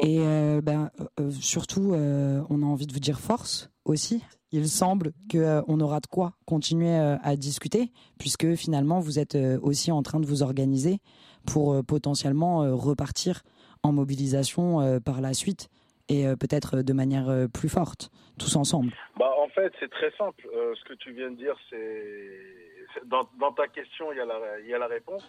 Et 0.00 0.20
euh, 0.20 0.60
ben, 0.62 0.90
euh, 1.18 1.30
surtout, 1.30 1.92
euh, 1.92 2.42
on 2.48 2.62
a 2.62 2.66
envie 2.66 2.86
de 2.86 2.92
vous 2.92 3.00
dire 3.00 3.20
force 3.20 3.70
aussi. 3.84 4.22
Il 4.52 4.68
semble 4.68 5.12
qu'on 5.30 5.80
aura 5.80 6.00
de 6.00 6.06
quoi 6.06 6.32
continuer 6.46 6.96
euh, 6.96 7.16
à 7.22 7.36
discuter, 7.36 7.90
puisque 8.18 8.54
finalement, 8.54 9.00
vous 9.00 9.18
êtes 9.18 9.34
euh, 9.34 9.58
aussi 9.62 9.92
en 9.92 10.02
train 10.02 10.20
de 10.20 10.26
vous 10.26 10.42
organiser 10.42 10.98
pour 11.46 11.74
euh, 11.74 11.82
potentiellement 11.82 12.62
euh, 12.62 12.74
repartir 12.74 13.42
en 13.82 13.92
mobilisation 13.92 14.80
euh, 14.80 15.00
par 15.00 15.20
la 15.20 15.34
suite 15.34 15.68
et 16.08 16.26
euh, 16.26 16.36
peut-être 16.36 16.82
de 16.82 16.92
manière 16.92 17.28
euh, 17.28 17.46
plus 17.48 17.68
forte, 17.68 18.10
tous 18.38 18.56
ensemble. 18.56 18.92
Bah, 19.18 19.30
en 19.38 19.48
fait, 19.48 19.72
c'est 19.78 19.90
très 19.90 20.10
simple. 20.16 20.48
Euh, 20.54 20.74
ce 20.76 20.84
que 20.84 20.94
tu 20.94 21.12
viens 21.12 21.30
de 21.30 21.36
dire, 21.36 21.56
c'est 21.68 23.06
dans, 23.06 23.52
ta 23.52 23.68
question, 23.68 24.12
il 24.12 24.16
y 24.16 24.74
a 24.74 24.78
la 24.78 24.86
réponse. 24.86 25.22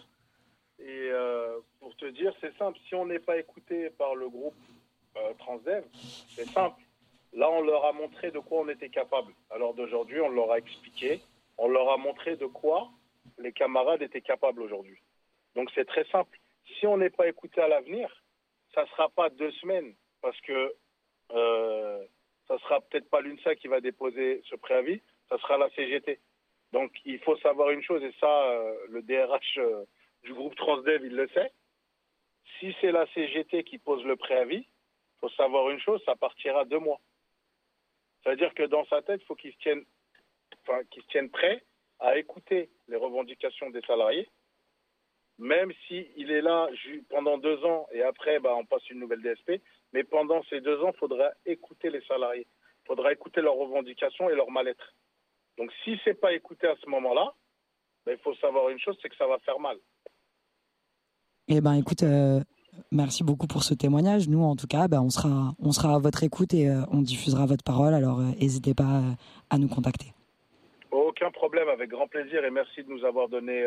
Et 0.80 1.10
euh, 1.10 1.58
pour 1.78 1.94
te 1.96 2.06
dire, 2.06 2.32
c'est 2.40 2.56
simple. 2.56 2.78
Si 2.88 2.94
on 2.94 3.06
n'est 3.06 3.18
pas 3.18 3.38
écouté 3.38 3.90
par 3.90 4.14
le 4.14 4.28
groupe 4.28 4.54
euh, 5.16 5.34
Transdev, 5.38 5.84
c'est 6.34 6.48
simple. 6.48 6.80
Là, 7.34 7.50
on 7.50 7.60
leur 7.60 7.84
a 7.84 7.92
montré 7.92 8.30
de 8.30 8.38
quoi 8.38 8.62
on 8.62 8.68
était 8.68 8.88
capable. 8.88 9.32
Alors 9.50 9.74
d'aujourd'hui, 9.74 10.20
on 10.20 10.30
leur 10.30 10.50
a 10.50 10.58
expliqué, 10.58 11.20
on 11.58 11.68
leur 11.68 11.90
a 11.90 11.96
montré 11.98 12.36
de 12.36 12.46
quoi 12.46 12.88
les 13.38 13.52
camarades 13.52 14.02
étaient 14.02 14.22
capables 14.22 14.62
aujourd'hui. 14.62 14.98
Donc 15.54 15.70
c'est 15.74 15.84
très 15.84 16.04
simple. 16.04 16.38
Si 16.78 16.86
on 16.86 16.96
n'est 16.96 17.10
pas 17.10 17.28
écouté 17.28 17.60
à 17.60 17.68
l'avenir, 17.68 18.08
ça 18.74 18.86
sera 18.86 19.08
pas 19.10 19.28
deux 19.28 19.50
semaines, 19.52 19.94
parce 20.22 20.40
que 20.40 20.74
euh, 21.32 22.04
ça 22.48 22.58
sera 22.58 22.80
peut-être 22.80 23.08
pas 23.10 23.20
l'UNSA 23.20 23.54
qui 23.56 23.68
va 23.68 23.80
déposer 23.80 24.42
ce 24.48 24.56
préavis, 24.56 25.02
ça 25.28 25.38
sera 25.38 25.58
la 25.58 25.68
CGT. 25.70 26.18
Donc 26.72 26.92
il 27.04 27.18
faut 27.18 27.36
savoir 27.38 27.70
une 27.70 27.82
chose, 27.82 28.02
et 28.02 28.14
ça, 28.18 28.62
le 28.88 29.02
DRH 29.02 29.58
du 30.24 30.34
groupe 30.34 30.54
Transdev, 30.56 31.04
il 31.04 31.14
le 31.14 31.28
sait. 31.28 31.52
Si 32.58 32.74
c'est 32.80 32.92
la 32.92 33.06
CGT 33.14 33.64
qui 33.64 33.78
pose 33.78 34.04
le 34.04 34.16
préavis, 34.16 34.66
il 34.66 35.18
faut 35.20 35.30
savoir 35.30 35.70
une 35.70 35.80
chose, 35.80 36.02
ça 36.04 36.16
partira 36.16 36.64
deux 36.64 36.78
mois. 36.78 37.00
C'est-à-dire 38.22 38.52
que 38.54 38.64
dans 38.64 38.84
sa 38.86 39.02
tête, 39.02 39.20
il 39.22 39.26
faut 39.26 39.34
qu'il 39.34 39.52
se 39.52 39.58
tienne, 39.58 39.84
enfin, 40.62 40.80
prêt 41.32 41.62
à 42.00 42.18
écouter 42.18 42.70
les 42.88 42.96
revendications 42.96 43.70
des 43.70 43.80
salariés, 43.82 44.28
même 45.38 45.72
s'il 45.86 46.30
est 46.30 46.42
là 46.42 46.68
pendant 47.08 47.38
deux 47.38 47.64
ans 47.64 47.86
et 47.92 48.02
après, 48.02 48.38
bah, 48.40 48.54
on 48.56 48.66
passe 48.66 48.88
une 48.90 49.00
nouvelle 49.00 49.22
DSP. 49.22 49.62
Mais 49.92 50.04
pendant 50.04 50.42
ces 50.44 50.60
deux 50.60 50.78
ans, 50.82 50.92
il 50.94 50.98
faudra 50.98 51.30
écouter 51.46 51.88
les 51.90 52.02
salariés. 52.02 52.46
Il 52.84 52.86
faudra 52.86 53.12
écouter 53.12 53.40
leurs 53.40 53.54
revendications 53.54 54.28
et 54.28 54.34
leur 54.34 54.50
mal-être. 54.50 54.94
Donc, 55.56 55.72
si 55.82 55.98
c'est 56.04 56.20
pas 56.20 56.34
écouté 56.34 56.66
à 56.66 56.76
ce 56.76 56.86
moment-là, 56.90 57.34
bah, 58.04 58.12
il 58.12 58.18
faut 58.18 58.34
savoir 58.36 58.68
une 58.68 58.78
chose, 58.78 58.98
c'est 59.00 59.08
que 59.08 59.16
ça 59.16 59.26
va 59.26 59.38
faire 59.40 59.58
mal. 59.58 59.78
Eh 61.52 61.60
ben, 61.60 61.74
écoute, 61.74 62.04
euh, 62.04 62.38
merci 62.92 63.24
beaucoup 63.24 63.48
pour 63.48 63.64
ce 63.64 63.74
témoignage. 63.74 64.28
Nous, 64.28 64.40
en 64.40 64.54
tout 64.54 64.68
cas, 64.68 64.86
ben, 64.86 65.00
on 65.02 65.10
sera, 65.10 65.52
on 65.58 65.72
sera 65.72 65.96
à 65.96 65.98
votre 65.98 66.22
écoute 66.22 66.54
et 66.54 66.68
euh, 66.68 66.82
on 66.92 67.02
diffusera 67.02 67.44
votre 67.44 67.64
parole. 67.64 67.92
Alors, 67.92 68.20
euh, 68.20 68.30
n'hésitez 68.40 68.72
pas 68.72 69.02
à 69.50 69.58
nous 69.58 69.66
contacter. 69.66 70.14
Aucun 70.92 71.32
problème, 71.32 71.68
avec 71.68 71.90
grand 71.90 72.06
plaisir 72.06 72.44
et 72.44 72.50
merci 72.52 72.84
de 72.84 72.88
nous 72.88 73.04
avoir 73.04 73.28
donné, 73.28 73.62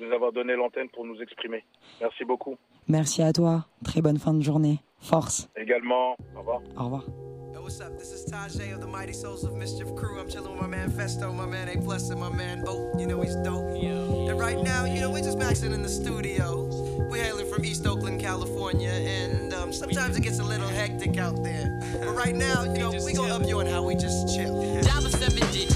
de 0.00 0.06
nous 0.06 0.12
avoir 0.12 0.32
donné 0.32 0.54
l'antenne 0.54 0.88
pour 0.88 1.04
nous 1.04 1.20
exprimer. 1.20 1.64
Merci 2.00 2.24
beaucoup. 2.24 2.56
Merci 2.88 3.22
à 3.22 3.32
toi. 3.34 3.66
Très 3.84 4.00
bonne 4.00 4.18
fin 4.18 4.32
de 4.32 4.42
journée. 4.42 4.78
Force. 4.98 5.50
Également, 5.54 6.16
au 6.34 6.38
revoir. 6.38 6.60
Au 6.78 6.84
revoir. 6.84 7.35
Yo, 7.66 7.68
what's 7.68 7.80
up? 7.80 7.98
This 7.98 8.12
is 8.12 8.24
Tajay 8.24 8.72
of 8.72 8.80
the 8.80 8.86
Mighty 8.86 9.12
Souls 9.12 9.42
of 9.42 9.56
Mischief 9.56 9.92
crew. 9.96 10.20
I'm 10.20 10.28
chilling 10.28 10.52
with 10.52 10.60
my 10.60 10.68
man 10.68 10.88
Festo, 10.88 11.34
my 11.34 11.46
man 11.46 11.68
A 11.68 11.76
Plus, 11.76 12.10
and 12.10 12.20
my 12.20 12.28
man 12.28 12.62
Boat. 12.62 12.96
You 12.96 13.08
know 13.08 13.20
he's 13.20 13.34
dope. 13.34 13.66
And 13.74 14.38
right 14.38 14.62
now, 14.62 14.84
you 14.84 15.00
know, 15.00 15.10
we're 15.10 15.24
just 15.24 15.36
maxing 15.36 15.72
in 15.72 15.82
the 15.82 15.88
studio. 15.88 16.68
We're 17.10 17.24
hailing 17.24 17.52
from 17.52 17.64
East 17.64 17.84
Oakland, 17.84 18.20
California, 18.20 18.90
and 18.90 19.52
um, 19.52 19.72
sometimes 19.72 20.16
it 20.16 20.20
gets 20.20 20.38
a 20.38 20.44
little 20.44 20.68
hectic 20.68 21.18
out 21.18 21.42
there. 21.42 21.80
But 21.98 22.14
right 22.14 22.36
now, 22.46 22.62
you 22.62 22.78
know, 22.78 22.92
we 23.04 23.12
gonna 23.12 23.34
up 23.34 23.48
you 23.48 23.58
on 23.58 23.66
how 23.66 23.82
we 23.82 23.96
just 23.96 24.36
chill. 24.36 24.54
Dollar 24.82 25.10
seven 25.10 25.50
digits, 25.50 25.75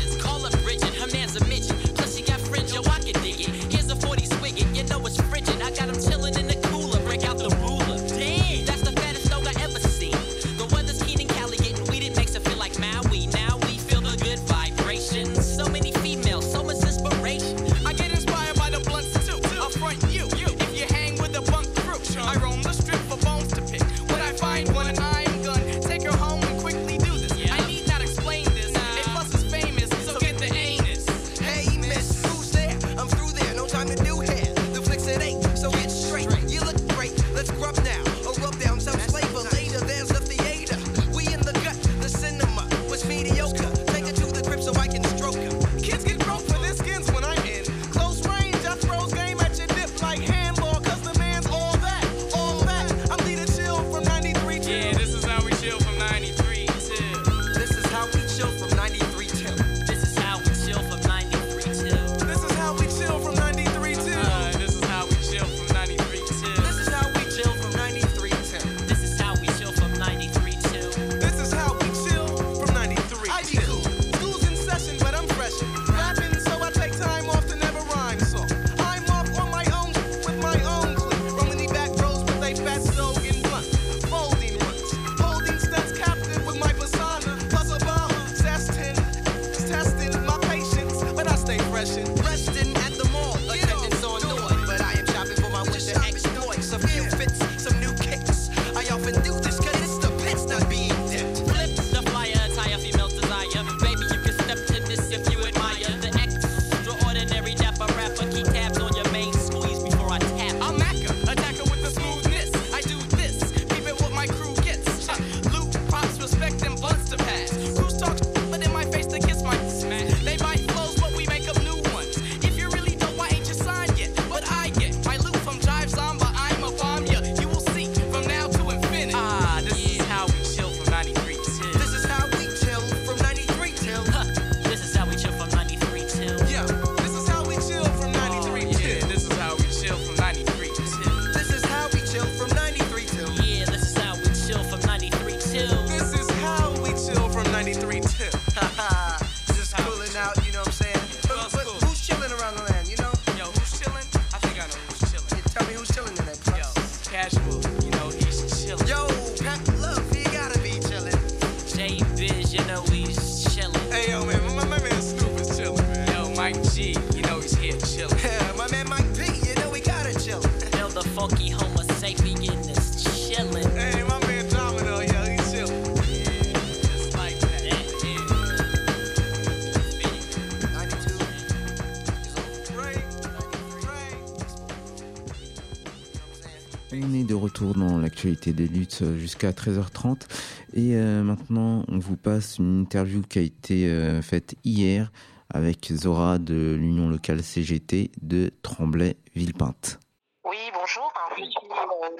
de 187.31 187.35
retour 187.37 187.75
dans 187.75 187.97
l'actualité 187.97 188.53
des 188.53 188.67
luttes 188.67 189.03
euh, 189.03 189.17
jusqu'à 189.17 189.53
13h30 189.53 190.27
et 190.75 190.97
euh, 190.97 191.23
maintenant 191.23 191.85
on 191.87 192.01
vous 192.01 192.17
passe 192.17 192.59
une 192.59 192.81
interview 192.83 193.23
qui 193.23 193.39
a 193.39 193.43
été 193.43 193.87
euh, 193.87 194.21
faite 194.21 194.57
hier 194.65 195.13
avec 195.55 195.93
Zora 195.93 196.39
de 196.39 196.75
l'Union 196.75 197.09
locale 197.09 197.45
CGT 197.45 198.11
de 198.21 198.51
Tremblay-Villepinte. 198.65 200.01
Oui, 200.43 200.59
bonjour. 200.75 201.13
Je 201.37 201.45
suis 201.45 201.55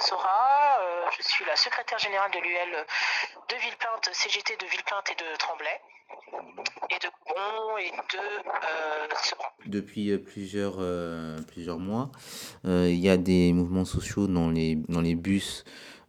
Zora. 0.09 0.79
je 1.19 1.23
suis 1.25 1.45
la 1.45 1.57
secrétaire 1.57 1.99
générale 1.99 2.31
de 2.31 2.39
l'UL 2.39 2.87
de 3.49 3.57
Villepinte, 3.57 4.11
CGT 4.13 4.59
de 4.59 4.67
Villepinte 4.67 5.11
et 5.11 5.17
de 5.17 5.37
Tremblay, 5.39 5.81
euh. 8.15 9.09
Depuis 9.67 10.11
euh, 10.11 10.19
plusieurs, 10.19 10.77
euh, 10.79 11.39
plusieurs 11.49 11.79
mois, 11.79 12.11
il 12.65 12.99
y 12.99 13.09
a 13.09 13.17
des 13.17 13.53
mouvements 13.53 13.85
sociaux 13.85 14.27
dans 14.27 14.51
les, 14.51 14.77
dans 14.89 15.01
les 15.01 15.15
bus 15.15 15.65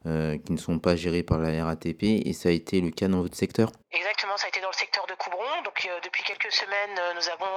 euh, 0.08 0.38
qui 0.40 0.52
ne 0.52 0.58
sont 0.58 0.80
pas 0.80 0.96
gérés 0.96 1.22
par 1.22 1.38
la 1.38 1.64
RATP 1.64 2.26
et 2.26 2.34
ça 2.34 2.50
a 2.50 2.52
été 2.52 2.82
le 2.82 2.90
cas 2.90 3.08
dans 3.08 3.22
votre 3.22 3.38
secteur 3.38 3.70
Exactement, 3.92 4.36
ça 4.36 4.46
a 4.46 4.50
été 4.50 4.60
dans 4.60 4.70
le 4.70 4.76
secteur 4.76 5.06
de 5.06 5.14
Coubron. 5.14 5.46
Donc 5.64 5.86
euh, 5.86 6.00
depuis 6.04 6.24
quelques 6.24 6.52
semaines, 6.52 6.98
euh, 6.98 7.14
nous 7.14 7.30
avons 7.30 7.54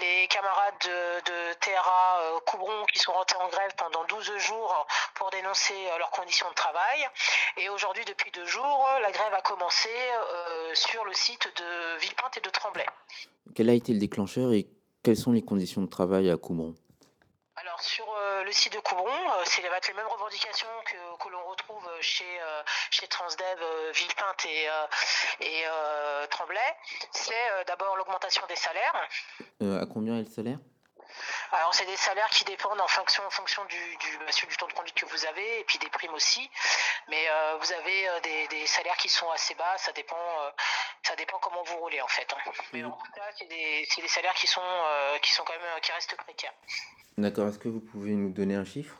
les 0.00 0.26
camarades 0.28 0.80
de, 0.82 1.30
de 1.30 1.52
TRA 1.60 2.40
Coubron 2.46 2.86
qui 2.90 2.98
sont 2.98 3.12
rentrés 3.12 3.36
en 3.36 3.48
grève 3.48 3.70
pendant 3.76 4.02
12 4.08 4.38
jours 4.38 4.86
pour 5.14 5.30
dénoncer 5.30 5.74
leurs 5.98 6.10
conditions 6.10 6.48
de 6.48 6.54
travail. 6.54 7.06
Et 7.58 7.68
aujourd'hui, 7.68 8.04
depuis 8.06 8.30
deux 8.30 8.46
jours, 8.46 8.88
la 9.02 9.10
grève 9.10 9.34
a 9.34 9.42
commencé 9.42 9.90
sur 10.72 11.04
le 11.04 11.12
site 11.12 11.46
de 11.56 12.00
Villepinte 12.00 12.38
et 12.38 12.40
de 12.40 12.48
Tremblay. 12.48 12.86
Quel 13.54 13.68
a 13.68 13.74
été 13.74 13.92
le 13.92 13.98
déclencheur 13.98 14.54
et 14.54 14.66
quelles 15.02 15.18
sont 15.18 15.32
les 15.32 15.42
conditions 15.42 15.82
de 15.82 15.90
travail 15.90 16.30
à 16.30 16.36
Coubron? 16.38 16.74
Sur 17.82 18.06
euh, 18.14 18.44
le 18.44 18.52
site 18.52 18.72
de 18.72 18.80
Coubron, 18.80 19.10
euh, 19.10 19.42
c'est 19.44 19.62
les 19.62 19.68
mêmes 19.68 20.06
revendications 20.06 20.68
que, 20.86 21.22
que 21.22 21.28
l'on 21.28 21.44
retrouve 21.44 21.88
chez, 22.00 22.40
euh, 22.40 22.62
chez 22.90 23.08
Transdev, 23.08 23.58
euh, 23.60 23.92
Villepinte 23.92 24.46
et, 24.46 24.68
et 25.40 25.64
Tremblay. 26.30 26.76
C'est 27.10 27.64
d'abord 27.66 27.96
l'augmentation 27.96 28.44
des 28.46 28.56
salaires. 28.56 29.08
À 29.60 29.86
combien 29.92 30.16
est 30.18 30.28
le 30.28 30.30
salaire? 30.30 30.58
Alors 31.50 31.74
c'est 31.74 31.84
des 31.84 31.96
salaires 31.96 32.30
qui 32.30 32.44
dépendent 32.44 32.80
en 32.80 32.88
fonction, 32.88 33.22
en 33.26 33.30
fonction 33.30 33.64
du, 33.66 33.96
du, 33.96 34.18
bah, 34.18 34.32
du 34.48 34.56
temps 34.56 34.66
de 34.66 34.72
conduite 34.72 34.94
que 34.94 35.04
vous 35.06 35.26
avez 35.26 35.60
et 35.60 35.64
puis 35.64 35.78
des 35.78 35.90
primes 35.90 36.14
aussi. 36.14 36.50
Mais 37.08 37.28
euh, 37.28 37.56
vous 37.60 37.72
avez 37.72 38.08
euh, 38.08 38.20
des, 38.20 38.48
des 38.48 38.66
salaires 38.66 38.96
qui 38.96 39.10
sont 39.10 39.30
assez 39.30 39.54
bas, 39.54 39.76
ça 39.76 39.92
dépend, 39.92 40.16
euh, 40.16 40.50
ça 41.02 41.14
dépend 41.16 41.38
comment 41.40 41.62
vous 41.64 41.76
roulez 41.76 42.00
en 42.00 42.08
fait. 42.08 42.32
hein. 42.32 42.50
Mais 42.72 42.82
en 42.84 42.92
tout 42.92 43.12
cas, 43.12 43.28
c'est 43.36 43.44
des, 43.44 43.86
c'est 43.90 44.00
des 44.00 44.08
salaires 44.08 44.34
qui 44.34 44.46
sont, 44.46 44.62
qui 45.20 45.32
sont 45.34 45.44
quand 45.44 45.52
même, 45.52 45.80
qui 45.82 45.92
restent 45.92 46.16
précaires. 46.16 46.54
D'accord, 47.18 47.48
est-ce 47.48 47.58
que 47.58 47.68
vous 47.68 47.80
pouvez 47.80 48.12
nous 48.12 48.30
donner 48.30 48.54
un 48.54 48.64
chiffre? 48.64 48.96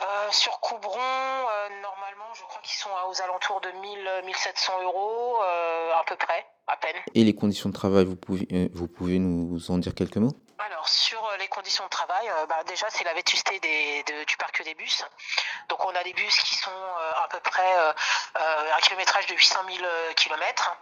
Euh, 0.00 0.30
sur 0.30 0.60
Coubron, 0.60 0.98
euh, 0.98 1.68
normalement, 1.82 2.32
je 2.34 2.42
crois 2.42 2.60
qu'ils 2.62 2.78
sont 2.78 2.90
aux 3.08 3.22
alentours 3.22 3.60
de 3.60 3.70
1000, 3.70 4.10
1700 4.24 4.82
euros, 4.84 5.42
euh, 5.42 5.92
à 6.00 6.04
peu 6.06 6.16
près, 6.16 6.46
à 6.68 6.76
peine. 6.76 6.96
Et 7.14 7.24
les 7.24 7.34
conditions 7.34 7.68
de 7.68 7.74
travail, 7.74 8.04
vous 8.06 8.16
pouvez, 8.16 8.46
euh, 8.52 8.68
vous 8.72 8.86
pouvez 8.88 9.18
nous 9.18 9.70
en 9.70 9.78
dire 9.78 9.94
quelques 9.94 10.16
mots? 10.16 10.32
Alors, 10.58 10.88
sur 10.88 11.22
euh, 11.24 11.36
les 11.38 11.48
conditions 11.48 11.84
de 11.84 11.90
travail, 11.90 12.28
euh, 12.28 12.46
bah, 12.46 12.62
déjà, 12.66 12.86
c'est 12.90 13.04
la 13.04 13.14
vétusté 13.14 13.58
des, 13.60 14.02
de- 14.04 14.24
du 14.24 14.36
parc 14.36 14.62
des 14.64 14.74
bus. 14.74 15.04
Donc, 15.68 15.84
on 15.84 15.90
a 15.90 16.04
des 16.04 16.12
bus 16.14 16.36
qui 16.38 16.54
sont 16.54 16.70
euh, 16.70 17.24
à 17.24 17.28
peu 17.28 17.40
près 17.40 17.78
euh, 17.78 17.92
euh, 18.38 18.72
un 18.76 18.80
kilométrage 18.80 19.26
de 19.26 19.34
800 19.34 19.60
000 19.68 19.86
kilomètres. 20.16 20.76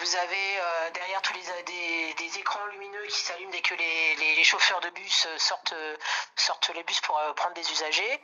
Vous 0.00 0.14
avez 0.14 0.60
euh, 0.60 0.90
derrière 0.90 1.20
tous 1.22 1.32
les 1.34 2.14
des, 2.14 2.38
écrans 2.38 2.64
lumineux 2.66 3.04
qui 3.06 3.18
s'allument 3.18 3.50
dès 3.50 3.60
que 3.60 3.74
les, 3.74 4.14
les- 4.14 4.44
chauffeurs 4.44 4.80
de 4.80 4.90
bus 4.90 5.26
euh, 5.26 5.38
sortent, 5.38 5.72
euh, 5.72 5.96
sortent 6.36 6.70
les 6.72 6.84
bus 6.84 7.00
pour 7.00 7.20
prendre 7.34 7.54
des 7.54 7.72
usagers. 7.72 8.22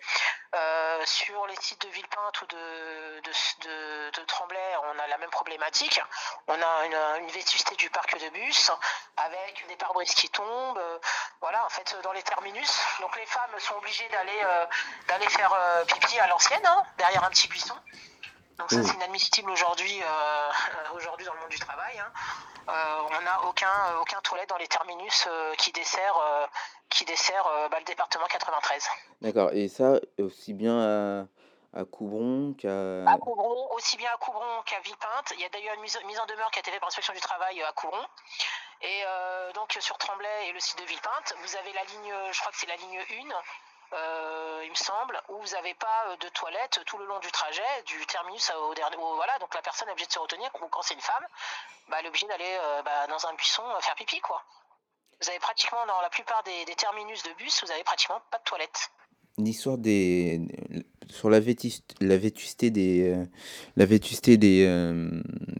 Sur 1.04 1.46
les 1.48 1.56
sites 1.56 1.82
de 1.82 1.88
Villepinte 1.88 2.42
ou 2.42 2.46
de, 2.46 3.20
de, 3.20 4.24
Tremblay, 4.24 4.76
on 4.84 4.98
a 4.98 5.06
la 5.08 5.18
même 5.18 5.30
problématique. 5.30 6.00
On 6.46 6.54
a 6.54 6.86
une, 6.86 7.24
une 7.24 7.30
vétusté 7.30 7.74
du 7.76 7.90
parc 7.90 8.16
de 8.18 8.28
bus 8.30 8.70
avec 9.16 9.66
des 9.68 9.76
pare-brises 9.76 10.14
qui 10.14 10.28
tombent. 10.30 10.80
voilà, 11.40 11.64
en 11.66 11.68
fait, 11.68 11.96
dans 12.02 12.12
les 12.12 12.22
terminus. 12.22 12.80
Donc 13.00 13.16
les 13.16 13.26
femmes 13.26 13.58
sont 13.58 13.74
obligées 13.74 14.08
d'aller 14.08 15.28
faire 15.28 15.84
pipi 15.88 16.18
à 16.20 16.28
l'ancienne, 16.28 16.64
hein, 16.64 16.82
derrière 16.98 17.24
un 17.24 17.30
petit 17.30 17.48
buisson. 17.48 17.76
Donc 18.58 18.70
ça, 18.70 18.76
Oh. 18.80 18.86
c'est 18.86 18.94
inadmissible 18.94 19.50
aujourd'hui 19.50 20.00
euh, 20.02 20.48
aujourd'hui 20.94 21.26
dans 21.26 21.34
le 21.34 21.40
monde 21.40 21.48
du 21.50 21.58
travail. 21.58 21.98
hein. 21.98 22.12
Euh, 22.68 23.16
on 23.18 23.20
n'a 23.22 23.42
aucun, 23.44 23.68
euh, 23.68 24.00
aucun 24.00 24.20
toilette 24.22 24.48
dans 24.48 24.56
les 24.56 24.68
terminus 24.68 25.26
euh, 25.26 25.54
qui 25.56 25.70
dessert, 25.72 26.16
euh, 26.16 26.46
qui 26.88 27.04
dessert 27.04 27.46
euh, 27.46 27.68
bah, 27.68 27.78
le 27.78 27.84
département 27.84 28.26
93. 28.26 28.88
D'accord, 29.20 29.50
et 29.52 29.68
ça 29.68 30.00
aussi 30.18 30.54
bien 30.54 30.78
à, 31.74 31.80
à 31.80 31.84
Coubron 31.84 32.54
qu'à... 32.54 33.04
À 33.10 33.18
Coubron, 33.18 33.68
aussi 33.72 33.96
bien 33.98 34.10
à 34.14 34.16
Coubron 34.16 34.62
qu'à 34.64 34.80
Villepinte. 34.80 35.32
Il 35.34 35.40
y 35.40 35.44
a 35.44 35.48
d'ailleurs 35.50 35.74
une 35.74 35.82
mise, 35.82 35.98
mise 36.06 36.18
en 36.20 36.26
demeure 36.26 36.50
qui 36.52 36.58
a 36.58 36.60
été 36.60 36.70
faite 36.70 36.80
par 36.80 36.86
l'inspection 36.88 37.12
du 37.12 37.20
travail 37.20 37.60
euh, 37.60 37.68
à 37.68 37.72
Coubron. 37.72 38.06
Et 38.80 39.02
euh, 39.06 39.52
donc 39.52 39.76
sur 39.80 39.98
Tremblay 39.98 40.48
et 40.48 40.52
le 40.52 40.60
site 40.60 40.78
de 40.78 40.84
Villepinte, 40.84 41.34
vous 41.42 41.56
avez 41.56 41.72
la 41.72 41.84
ligne, 41.84 42.14
je 42.32 42.40
crois 42.40 42.52
que 42.52 42.58
c'est 42.58 42.66
la 42.68 42.76
ligne 42.76 42.98
1, 42.98 43.02
euh, 43.92 44.62
il 44.64 44.70
me 44.70 44.74
semble, 44.74 45.20
où 45.28 45.40
vous 45.40 45.52
n'avez 45.54 45.74
pas 45.74 46.06
euh, 46.08 46.16
de 46.16 46.28
toilette 46.30 46.80
tout 46.86 46.98
le 46.98 47.06
long 47.06 47.18
du 47.20 47.30
trajet, 47.30 47.62
du 47.86 48.04
terminus 48.06 48.50
au 48.68 48.74
dernier. 48.74 48.96
voilà, 48.96 49.38
donc 49.38 49.54
la 49.54 49.62
personne 49.62 49.88
est 49.88 49.92
obligée 49.92 50.06
de 50.06 50.12
se 50.12 50.18
retenir, 50.18 50.48
ou 50.62 50.68
quand 50.68 50.82
c'est 50.82 50.94
une 50.94 51.00
femme, 51.00 51.24
bah, 51.88 51.96
elle 51.98 52.06
est 52.06 52.08
obligée 52.08 52.26
d'aller 52.26 52.56
euh, 52.60 52.82
bah, 52.82 53.06
dans 53.08 53.26
un 53.26 53.34
buisson 53.34 53.62
faire 53.80 53.94
pipi, 53.94 54.20
quoi. 54.20 54.42
Vous 55.20 55.28
avez 55.28 55.38
pratiquement, 55.38 55.84
dans 55.86 56.00
la 56.00 56.10
plupart 56.10 56.42
des, 56.42 56.74
terminus 56.74 57.22
de 57.22 57.32
bus, 57.34 57.62
vous 57.64 57.70
avez 57.70 57.84
pratiquement 57.84 58.20
pas 58.30 58.38
de 58.38 58.44
toilette. 58.44 58.90
L'histoire 59.38 59.78
des... 59.78 60.40
Sur 61.10 61.30
la, 61.30 61.40
vétus- 61.40 61.82
la 62.00 62.16
vétusté 62.16 62.70
des, 62.70 63.14
la 63.76 63.86
vétusté 63.86 64.36
des, 64.36 64.66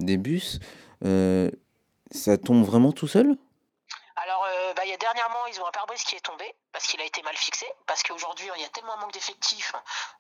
des 0.01 0.17
bus, 0.17 0.59
ça 1.03 2.39
tombe 2.39 2.65
vraiment 2.65 2.93
tout 2.93 3.09
seul? 3.09 3.37
Alors, 4.17 4.45
euh, 4.49 4.75
bah, 4.75 4.85
y 4.85 4.93
a 4.93 4.97
dernièrement, 4.97 5.47
ils 5.47 5.61
ont 5.61 5.67
un 5.67 5.73
pare-brise 5.73 6.05
qui 6.05 6.17
est 6.17 6.21
tombé. 6.21 6.55
parce 6.75 6.87
qu'il 6.87 7.01
a 7.01 7.05
été 7.05 7.23
mal 7.23 7.37
fixé, 7.37 7.73
parce 7.87 8.03
qu'aujourd'hui 8.03 8.51
il 8.57 8.61
y 8.61 8.65
a 8.65 8.69
tellement 8.69 8.95
un 8.95 8.97
manque 8.97 9.13
d'effectifs 9.13 9.73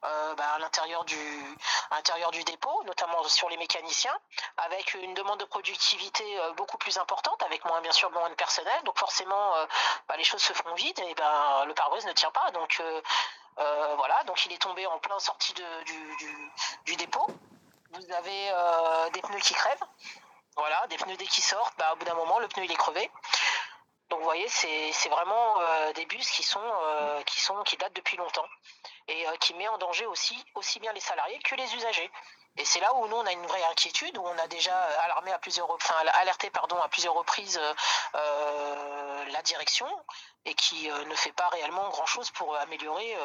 euh, 0.04 0.34
bah, 0.36 0.52
à 0.54 0.58
l'intérieur 0.60 1.04
du, 1.04 2.44
dépôt, 2.44 2.82
notamment 2.84 3.24
sur 3.24 3.48
les 3.48 3.56
mécaniciens, 3.56 4.16
avec 4.58 4.94
une 4.94 5.14
demande 5.14 5.40
de 5.40 5.44
productivité 5.46 6.24
euh, 6.38 6.52
beaucoup 6.52 6.78
plus 6.78 6.96
importante, 6.96 7.42
avec 7.42 7.64
moins 7.64 7.80
bien 7.80 7.90
sûr 7.90 8.08
moins 8.12 8.30
de 8.30 8.34
personnel, 8.34 8.80
donc 8.84 8.96
forcément 9.00 9.56
euh, 9.56 9.66
bah, 10.06 10.16
les 10.16 10.22
choses 10.22 10.42
se 10.42 10.52
font 10.52 10.74
vite 10.74 11.00
et 11.00 11.14
ben 11.14 11.64
le 11.66 11.74
pare-brise 11.74 12.06
ne 12.06 12.12
tient 12.12 12.30
pas, 12.30 12.48
donc 12.52 12.80
voilà, 13.56 14.22
donc 14.24 14.46
il 14.46 14.52
est 14.52 14.62
tombé 14.62 14.86
en 14.86 14.98
plein 15.00 15.18
sortie 15.18 15.54
du, 16.84 16.96
dépôt. 16.96 17.26
Vous 17.90 18.12
avez 18.12 19.10
des 19.12 19.22
pneus 19.22 19.40
qui 19.40 19.54
crèvent, 19.54 19.84
voilà, 20.56 20.86
des 20.86 20.96
pneus 20.98 21.16
dès 21.16 21.26
qu'ils 21.26 21.42
sortent, 21.42 21.76
bah, 21.78 21.92
au 21.94 21.96
bout 21.96 22.04
d'un 22.04 22.14
moment 22.14 22.38
le 22.38 22.46
pneu 22.46 22.64
il 22.64 22.70
est 22.70 22.76
crevé. 22.76 23.10
Donc 24.10 24.18
vous 24.18 24.24
voyez, 24.24 24.48
c'est 24.48 25.08
vraiment 25.08 25.60
euh, 25.60 25.92
des 25.94 26.04
bus 26.06 26.28
qui 26.30 26.42
sont, 26.42 26.60
euh, 26.60 27.22
qui 27.22 27.40
sont 27.40 27.62
qui 27.64 27.76
datent 27.76 27.94
depuis 27.94 28.16
longtemps 28.16 28.46
et 29.08 29.26
euh, 29.26 29.36
qui 29.40 29.54
met 29.54 29.68
en 29.68 29.78
danger 29.78 30.06
aussi 30.06 30.44
aussi 30.54 30.78
bien 30.78 30.92
les 30.92 31.00
salariés 31.00 31.38
que 31.40 31.54
les 31.54 31.74
usagers. 31.74 32.10
Et 32.56 32.64
c'est 32.64 32.80
là 32.80 32.94
où 32.94 33.08
nous 33.08 33.16
on 33.16 33.26
a 33.26 33.32
une 33.32 33.46
vraie 33.46 33.64
inquiétude, 33.64 34.16
où 34.16 34.22
on 34.22 34.38
a 34.38 34.46
déjà 34.46 34.76
alarmé 34.76 35.32
à 35.32 35.38
plusieurs, 35.38 35.68
enfin 35.70 35.94
alerté 36.14 36.50
pardon 36.50 36.80
à 36.80 36.88
plusieurs 36.88 37.14
reprises 37.14 37.60
la 38.12 39.42
direction 39.42 39.88
et 40.44 40.54
qui 40.54 40.88
ne 40.88 41.14
fait 41.16 41.32
pas 41.32 41.48
réellement 41.48 41.88
grand 41.88 42.06
chose 42.06 42.30
pour 42.30 42.54
améliorer 42.56 43.16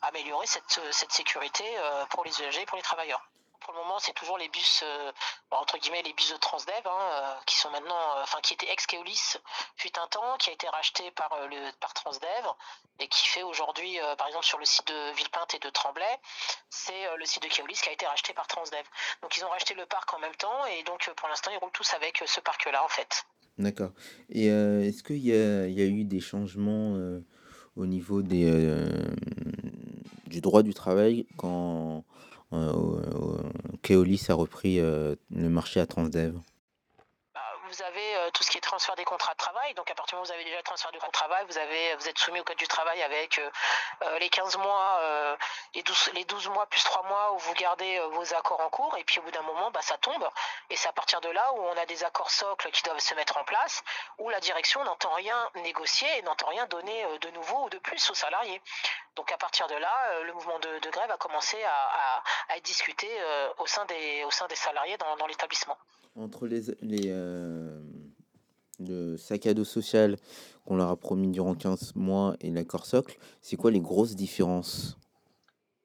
améliorer 0.00 0.46
cette, 0.46 0.80
cette 0.92 1.12
sécurité 1.12 1.64
pour 2.08 2.24
les 2.24 2.30
usagers 2.30 2.62
et 2.62 2.66
pour 2.66 2.76
les 2.76 2.82
travailleurs. 2.82 3.20
Pour 3.60 3.74
le 3.74 3.80
moment, 3.80 3.98
c'est 3.98 4.14
toujours 4.14 4.38
les 4.38 4.48
bus, 4.48 4.82
euh, 4.82 5.12
entre 5.50 5.76
guillemets, 5.78 6.02
les 6.02 6.14
bus 6.14 6.32
de 6.32 6.36
Transdev, 6.38 6.80
hein, 6.86 6.90
euh, 6.90 7.34
qui 7.46 7.58
sont 7.58 7.70
maintenant, 7.70 7.94
euh, 7.94 8.22
enfin, 8.22 8.38
qui 8.42 8.54
étaient 8.54 8.70
ex-Keolis 8.70 9.36
fut 9.76 9.98
un 9.98 10.06
temps, 10.06 10.36
qui 10.38 10.50
a 10.50 10.52
été 10.54 10.66
racheté 10.68 11.10
par, 11.10 11.30
le, 11.48 11.70
par 11.78 11.92
Transdev, 11.92 12.46
et 13.00 13.08
qui 13.08 13.28
fait 13.28 13.42
aujourd'hui, 13.42 13.98
par 14.18 14.26
exemple, 14.26 14.44
sur 14.44 14.58
le 14.58 14.64
site 14.64 14.86
de 14.86 15.14
Villepinte 15.14 15.54
et 15.54 15.58
de 15.58 15.70
Tremblay, 15.70 16.04
c'est 16.68 17.16
le 17.16 17.24
site 17.24 17.42
de 17.42 17.48
Keolis 17.48 17.80
qui 17.82 17.88
a 17.88 17.92
été 17.92 18.06
racheté 18.06 18.34
par 18.34 18.46
Transdev. 18.46 18.84
Donc, 19.22 19.36
ils 19.36 19.44
ont 19.44 19.48
racheté 19.48 19.74
le 19.74 19.86
parc 19.86 20.12
en 20.12 20.18
même 20.18 20.34
temps, 20.34 20.66
et 20.66 20.82
donc, 20.82 21.10
pour 21.16 21.28
l'instant, 21.28 21.50
ils 21.50 21.56
roulent 21.58 21.72
tous 21.72 21.94
avec 21.94 22.22
ce 22.26 22.40
parc-là, 22.40 22.84
en 22.84 22.88
fait. 22.88 23.24
D'accord. 23.56 23.90
Et 24.28 24.46
est-ce 24.48 25.02
qu'il 25.02 25.26
y 25.26 25.32
a, 25.32 25.66
eu 25.66 26.04
des 26.04 26.20
changements 26.20 26.94
au 27.76 27.86
niveau 27.86 28.20
des, 28.20 28.50
du 30.26 30.40
droit 30.40 30.62
du 30.62 30.74
travail 30.74 31.26
quand 31.38 32.04
Keolis 33.82 34.26
a 34.28 34.34
repris 34.34 34.80
euh, 34.80 35.14
le 35.30 35.48
marché 35.48 35.80
à 35.80 35.86
Transdev? 35.86 36.38
Vous 37.70 37.82
avez 37.82 38.16
euh, 38.16 38.30
tout 38.30 38.42
ce 38.42 38.50
qui 38.50 38.58
est 38.58 38.60
transfert 38.60 38.96
des 38.96 39.04
contrats 39.04 39.32
de 39.32 39.38
travail. 39.38 39.74
Donc 39.74 39.90
à 39.90 39.94
partir 39.94 40.12
du 40.12 40.14
moment 40.16 40.24
où 40.24 40.26
vous 40.26 40.34
avez 40.34 40.44
déjà 40.44 40.56
le 40.56 40.62
transfert 40.62 40.90
du 40.92 40.98
contrat 40.98 41.26
de 41.26 41.30
travail, 41.30 41.46
vous, 41.46 42.08
êtes 42.08 42.18
soumis 42.18 42.40
au 42.40 42.44
code 42.44 42.56
du 42.56 42.66
travail 42.66 43.02
avec 43.02 43.38
euh, 43.38 43.50
euh, 44.02 44.18
les 44.18 44.28
15 44.28 44.56
mois, 44.58 45.00
les, 45.74 45.82
12, 45.82 46.10
les 46.14 46.24
12 46.24 46.48
mois 46.48 46.66
plus 46.66 46.82
3 46.82 47.02
mois 47.04 47.32
où 47.32 47.38
vous 47.38 47.54
gardez 47.54 48.00
vos 48.12 48.34
accords 48.34 48.60
en 48.60 48.68
cours. 48.70 48.96
Et 48.98 49.04
puis 49.04 49.20
au 49.20 49.22
bout 49.22 49.30
d'un 49.30 49.42
moment, 49.42 49.70
bah, 49.70 49.82
ça 49.82 49.96
tombe. 49.98 50.28
Et 50.70 50.76
c'est 50.76 50.88
à 50.88 50.92
partir 50.92 51.20
de 51.20 51.28
là 51.28 51.52
où 51.54 51.60
on 51.60 51.76
a 51.76 51.86
des 51.86 52.04
accords 52.04 52.30
socles 52.30 52.70
qui 52.70 52.82
doivent 52.82 52.98
se 52.98 53.14
mettre 53.14 53.36
en 53.36 53.44
place, 53.44 53.82
où 54.18 54.28
la 54.30 54.40
direction 54.40 54.82
n'entend 54.84 55.12
rien 55.14 55.50
négocier 55.56 56.08
et 56.18 56.22
n'entend 56.22 56.48
rien 56.48 56.66
donner 56.66 57.18
de 57.18 57.30
nouveau 57.30 57.64
ou 57.64 57.70
de 57.70 57.78
plus 57.78 58.10
aux 58.10 58.14
salariés. 58.14 58.60
Donc 59.16 59.30
à 59.32 59.36
partir 59.36 59.66
de 59.68 59.76
là, 59.76 60.20
le 60.22 60.32
mouvement 60.32 60.58
de, 60.58 60.90
grève 60.90 61.10
a 61.10 61.16
commencé 61.16 61.62
à, 61.64 62.22
être 62.56 62.64
discuté 62.64 63.08
au, 63.58 63.66
sein 63.66 63.84
des, 63.86 64.24
salariés 64.54 64.96
dans 64.96 65.26
l'établissement. 65.26 65.76
Entre 66.16 66.46
les, 66.46 66.62
les, 66.80 67.04
euh, 67.06 67.80
le 68.80 69.16
sac 69.16 69.46
à 69.46 69.54
dos 69.54 69.64
social 69.64 70.16
qu'on 70.66 70.76
leur 70.76 70.90
a 70.90 70.96
promis 70.96 71.28
durant 71.28 71.54
15 71.54 71.94
mois 71.94 72.34
et 72.40 72.50
l'accord 72.50 72.86
socle, 72.86 73.16
c'est 73.40 73.56
quoi 73.56 73.70
les 73.70 73.80
grosses 73.80 74.16
différences? 74.16 74.96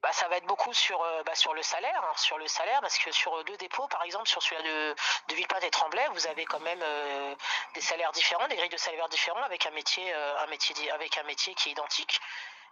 Bah, 0.02 0.12
ça 0.14 0.28
va 0.28 0.38
être 0.38 0.46
beaucoup 0.46 0.74
sur, 0.74 1.02
euh, 1.02 1.24
bah, 1.26 1.34
sur 1.34 1.54
le 1.56 1.64
salaire, 1.64 2.00
hein, 2.04 2.14
sur 2.16 2.38
le 2.38 2.48
salaire, 2.48 2.80
parce 2.82 2.98
que 3.00 3.12
sur 3.12 3.44
deux 3.46 3.58
dépôts, 3.58 3.88
par 3.88 4.04
exemple, 4.04 4.28
sur 4.28 4.42
celui 4.42 4.62
de, 4.62 4.94
de 5.30 5.36
Villepinte 5.36 5.64
et 5.64 5.72
Tremblay, 5.72 6.08
vous 6.14 6.28
avez 6.28 6.46
quand 6.46 6.60
même 6.60 6.82
euh, 6.84 7.34
des 7.74 7.82
salaires 7.82 8.12
différents, 8.12 8.48
des 8.48 8.56
grilles 8.56 8.70
de 8.70 8.78
salaire 8.78 9.10
différents, 9.10 9.42
avec 9.42 9.66
un 9.66 9.72
métier, 9.72 10.14
euh, 10.14 10.44
un 10.44 10.48
métier, 10.48 10.92
avec 10.92 11.18
un 11.18 11.24
métier 11.24 11.56
qui 11.56 11.70
est 11.70 11.72
identique. 11.72 12.20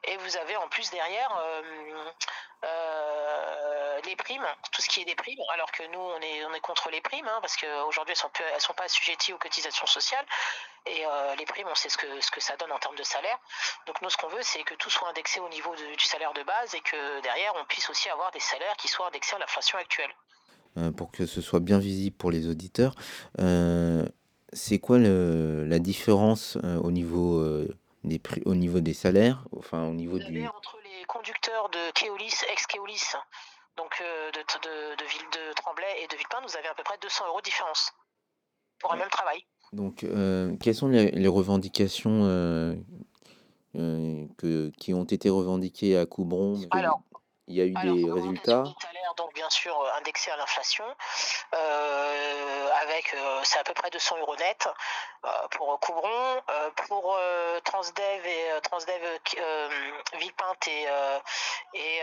Et 0.06 0.18
vous 0.18 0.38
avez 0.38 0.58
en 0.58 0.68
plus 0.68 0.92
derrière 0.92 1.36
euh, 1.40 1.62
euh, 2.66 2.93
les 4.06 4.16
primes, 4.16 4.46
tout 4.72 4.82
ce 4.82 4.90
qui 4.90 5.02
est 5.02 5.06
des 5.06 5.16
primes, 5.16 5.40
alors 5.54 5.72
que 5.72 5.84
nous 5.92 6.00
on 6.00 6.20
est, 6.22 6.46
on 6.46 6.54
est 6.54 6.60
contre 6.60 6.90
les 6.90 7.02
primes, 7.02 7.28
hein, 7.28 7.40
parce 7.42 7.56
qu'aujourd'hui 7.58 8.14
elles 8.14 8.18
sont, 8.20 8.32
elles 8.54 8.62
sont 8.62 8.74
pas 8.74 8.84
assujetties 8.86 9.34
aux 9.34 9.38
cotisations 9.38 9.86
sociales. 9.88 10.26
Et 10.86 11.06
euh, 11.06 11.36
les 11.36 11.46
primes, 11.46 11.68
on 11.72 11.76
sait 11.76 11.90
ce 11.90 11.98
que, 11.98 12.20
ce 12.20 12.30
que 12.32 12.42
ça 12.42 12.58
donne 12.58 12.72
en 12.72 12.80
termes 12.80 12.96
de 12.98 13.04
salaire. 13.04 13.38
Donc 13.88 14.02
nous 14.02 14.10
ce 14.10 14.18
qu'on 14.18 14.28
veut, 14.28 14.42
c'est 14.42 14.64
que 14.64 14.74
tout 14.76 14.90
soit 14.90 15.08
indexé 15.10 15.40
au 15.40 15.50
niveau 15.50 15.74
de- 15.76 15.96
du 15.96 16.04
salaire 16.06 16.34
de 16.34 16.44
base 16.44 16.76
et 16.76 16.82
que 16.82 17.22
derrière 17.22 17.54
on 17.56 17.66
puisse 17.66 17.90
aussi 17.90 18.10
avoir 18.10 18.32
des 18.32 18.40
salaires 18.42 18.76
qui 18.78 18.88
soient 18.88 19.08
indexés 19.08 19.36
à 19.36 19.40
l'inflation 19.40 19.78
actuelle. 19.78 20.12
Euh, 20.78 20.92
pour 20.92 21.12
que 21.12 21.26
ce 21.26 21.42
soit 21.42 21.60
bien 21.60 21.80
visible 21.80 22.16
pour 22.18 22.32
les 22.32 22.48
auditeurs, 22.50 22.96
euh, 23.40 24.06
c'est 24.52 24.80
quoi 24.80 24.98
le, 24.98 25.66
la 25.66 25.80
différence 25.80 26.58
au 26.84 26.92
niveau 26.92 27.42
des 28.04 28.20
prix, 28.20 28.42
au 28.46 28.54
niveau 28.56 28.82
des 28.82 28.94
salaires, 28.94 29.46
enfin 29.58 29.88
au 29.88 29.94
niveau 29.94 30.20
du... 30.20 30.46
Entre 30.48 30.78
les 30.84 31.06
conducteurs 31.06 31.70
de 31.70 31.92
Keolis, 31.92 32.36
ex-Keolis, 32.52 33.16
donc 33.78 34.02
euh, 34.02 34.32
de, 34.32 34.40
de, 34.40 34.96
de, 34.96 35.10
Ville 35.10 35.30
de 35.32 35.54
Tremblay 35.56 35.88
et 36.04 36.08
de 36.08 36.16
Villepinte, 36.16 36.44
vous 36.48 36.58
avez 36.58 36.68
à 36.68 36.74
peu 36.74 36.84
près 36.84 36.98
200 37.02 37.28
euros 37.28 37.40
de 37.40 37.46
différence 37.46 37.92
pour 38.80 38.94
un 38.94 38.98
même 38.98 39.10
travail. 39.10 39.46
Donc, 39.72 40.04
euh, 40.04 40.56
quelles 40.58 40.76
sont 40.76 40.88
les, 40.88 41.12
les 41.12 41.28
revendications 41.28 42.26
euh, 42.26 42.76
euh, 43.76 44.26
que, 44.38 44.70
qui 44.78 44.94
ont 44.94 45.06
été 45.06 45.30
revendiquées 45.30 45.98
à 45.98 46.06
Coubron? 46.06 46.60
Alors, 46.72 47.02
il 47.48 47.56
y 47.58 47.62
a 47.62 47.66
eu 47.66 47.74
des 47.74 48.12
résultats. 48.12 48.64
salaire, 48.82 49.14
donc 49.16 49.34
bien 49.34 49.50
sûr 49.50 49.80
euh, 49.82 49.90
indexé 49.98 50.32
à 50.32 50.38
l'inflation, 50.38 50.86
euh, 51.54 52.70
avec 52.82 53.14
euh, 53.14 53.42
c'est 53.44 53.60
à 53.60 53.64
peu 53.64 53.74
près 53.74 53.90
200 53.90 54.18
euros 54.20 54.36
net 54.38 54.68
euh, 55.26 55.30
pour 55.52 55.80
Coubron, 55.80 56.42
pour 56.88 57.18
Transdev 57.64 58.26
et 58.26 58.62
Transdev 58.64 59.20
Villepinte 60.14 60.68
et 60.68 60.88
et, 61.74 62.02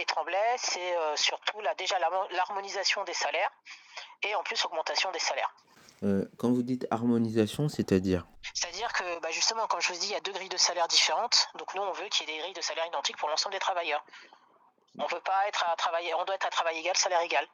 et 0.00 0.04
Tremblay, 0.06 0.54
c'est 0.56 0.94
surtout 1.16 1.60
là 1.60 1.74
déjà 1.74 1.98
l'harmo- 1.98 2.26
l'harmonisation 2.30 3.04
des 3.04 3.14
salaires 3.14 3.50
et 4.22 4.34
en 4.34 4.42
plus 4.42 4.64
augmentation 4.64 5.10
des 5.10 5.18
salaires. 5.18 5.52
Euh, 6.02 6.24
quand 6.36 6.50
vous 6.50 6.62
dites 6.62 6.86
harmonisation, 6.90 7.68
c'est-à-dire? 7.68 8.26
C'est-à-dire 8.54 8.92
que 8.92 9.20
bah, 9.20 9.30
justement, 9.30 9.66
comme 9.68 9.80
je 9.80 9.92
vous 9.92 9.98
dis, 9.98 10.06
il 10.06 10.12
y 10.12 10.16
a 10.16 10.20
deux 10.20 10.32
grilles 10.32 10.48
de 10.48 10.56
salaire 10.56 10.88
différentes. 10.88 11.48
Donc 11.58 11.74
nous, 11.74 11.82
on 11.82 11.92
veut 11.92 12.08
qu'il 12.08 12.28
y 12.28 12.32
ait 12.32 12.36
des 12.36 12.42
grilles 12.42 12.54
de 12.54 12.60
salaire 12.60 12.86
identiques 12.86 13.16
pour 13.16 13.28
l'ensemble 13.28 13.54
des 13.54 13.60
travailleurs. 13.60 14.04
On 14.98 15.06
veut 15.06 15.20
pas 15.20 15.48
être 15.48 15.64
à 15.70 15.76
travailler, 15.76 16.12
on 16.14 16.24
doit 16.24 16.34
être 16.34 16.46
à 16.46 16.50
travail 16.50 16.78
égal, 16.78 16.96
salaire 16.96 17.20
égal. 17.20 17.46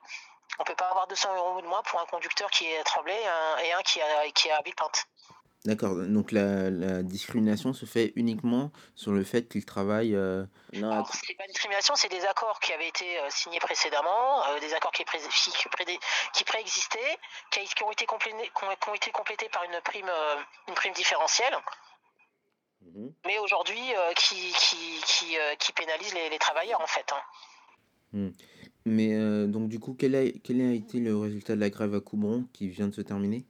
On 0.59 0.65
peut 0.65 0.75
pas 0.75 0.89
avoir 0.89 1.07
200 1.07 1.37
euros 1.37 1.61
de 1.61 1.67
moins 1.67 1.83
pour 1.83 2.01
un 2.01 2.07
conducteur 2.07 2.51
qui 2.51 2.67
est 2.67 2.79
à 2.79 2.85
Tremblay 2.85 3.21
et 3.65 3.73
un, 3.73 3.83
qui 3.83 4.01
a 4.01 4.31
qui 4.31 4.49
est 4.49 4.53
à 4.53 4.61
Villepinte. 4.63 5.07
D'accord, 5.65 5.97
donc 6.07 6.31
la, 6.33 6.71
la 6.71 7.03
discrimination 7.03 7.73
se 7.73 7.85
fait 7.85 8.13
uniquement 8.15 8.71
sur 8.95 9.13
le 9.13 9.25
fait 9.25 9.49
qu'ils 9.49 9.65
travaillent 9.67 10.15
euh, 10.15 10.47
Alors, 10.73 11.13
c'est 11.13 11.35
pas 11.35 11.45
une 11.45 11.51
discrimination, 11.51 11.95
c'est 11.97 12.09
des 12.09 12.25
accords 12.25 12.61
qui 12.61 12.73
avaient 12.73 12.89
été 12.89 13.19
euh, 13.19 13.27
signés 13.29 13.59
précédemment, 13.59 14.47
euh, 14.47 14.61
des 14.61 14.73
accords 14.73 14.93
qui, 14.93 15.05
pré- 15.05 15.19
qui, 15.19 15.69
pré- 15.69 15.99
qui 16.33 16.45
préexistaient, 16.45 17.19
qui, 17.51 17.83
ont 17.83 17.91
été 17.91 18.07
complétés, 18.07 18.37
qui 18.57 18.65
ont, 18.65 18.69
qui 18.81 18.89
ont 18.89 18.95
été 18.95 19.11
complétés 19.11 19.49
par 19.53 19.65
une 19.65 19.81
prime, 19.85 20.09
euh, 20.09 20.37
une 20.69 20.75
prime 20.75 20.95
différentielle. 20.95 21.55
Mais 23.27 23.39
aujourd'hui, 23.39 23.95
euh, 23.97 24.13
qui, 24.15 24.53
qui, 24.53 25.01
qui, 25.05 25.39
euh, 25.39 25.55
qui 25.57 25.73
pénalise 25.73 26.15
les, 26.15 26.31
les 26.31 26.39
travailleurs 26.39 26.81
en 26.81 26.87
fait. 26.87 27.13
hein. 27.13 27.23
Hmm. 28.13 28.31
Mais 28.87 29.15
euh, 29.15 29.47
donc 29.47 29.69
du 29.69 29.79
coup, 29.81 29.95
quel 29.99 30.15
a, 30.15 30.23
quel 30.45 30.61
a 30.63 30.73
été 30.73 30.99
le 31.01 31.17
résultat 31.17 31.57
de 31.57 31.61
la 31.61 31.69
grève 31.69 31.95
à 31.95 32.01
Coubron 32.01 32.47
qui 32.55 32.69
vient 32.69 32.89
de 32.89 32.95
se 32.95 33.03
terminer? 33.03 33.45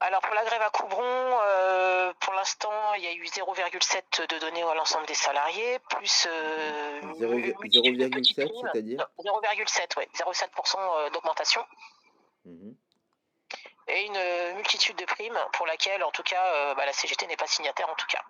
Alors 0.00 0.20
pour 0.20 0.34
la 0.34 0.44
grève 0.44 0.62
à 0.62 0.70
Coubron, 0.70 1.02
euh, 1.02 2.12
pour 2.20 2.32
l'instant, 2.34 2.94
il 2.94 3.02
y 3.02 3.08
a 3.08 3.12
eu 3.12 3.24
0,7 3.24 4.28
de 4.28 4.38
données 4.38 4.62
à 4.62 4.74
l'ensemble 4.74 5.06
des 5.06 5.14
salariés, 5.14 5.80
plus 5.90 6.28
euh, 6.30 7.00
0,7, 7.18 8.34
c'est-à-dire? 8.34 9.08
0,7, 9.18 9.98
ouais, 9.98 10.08
0,7% 10.14 10.76
euh, 10.78 11.10
d'augmentation. 11.10 11.64
Et 13.88 14.06
une 14.06 14.16
euh, 14.16 14.54
multitude 14.54 14.96
de 14.96 15.04
primes 15.04 15.38
pour 15.54 15.66
laquelle, 15.66 16.04
en 16.04 16.10
tout 16.12 16.22
cas, 16.22 16.44
euh, 16.44 16.74
bah, 16.74 16.86
la 16.86 16.92
CGT 16.92 17.26
n'est 17.26 17.36
pas 17.36 17.46
signataire 17.46 17.88
en 17.90 17.94
tout 17.94 18.06
cas. 18.06 18.22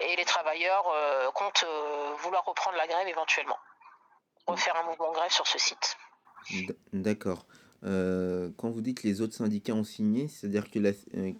Et 0.00 0.14
les 0.14 0.24
travailleurs 0.24 0.86
euh, 0.94 1.30
comptent 1.32 1.64
euh, 1.66 2.14
vouloir 2.18 2.44
reprendre 2.44 2.76
la 2.76 2.86
grève 2.86 3.08
éventuellement. 3.08 3.58
Refaire 4.46 4.76
un 4.76 4.84
mouvement 4.84 5.10
de 5.10 5.16
grève 5.16 5.32
sur 5.32 5.46
ce 5.46 5.58
site. 5.58 5.96
D'accord. 6.92 7.44
Euh, 7.84 8.50
quand 8.56 8.70
vous 8.70 8.80
dites 8.80 9.00
que 9.02 9.06
les 9.06 9.20
autres 9.20 9.34
syndicats 9.34 9.74
ont 9.74 9.84
signé, 9.84 10.28
c'est-à-dire 10.28 10.70
que 10.70 10.78
la, 10.78 10.90
euh, 11.14 11.32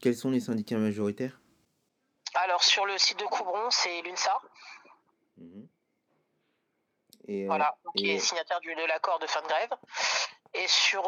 quels 0.00 0.16
sont 0.16 0.30
les 0.30 0.40
syndicats 0.40 0.78
majoritaires? 0.78 1.40
Alors 2.34 2.62
sur 2.62 2.86
le 2.86 2.96
site 2.98 3.18
de 3.18 3.24
Coubron, 3.24 3.70
c'est 3.70 4.02
l'UNSA, 4.02 4.40
Et, 7.28 7.42
euh, 7.42 7.46
voilà, 7.46 7.76
qui 7.94 8.10
est 8.10 8.18
signataire 8.18 8.60
du- 8.60 8.74
de 8.74 8.86
l'accord 8.86 9.18
de 9.18 9.26
fin 9.26 9.42
de 9.42 9.48
grève. 9.48 9.70
Et 10.54 10.66
sur, 10.68 11.02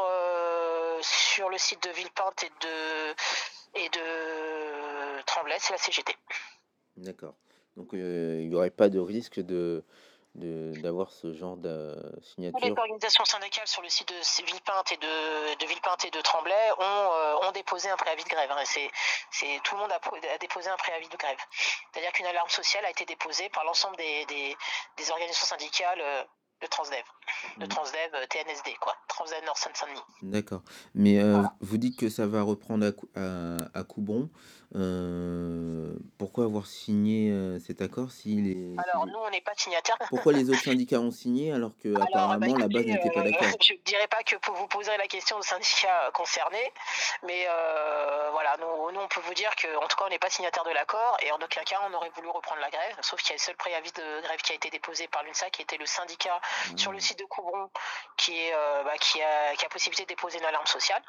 sur 1.01 1.49
le 1.49 1.57
site 1.59 1.83
de 1.85 1.91
Villepinte 1.91 2.43
et 2.43 2.51
de, 2.61 3.13
et 3.85 3.89
de 3.89 5.23
Tremblay, 5.25 5.57
c'est 5.59 5.73
la 5.73 5.79
CGT. 5.79 6.15
D'accord. 6.97 7.35
Donc 7.77 7.91
il 7.93 8.49
n'y 8.49 8.55
aurait 8.55 8.71
pas 8.71 8.89
de 8.89 8.99
risque 8.99 9.41
de- 9.41 9.85
d'avoir 10.39 11.11
ce 11.11 11.33
genre 11.35 11.57
de 11.57 11.95
Toutes 11.95 12.15
les 12.39 12.51
signature. 12.51 12.79
organisations 12.79 13.25
syndicales 13.25 13.67
sur 13.67 13.83
le 13.83 13.89
site 13.89 14.09
de 14.09 14.45
Villepinte 14.47 14.93
et 14.93 14.97
de, 14.97 15.59
de 15.59 15.67
Villepinte 15.67 16.05
et 16.05 16.11
de 16.11 16.21
Tremblay 16.21 16.55
ont, 16.79 16.83
euh, 16.83 17.49
ont 17.49 17.53
déposé 17.53 17.91
un 17.91 17.97
préavis 17.97 18.25
de 18.25 18.29
grève. 18.29 18.51
hein. 18.51 18.63
C'est, 18.65 18.91
tout 19.65 19.75
le 19.75 19.81
monde 19.83 19.93
a, 19.93 20.01
a 20.35 20.39
déposé 20.39 20.69
un 20.71 20.77
préavis 20.77 21.09
de 21.09 21.17
grève. 21.17 21.39
C'est-à-dire 21.93 22.13
qu'une 22.13 22.27
alarme 22.27 22.49
sociale 22.49 22.85
a 22.85 22.91
été 22.91 23.05
déposée 23.05 23.49
par 23.51 23.65
l'ensemble 23.65 23.97
des, 23.97 24.25
des, 24.27 24.57
des 24.97 25.11
organisations 25.11 25.47
syndicales 25.47 26.01
euh, 26.01 26.23
de 26.61 26.67
Transdev, 26.67 27.05
de 27.59 27.67
Transdev 27.67 28.11
euh, 28.15 28.27
TNSD, 28.27 28.75
quoi. 28.81 28.93
Transdev 29.07 29.45
Nord 29.45 29.57
Seine-Saint-Denis. 29.57 30.03
D'accord. 30.23 30.63
Mais 30.93 31.21
euh, 31.21 31.43
vous 31.61 31.79
dites 31.79 31.97
que 31.97 32.09
ça 32.09 32.27
va 32.27 32.43
reprendre 32.43 32.85
à, 32.87 33.21
à, 33.21 33.79
à 33.81 33.85
Coubron. 33.85 34.29
Euh, 34.75 35.58
pourquoi 36.39 36.51
avoir 36.57 36.67
signé 36.67 37.33
euh, 37.33 37.59
cet 37.59 37.83
accord 37.83 38.13
si 38.13 38.37
les, 38.37 38.77
Alors, 38.79 39.07
nous, 39.07 39.19
on 39.19 39.31
n'est 39.31 39.41
pas 39.41 39.55
signataires. 39.57 39.97
Pourquoi 40.09 40.33
les 40.33 40.49
autres 40.51 40.63
syndicats 40.71 41.01
ont 41.01 41.11
signé 41.11 41.53
alors 41.53 41.73
que 41.83 41.89
Alors, 41.89 42.07
apparemment 42.07 42.53
bah, 42.53 42.61
la 42.61 42.69
base 42.69 42.87
n'était 42.87 43.11
pas 43.11 43.21
euh, 43.21 43.31
d'accord? 43.31 43.49
Je 43.61 43.73
ne 43.73 43.79
dirais 43.85 44.07
pas 44.07 44.23
que 44.23 44.37
vous 44.37 44.69
poserez 44.69 44.97
la 44.99 45.09
question 45.09 45.37
aux 45.37 45.43
syndicats 45.43 46.13
concernés, 46.15 46.73
mais 47.25 47.45
euh, 47.49 48.31
voilà, 48.31 48.57
nous, 48.61 48.93
nous, 48.93 49.01
on 49.01 49.09
peut 49.09 49.21
vous 49.27 49.35
dire 49.35 49.51
qu'en 49.57 49.89
tout 49.89 49.97
cas 49.97 50.05
on 50.07 50.11
n'est 50.11 50.21
pas 50.21 50.31
signataire 50.31 50.63
de 50.63 50.71
l'accord 50.71 51.17
et 51.27 51.33
en 51.33 51.39
aucun 51.39 51.63
cas 51.63 51.81
on 51.91 51.95
aurait 51.95 52.11
voulu 52.15 52.29
reprendre 52.29 52.61
la 52.61 52.71
grève, 52.71 52.97
sauf 53.03 53.21
qu'il 53.21 53.31
y 53.31 53.33
a 53.33 53.37
le 53.37 53.41
seul 53.41 53.57
préavis 53.57 53.91
de 53.91 54.23
grève 54.23 54.41
qui 54.41 54.53
a 54.53 54.55
été 54.55 54.71
déposé 54.71 55.09
par 55.09 55.25
l'UNSA, 55.25 55.51
qui 55.51 55.63
était 55.63 55.79
le 55.79 55.87
syndicat 55.87 56.41
sur 56.77 56.93
le 56.93 57.01
site 57.01 57.19
de 57.19 57.25
Coubron, 57.25 57.69
qui, 58.17 58.39
est, 58.39 58.55
euh, 58.55 58.85
bah, 58.85 58.97
qui, 59.01 59.21
a, 59.21 59.57
qui 59.57 59.67
a 59.67 59.69
possibilité 59.69 60.05
de 60.05 60.09
déposer 60.11 60.39
une 60.39 60.45
alarme 60.45 60.67
sociale. 60.67 61.03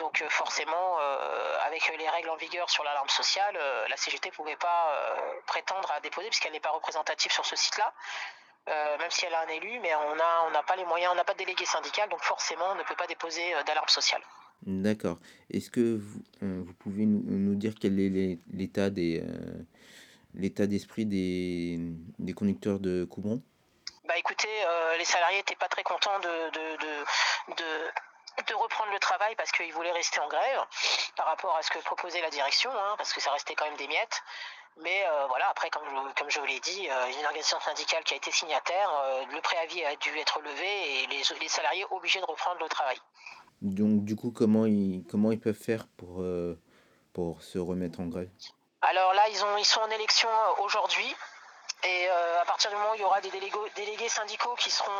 Donc 0.00 0.22
euh, 0.22 0.28
forcément, 0.30 0.98
euh, 1.00 1.58
avec 1.66 1.82
les 1.96 2.08
règles 2.08 2.30
en 2.30 2.36
vigueur 2.36 2.68
sur 2.70 2.82
l'alarme 2.84 3.08
sociale, 3.08 3.54
euh, 3.56 3.86
la 3.88 3.96
CGT 3.96 4.30
ne 4.30 4.34
pouvait 4.34 4.56
pas 4.56 4.82
prétendre 5.46 5.90
à 5.92 6.00
déposer 6.00 6.28
puisqu'elle 6.28 6.52
n'est 6.52 6.66
pas 6.68 6.70
représentative 6.70 7.30
sur 7.30 7.44
ce 7.44 7.54
site-là. 7.54 7.92
Euh, 8.68 8.98
même 8.98 9.10
si 9.10 9.24
elle 9.26 9.34
a 9.34 9.42
un 9.42 9.48
élu, 9.48 9.78
mais 9.80 9.94
on 9.94 10.14
n'a 10.16 10.44
on 10.48 10.62
pas 10.64 10.76
les 10.76 10.84
moyens, 10.84 11.12
on 11.12 11.16
n'a 11.16 11.24
pas 11.24 11.32
de 11.32 11.38
délégué 11.38 11.64
syndical, 11.64 12.08
donc 12.08 12.22
forcément 12.22 12.66
on 12.72 12.74
ne 12.76 12.82
peut 12.82 12.94
pas 12.94 13.06
déposer 13.06 13.54
euh, 13.54 13.62
d'alarme 13.64 13.88
sociale. 13.88 14.22
D'accord. 14.62 15.18
Est-ce 15.50 15.70
que 15.70 15.96
vous, 15.96 16.20
euh, 16.42 16.62
vous 16.66 16.74
pouvez 16.74 17.06
nous, 17.06 17.22
nous 17.24 17.54
dire 17.54 17.72
quel 17.80 17.98
est 17.98 18.10
l'é- 18.10 18.38
l'état 18.52 18.90
des 18.90 19.22
l'état 20.34 20.66
d'esprit 20.66 21.06
des, 21.06 21.78
des 22.18 22.34
conducteurs 22.34 22.78
de 22.78 23.04
Coubron? 23.04 23.42
Bah 24.04 24.16
écoutez, 24.16 24.48
les 24.98 25.04
salariés 25.04 25.38
n'étaient 25.38 25.56
pas 25.56 25.68
très 25.68 25.82
contents 25.82 26.18
de, 26.20 26.50
de, 26.58 26.66
de, 26.84 27.54
de, 27.56 27.90
de 28.48 28.54
reprendre 28.54 28.90
le 28.92 28.98
travail 28.98 29.34
parce 29.36 29.52
qu'ils 29.52 29.72
voulaient 29.72 29.92
rester 29.92 30.20
en 30.20 30.28
grève 30.28 30.64
par 31.16 31.26
rapport 31.26 31.56
à 31.56 31.62
ce 31.62 31.70
que 31.70 31.78
proposait 31.80 32.20
la 32.20 32.30
direction, 32.30 32.70
hein, 32.72 32.94
parce 32.96 33.12
que 33.12 33.20
ça 33.20 33.30
restait 33.32 33.54
quand 33.54 33.66
même 33.66 33.76
des 33.76 33.88
miettes. 33.88 34.22
Mais 34.82 35.04
euh, 35.06 35.26
voilà, 35.26 35.48
après, 35.50 35.68
comme 35.68 35.82
je, 35.84 36.14
comme 36.14 36.30
je 36.30 36.38
vous 36.40 36.46
l'ai 36.46 36.60
dit, 36.60 36.88
euh, 36.88 37.06
une 37.18 37.26
organisation 37.26 37.60
syndicale 37.60 38.02
qui 38.04 38.14
a 38.14 38.16
été 38.16 38.30
signataire, 38.30 38.90
euh, 39.04 39.24
le 39.26 39.40
préavis 39.40 39.84
a 39.84 39.96
dû 39.96 40.16
être 40.18 40.40
levé 40.40 41.02
et 41.02 41.06
les, 41.08 41.22
les 41.40 41.48
salariés 41.48 41.84
obligés 41.90 42.20
de 42.20 42.24
reprendre 42.24 42.60
le 42.60 42.68
travail. 42.68 42.98
Donc 43.60 44.04
du 44.04 44.16
coup, 44.16 44.30
comment 44.30 44.64
ils, 44.64 45.04
comment 45.10 45.32
ils 45.32 45.40
peuvent 45.40 45.54
faire 45.54 45.86
pour, 45.98 46.24
pour 47.12 47.42
se 47.42 47.58
remettre 47.58 48.00
en 48.00 48.06
grève? 48.06 48.30
Alors 48.80 49.12
là, 49.12 49.28
ils, 49.28 49.44
ont, 49.44 49.56
ils 49.58 49.66
sont 49.66 49.80
en 49.80 49.90
élection 49.90 50.30
aujourd'hui. 50.60 51.14
Et 51.82 52.08
à 52.08 52.44
partir 52.46 52.70
du 52.70 52.76
moment 52.76 52.92
où 52.92 52.94
il 52.94 53.00
y 53.00 53.04
aura 53.04 53.20
des 53.20 53.30
délégués 53.30 54.08
syndicaux 54.08 54.54
qui 54.54 54.70
seront, 54.70 54.90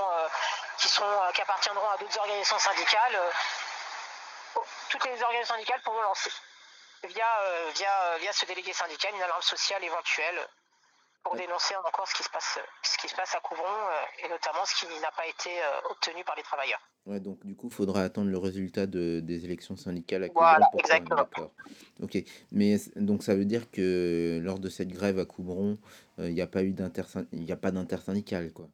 qui 0.81 0.89
euh, 1.03 1.33
qui 1.33 1.43
appartiendront 1.43 1.89
à 1.89 1.97
d'autres 1.99 2.19
organisations 2.19 2.59
syndicales, 2.59 3.15
euh, 3.15 4.61
toutes 4.89 5.05
les 5.05 5.23
organisations 5.23 5.55
syndicales 5.55 5.81
pourront 5.85 6.03
lancer 6.03 6.31
via, 7.05 7.31
euh, 7.43 7.71
via, 7.77 8.19
via 8.19 8.33
ce 8.33 8.47
délégué 8.47 8.73
syndical 8.73 9.15
une 9.15 9.23
alarme 9.23 9.43
sociale 9.43 9.85
éventuelle 9.85 10.41
pour 11.23 11.37
dénoncer 11.37 11.77
encore 11.77 12.09
ce 12.09 12.15
qui 12.15 12.23
se 12.23 12.31
passe, 12.31 12.59
ce 12.83 12.97
qui 12.97 13.09
se 13.09 13.15
passe 13.15 13.35
à 13.35 13.41
Couvron 13.41 13.77
et 14.25 14.29
notamment 14.29 14.65
ce 14.65 14.75
qui 14.75 14.87
n'a 15.01 15.11
pas 15.11 15.27
été 15.27 15.51
obtenu 15.91 16.25
par 16.25 16.35
les 16.35 16.43
travailleurs. 16.43 16.81
Ouais, 17.07 17.21
donc 17.21 17.45
du 17.45 17.55
coup, 17.57 17.69
il 17.69 17.75
faudra 17.75 18.03
attendre 18.03 18.31
le 18.31 18.39
résultat 18.39 18.87
de, 18.87 19.21
des 19.21 19.45
élections 19.45 19.77
syndicales 19.77 20.25
à 20.25 20.29
Voilà, 20.35 20.67
Coubron 20.67 20.71
pour 20.79 20.87
ça. 20.87 20.97
exactement. 20.97 21.53
Ok. 22.03 22.19
Mais 22.53 22.77
donc 22.97 23.23
ça 23.23 23.35
veut 23.35 23.45
dire 23.45 23.71
que 23.71 24.39
lors 24.43 24.59
de 24.59 24.69
cette 24.69 24.89
grève 24.89 25.19
à 25.19 25.25
Coubron, 25.25 25.79
euh, 26.19 26.29
il 26.29 26.35
n'y 26.35 26.43
a 26.43 26.47
pas 26.47 26.63
eu 26.63 26.75
il 27.33 27.43
n'y 27.43 27.53
a 27.53 27.57
pas 27.57 27.71
d'intersyndicale, 27.71 28.53
quoi. 28.53 28.69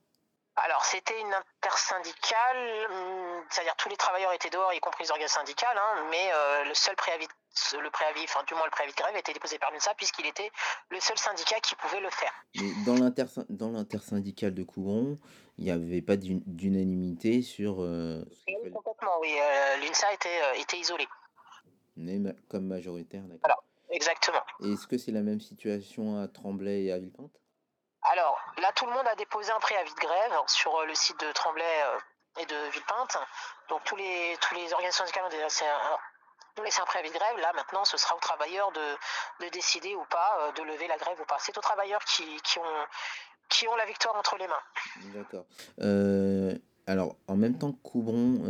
Alors, 0.56 0.84
c'était 0.86 1.20
une 1.20 1.34
intersyndicale, 1.58 2.86
hum, 2.90 3.42
c'est-à-dire 3.50 3.76
tous 3.76 3.88
les 3.88 3.96
travailleurs 3.96 4.32
étaient 4.32 4.48
dehors, 4.50 4.72
y 4.72 4.80
compris 4.80 5.04
les 5.04 5.10
organes 5.10 5.28
syndicales, 5.28 5.76
hein, 5.76 6.06
mais 6.10 6.30
euh, 6.32 6.64
le 6.64 6.74
seul 6.74 6.96
préavis, 6.96 7.28
le 7.80 7.90
préavis, 7.90 8.24
enfin 8.24 8.42
du 8.46 8.54
moins 8.54 8.64
le 8.64 8.70
préavis 8.70 8.92
de 8.92 8.96
grève 8.96 9.14
a 9.14 9.18
été 9.18 9.32
déposé 9.32 9.58
par 9.58 9.70
l'UNSA 9.70 9.94
puisqu'il 9.94 10.26
était 10.26 10.50
le 10.90 11.00
seul 11.00 11.16
syndicat 11.18 11.60
qui 11.60 11.74
pouvait 11.74 12.00
le 12.00 12.10
faire. 12.10 12.32
Mais 12.60 12.70
dans 12.86 12.94
l'intersyn- 12.94 13.46
dans 13.50 13.70
l'intersyndicale 13.70 14.54
de 14.54 14.62
Coubron, 14.62 15.16
il 15.58 15.64
n'y 15.64 15.70
avait 15.70 16.02
pas 16.02 16.16
d'un- 16.16 16.40
d'unanimité 16.46 17.42
sur 17.42 17.82
euh, 17.82 18.22
fallait- 18.46 18.70
Complètement, 18.70 19.18
oui. 19.20 19.34
euh, 19.38 19.76
L'UNSA 19.78 20.12
était, 20.14 20.60
était 20.60 20.78
isolée. 20.78 21.08
mais 21.96 22.18
ma- 22.18 22.32
comme 22.50 22.66
majoritaire, 22.66 23.22
d'accord. 23.22 23.40
Voilà, 23.42 23.56
exactement. 23.90 24.42
Est-ce 24.62 24.86
que 24.86 24.96
c'est 24.98 25.12
la 25.12 25.22
même 25.22 25.40
situation 25.40 26.18
à 26.20 26.28
Tremblay 26.28 26.84
et 26.84 26.92
à 26.92 26.98
Villepinte? 26.98 27.30
Alors, 28.12 28.38
là, 28.62 28.70
tout 28.74 28.86
le 28.86 28.92
monde 28.92 29.06
a 29.10 29.16
déposé 29.16 29.50
un 29.50 29.58
préavis 29.58 29.94
de 29.94 30.00
grève 30.00 30.32
sur 30.46 30.76
euh, 30.76 30.86
le 30.86 30.94
site 30.94 31.18
de 31.18 31.32
Tremblay 31.32 31.64
euh, 31.64 32.42
et 32.42 32.46
de 32.46 32.70
Villepinte. 32.70 33.18
Donc, 33.68 33.82
tous 33.84 33.96
les, 33.96 34.36
organisations 34.72 35.04
syndicales 35.04 35.24
ont 35.24 35.34
un, 35.34 36.60
ont 36.60 36.64
laissé 36.64 36.80
un 36.80 36.84
préavis 36.84 37.10
de 37.10 37.14
grève. 37.14 37.36
Là, 37.38 37.52
maintenant, 37.54 37.84
ce 37.84 37.96
sera 37.96 38.14
aux 38.14 38.20
travailleurs 38.20 38.70
de, 38.72 39.44
de 39.44 39.50
décider 39.50 39.94
ou 39.96 40.04
pas 40.08 40.38
euh, 40.40 40.52
de 40.52 40.62
lever 40.62 40.86
la 40.86 40.96
grève 40.98 41.20
ou 41.20 41.24
pas. 41.24 41.38
C'est 41.40 41.56
aux 41.58 41.62
travailleurs 41.62 42.04
qui, 42.04 42.24
ont, 42.58 43.76
la 43.76 43.86
victoire 43.86 44.14
entre 44.14 44.36
les 44.36 44.46
mains. 44.46 45.14
D'accord. 45.14 45.46
Alors, 46.88 47.16
en 47.26 47.34
même 47.34 47.58
temps 47.58 47.72
que 47.72 47.82
Coubron, 47.82 48.44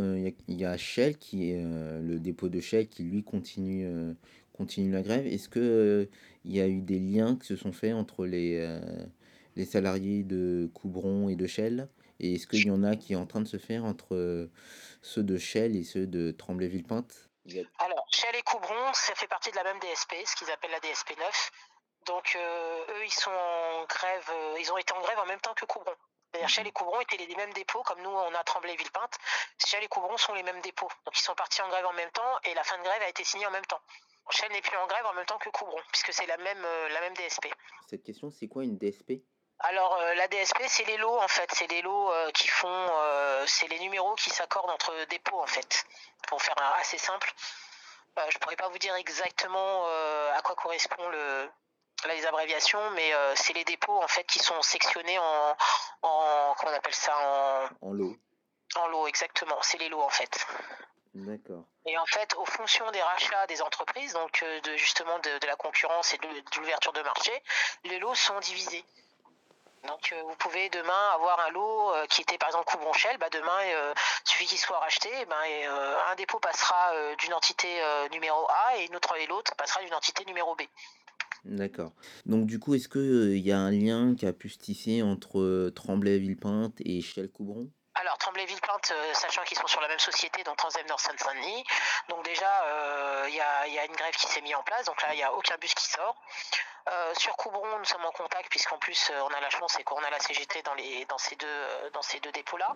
il 0.47 0.61
y 0.61 0.65
a- 0.65 0.77
Shell, 0.77 1.17
qui 1.17 1.55
le 1.57 2.19
dépôt 2.19 2.49
de 2.49 2.59
Shell, 2.59 2.87
qui 2.87 3.01
lui 3.01 3.23
continue, 3.23 4.21
la 4.91 5.01
grève. 5.01 5.25
Est-ce 5.25 5.49
que 5.49 5.59
euh, 5.59 6.05
il 6.45 6.55
y 6.55 6.61
a 6.61 6.67
eu 6.67 6.81
des 6.81 6.99
liens 6.99 7.35
qui 7.35 7.47
se 7.47 7.55
sont 7.55 7.73
faits 7.73 7.93
entre 7.93 8.25
les, 8.25 8.59
les 9.57 9.65
salariés 9.65 10.23
de 10.23 10.69
Coubron 10.73 11.29
et 11.29 11.35
de 11.35 11.47
Shell 11.47 11.89
Et 12.19 12.35
est-ce 12.35 12.47
qu'il 12.47 12.67
y 12.67 12.71
en 12.71 12.83
a 12.83 12.95
qui 12.95 13.13
est 13.13 13.17
en 13.17 13.25
train 13.25 13.41
de 13.41 13.47
se 13.47 13.57
faire 13.57 13.83
entre 13.83 14.15
euh, 14.15 14.51
ceux 15.01 15.23
de 15.23 15.37
Shell 15.37 15.75
et 15.75 15.83
ceux 15.83 16.05
de 16.05 16.31
Tremblay-Villepinte? 16.31 17.29
Alors, 17.79 18.05
Shell 18.11 18.35
et 18.35 18.43
Coubron, 18.43 18.93
ça 18.93 19.15
fait 19.15 19.27
partie 19.27 19.49
de 19.51 19.55
la 19.55 19.63
même 19.63 19.79
DSP, 19.79 20.13
ce 20.25 20.35
qu'ils 20.35 20.51
appellent 20.51 20.71
la 20.71 20.79
DSP 20.79 21.17
9. 21.17 21.51
Donc, 22.05 22.35
euh, 22.35 22.85
eux, 22.89 23.05
ils 23.05 23.11
sont 23.11 23.31
en 23.31 23.85
grève, 23.85 24.29
euh, 24.29 24.57
ils 24.59 24.71
ont 24.71 24.77
été 24.77 24.93
en 24.93 25.01
grève 25.01 25.17
en 25.19 25.25
même 25.25 25.39
temps 25.39 25.53
que 25.55 25.65
Coubron. 25.65 25.95
C'est-à-dire, 26.31 26.49
Shell 26.49 26.67
et 26.67 26.71
Coubron 26.71 26.99
étaient 27.01 27.17
les 27.17 27.35
mêmes 27.35 27.53
dépôts, 27.53 27.81
comme 27.83 28.01
nous, 28.03 28.09
on 28.11 28.33
a 28.35 28.43
Tremblay-Villepinte. 28.43 29.17
Shell 29.65 29.83
et 29.83 29.87
Coubron 29.87 30.17
sont 30.17 30.33
les 30.33 30.43
mêmes 30.43 30.61
dépôts. 30.61 30.89
Donc, 31.05 31.17
ils 31.17 31.23
sont 31.23 31.35
partis 31.35 31.61
en 31.61 31.69
grève 31.69 31.85
en 31.85 31.93
même 31.93 32.11
temps 32.11 32.33
et 32.45 32.53
la 32.53 32.63
fin 32.63 32.77
de 32.77 32.83
grève 32.83 33.01
a 33.01 33.09
été 33.09 33.23
signée 33.23 33.47
en 33.47 33.51
même 33.51 33.65
temps. 33.65 33.81
Shell 34.29 34.51
n'est 34.51 34.61
plus 34.61 34.77
en 34.77 34.87
grève 34.87 35.05
en 35.05 35.13
même 35.13 35.25
temps 35.25 35.39
que 35.39 35.49
Coubron, 35.49 35.79
puisque 35.91 36.13
c'est 36.13 36.27
la 36.27 36.37
même, 36.37 36.61
la 36.93 36.99
même 36.99 37.13
DSP. 37.15 37.47
Cette 37.89 38.03
question, 38.03 38.29
c'est 38.29 38.49
quoi 38.49 38.65
une 38.65 38.77
DSP 38.77 39.23
Alors 39.59 39.95
euh, 39.95 40.13
la 40.15 40.27
DSP 40.27 40.57
c'est 40.67 40.85
les 40.85 40.97
lots 40.97 41.19
en 41.19 41.27
fait, 41.27 41.49
c'est 41.53 41.67
les 41.67 41.81
lots 41.81 42.11
euh, 42.11 42.31
qui 42.31 42.47
font, 42.47 42.67
euh, 42.69 43.43
c'est 43.47 43.67
les 43.67 43.79
numéros 43.79 44.13
qui 44.15 44.29
s'accordent 44.29 44.69
entre 44.69 44.93
dépôts 45.09 45.41
en 45.41 45.47
fait. 45.47 45.85
Pour 46.27 46.41
faire 46.41 46.55
un- 46.61 46.79
assez 46.79 46.97
simple, 46.97 47.31
euh, 48.19 48.25
je 48.29 48.37
pourrais 48.37 48.55
pas 48.55 48.67
vous 48.69 48.77
dire 48.77 48.93
exactement 48.95 49.85
à 50.35 50.41
quoi 50.43 50.55
correspond 50.55 51.07
le 51.09 51.49
là, 52.05 52.13
les 52.13 52.25
abréviations, 52.27 52.91
mais 52.91 53.11
euh, 53.13 53.33
c'est 53.35 53.53
les 53.53 53.63
dépôts 53.65 54.01
en 54.03 54.07
fait 54.07 54.23
qui 54.25 54.37
sont 54.39 54.61
sectionnés 54.61 55.17
en, 55.17 55.57
en 56.03 56.53
comment 56.59 56.71
on 56.71 56.75
appelle 56.75 56.93
ça 56.93 57.17
en, 57.17 57.87
En 57.87 57.93
lot. 57.93 58.15
en 58.75 58.87
lots 58.87 59.07
exactement. 59.07 59.57
C'est 59.63 59.79
les 59.79 59.89
lots 59.89 60.03
en 60.03 60.09
fait. 60.09 60.45
D'accord. 61.15 61.63
Et 61.87 61.97
en 61.97 62.05
fait, 62.05 62.35
aux 62.35 62.45
fonctions 62.45 62.91
des 62.91 63.01
rachats 63.01 63.47
des 63.47 63.63
entreprises, 63.63 64.13
donc 64.13 64.43
de 64.43 64.75
justement 64.77 65.17
de, 65.19 65.39
de 65.39 65.47
la 65.47 65.55
concurrence 65.55 66.13
et 66.13 66.17
de, 66.19 66.27
de 66.27 66.57
l'ouverture 66.59 66.93
de 66.93 67.01
marché, 67.01 67.31
les 67.85 67.97
lots 67.97 68.13
sont 68.13 68.39
divisés. 68.41 68.85
Donc 69.85 70.11
euh, 70.11 70.21
vous 70.23 70.35
pouvez 70.37 70.69
demain 70.69 71.09
avoir 71.13 71.39
un 71.41 71.51
lot 71.51 71.93
euh, 71.93 72.05
qui 72.07 72.21
était 72.21 72.37
par 72.37 72.49
exemple 72.49 72.65
Coubron-Shell, 72.65 73.17
bah 73.19 73.29
demain 73.31 73.59
euh, 73.65 73.93
suffit 74.23 74.45
qu'il 74.45 74.57
soit 74.57 74.79
racheté, 74.79 75.09
eh 75.21 75.25
ben, 75.25 75.35
et, 75.47 75.67
euh, 75.67 75.95
un 76.11 76.15
dépôt 76.15 76.39
passera 76.39 76.93
euh, 76.93 77.15
d'une 77.17 77.33
entité 77.33 77.67
numéro 78.11 78.47
A 78.49 78.77
et 78.77 78.85
une 78.87 78.95
autre 78.95 79.15
et 79.17 79.27
l'autre 79.27 79.55
passera 79.55 79.81
d'une 79.83 79.93
entité 79.93 80.25
numéro 80.25 80.55
B. 80.55 80.61
D'accord. 81.45 81.91
Donc 82.25 82.45
du 82.47 82.59
coup, 82.59 82.73
est-ce 82.73 82.89
qu'il 82.89 83.45
y 83.45 83.51
a 83.51 83.57
un 83.57 83.71
lien 83.71 84.15
qui 84.15 84.25
a 84.25 84.33
pu 84.33 84.49
se 84.49 84.57
tisser 84.57 85.01
entre 85.01 85.69
Tremblay-Villepinte 85.75 86.81
et 86.83 87.01
Shell-Coubron 87.01 87.69
Alors 87.95 88.17
Tremblay-Villepinte, 88.17 88.91
sachant 89.13 89.43
qu'ils 89.43 89.57
sont 89.57 89.67
sur 89.67 89.79
la 89.79 89.87
même 89.87 89.99
société, 89.99 90.43
donc 90.43 90.57
Transdev 90.57 90.85
Nord 90.87 90.99
Seine-Saint-Denis, 90.99 91.63
donc 92.09 92.25
déjà 92.25 92.49
il 93.29 93.35
y, 93.35 93.39
a, 93.39 93.67
il 93.67 93.73
y 93.73 93.79
a 93.79 93.85
une 93.85 93.95
grève 93.95 94.15
qui 94.15 94.27
s'est 94.27 94.41
mise 94.41 94.55
en 94.55 94.63
place, 94.63 94.85
donc 94.85 95.01
là 95.03 95.13
il 95.13 95.17
n'y 95.17 95.23
a 95.23 95.33
aucun 95.33 95.55
bus 95.61 95.73
qui 95.73 95.85
sort. 95.85 96.15
Euh, 96.87 97.13
sur 97.17 97.35
Coubron, 97.35 97.79
nous 97.79 97.85
sommes 97.85 98.05
en 98.05 98.11
contact 98.11 98.49
puisqu'en 98.49 98.77
plus 98.77 99.11
euh, 99.11 99.19
on 99.21 99.33
a 99.35 99.41
la 99.41 99.49
chance 99.49 99.77
et 99.79 99.83
qu'on 99.83 99.97
a 99.97 100.09
la 100.09 100.19
CGT 100.19 100.61
dans, 100.63 100.73
les, 100.75 101.05
dans 101.05 101.17
ces 101.17 101.35
deux, 101.35 101.45
euh, 101.45 101.89
dans 101.91 102.01
ces 102.01 102.19
deux 102.19 102.31
dépôts-là. 102.31 102.75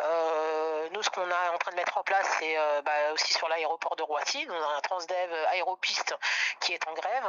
Euh, 0.00 0.88
nous, 0.94 1.02
ce 1.02 1.10
qu'on 1.10 1.28
est 1.28 1.48
en 1.54 1.58
train 1.58 1.72
de 1.72 1.76
mettre 1.76 1.98
en 1.98 2.02
place, 2.02 2.26
c'est 2.38 2.56
euh, 2.56 2.80
bah, 2.82 3.12
aussi 3.12 3.34
sur 3.34 3.48
l'aéroport 3.48 3.96
de 3.96 4.02
Roissy. 4.02 4.46
On 4.48 4.52
a 4.52 4.78
un 4.78 4.80
Transdev 4.80 5.32
Aéropiste 5.52 6.14
qui 6.60 6.72
est 6.72 6.88
en 6.88 6.94
grève 6.94 7.28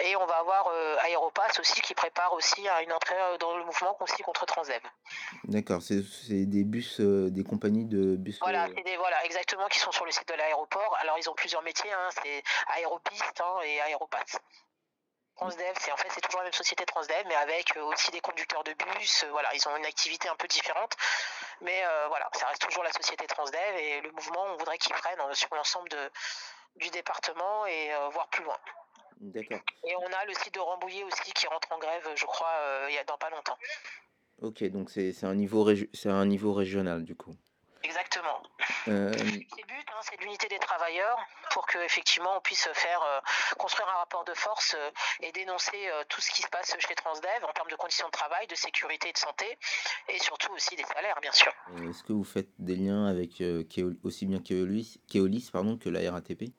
et 0.00 0.16
on 0.16 0.26
va 0.26 0.38
avoir 0.38 0.68
Aéropass 1.02 1.60
aussi 1.60 1.80
qui 1.80 1.94
prépare 1.94 2.32
aussi 2.32 2.68
à 2.68 2.82
une 2.82 2.92
entrée 2.92 3.14
dans 3.38 3.56
le 3.56 3.64
mouvement 3.64 3.94
contre 3.94 4.46
Transdev. 4.46 4.80
D'accord, 5.44 5.80
c'est 5.82 6.02
des 6.46 6.64
bus, 6.64 7.00
des 7.00 7.44
compagnies 7.44 7.84
de 7.84 8.16
bus. 8.16 8.38
Voilà, 8.40 8.68
c'est 8.74 8.82
des 8.82 8.96
voilà 8.96 9.24
exactement 9.24 9.68
qui 9.68 9.78
sont 9.78 9.92
sur 9.92 10.04
le 10.04 10.10
site 10.10 10.28
de 10.28 10.34
l'aéroport. 10.34 10.96
Alors 11.00 11.18
ils 11.18 11.28
ont 11.28 11.34
plusieurs 11.34 11.62
métiers, 11.62 11.92
hein, 11.92 12.08
c'est 12.22 12.42
aéropiste 12.76 13.40
hein, 13.40 13.60
et 13.64 13.80
aéropass. 13.82 14.38
Transdev, 15.42 15.74
c'est 15.80 15.92
en 15.92 15.96
fait 15.96 16.08
c'est 16.14 16.20
toujours 16.20 16.40
la 16.40 16.44
même 16.44 16.52
société 16.52 16.84
Transdev, 16.86 17.24
mais 17.26 17.34
avec 17.34 17.76
euh, 17.76 17.82
aussi 17.84 18.10
des 18.12 18.20
conducteurs 18.20 18.62
de 18.64 18.72
bus. 18.74 19.24
euh, 19.24 19.30
voilà, 19.30 19.52
ils 19.54 19.68
ont 19.68 19.76
une 19.76 19.86
activité 19.86 20.28
un 20.28 20.36
peu 20.36 20.46
différente, 20.46 20.96
mais 21.60 21.82
euh, 21.84 22.06
voilà, 22.08 22.28
ça 22.34 22.46
reste 22.46 22.62
toujours 22.62 22.84
la 22.84 22.92
société 22.92 23.26
Transdev 23.26 23.76
et 23.76 24.00
le 24.00 24.10
mouvement, 24.12 24.44
on 24.52 24.56
voudrait 24.56 24.78
qu'ils 24.78 24.94
prennent 24.94 25.20
euh, 25.20 25.34
sur 25.34 25.52
l'ensemble 25.54 25.88
de 25.88 26.10
du 26.76 26.88
département 26.90 27.66
et 27.66 27.92
euh, 27.92 28.08
voir 28.10 28.28
plus 28.28 28.44
loin. 28.44 28.56
D'accord. 29.20 29.60
Et 29.84 29.94
on 29.96 30.12
a 30.12 30.24
le 30.24 30.34
site 30.34 30.54
de 30.54 30.60
Rambouillet 30.60 31.04
aussi 31.04 31.32
qui 31.32 31.46
rentre 31.46 31.70
en 31.70 31.78
grève, 31.78 32.08
je 32.14 32.24
crois, 32.24 32.54
euh, 32.60 32.86
il 32.88 32.94
y 32.94 32.98
a 32.98 33.04
dans 33.04 33.18
pas 33.18 33.30
longtemps. 33.30 33.58
Ok, 34.40 34.64
donc 34.64 34.90
c'est 34.90 35.24
un 35.24 35.34
niveau 35.34 35.68
c'est 35.92 36.08
un 36.08 36.26
niveau 36.26 36.52
régional 36.52 37.04
du 37.04 37.14
coup. 37.14 37.34
Exactement. 37.84 38.42
Euh, 38.88 39.12
C'est 39.12 39.24
le 39.24 39.66
but, 39.66 39.86
hein, 39.88 40.00
c'est 40.02 40.20
l'unité 40.20 40.48
des 40.48 40.58
travailleurs 40.58 41.18
pour 41.50 41.66
que 41.66 41.78
effectivement 41.78 42.30
on 42.36 42.40
puisse 42.40 42.68
faire 42.74 43.02
euh, 43.02 43.20
construire 43.58 43.88
un 43.88 43.98
rapport 43.98 44.24
de 44.24 44.34
force 44.34 44.74
euh, 44.78 44.90
et 45.20 45.32
dénoncer 45.32 45.88
euh, 45.88 46.04
tout 46.08 46.20
ce 46.20 46.30
qui 46.30 46.42
se 46.42 46.48
passe 46.48 46.74
chez 46.78 46.94
Transdev 46.94 47.44
en 47.44 47.52
termes 47.52 47.70
de 47.70 47.76
conditions 47.76 48.06
de 48.06 48.12
travail, 48.12 48.46
de 48.46 48.54
sécurité 48.54 49.08
et 49.08 49.12
de 49.12 49.18
santé, 49.18 49.58
et 50.08 50.18
surtout 50.18 50.52
aussi 50.52 50.76
des 50.76 50.84
salaires, 50.84 51.18
bien 51.20 51.32
sûr. 51.32 51.52
Est-ce 51.88 52.02
que 52.04 52.12
vous 52.12 52.24
faites 52.24 52.48
des 52.58 52.76
liens 52.76 53.06
avec 53.06 53.42
aussi 54.02 54.26
bien 54.26 54.40
Keolis, 54.40 55.00
Keolis 55.10 55.50
pardon, 55.52 55.76
que 55.76 55.88
la 55.88 56.10
RATP 56.10 56.52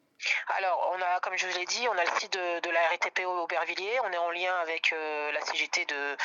Alors, 0.58 0.90
on 0.94 1.02
a, 1.02 1.20
comme 1.22 1.36
je 1.38 1.48
vous 1.48 1.58
l'ai 1.58 1.66
dit, 1.66 1.88
on 1.90 1.98
a 1.98 2.04
le 2.04 2.20
site 2.20 2.34
de, 2.34 2.60
de 2.60 2.70
la 2.70 2.80
RATP 2.90 3.20
au 3.26 3.44
Aubervilliers, 3.44 4.00
on 4.04 4.12
est 4.12 4.18
en 4.18 4.32
lien 4.32 4.56
avec 4.62 4.94
euh, 4.94 5.32
la 5.32 5.42
CGT 5.42 5.86
de, 5.86 6.18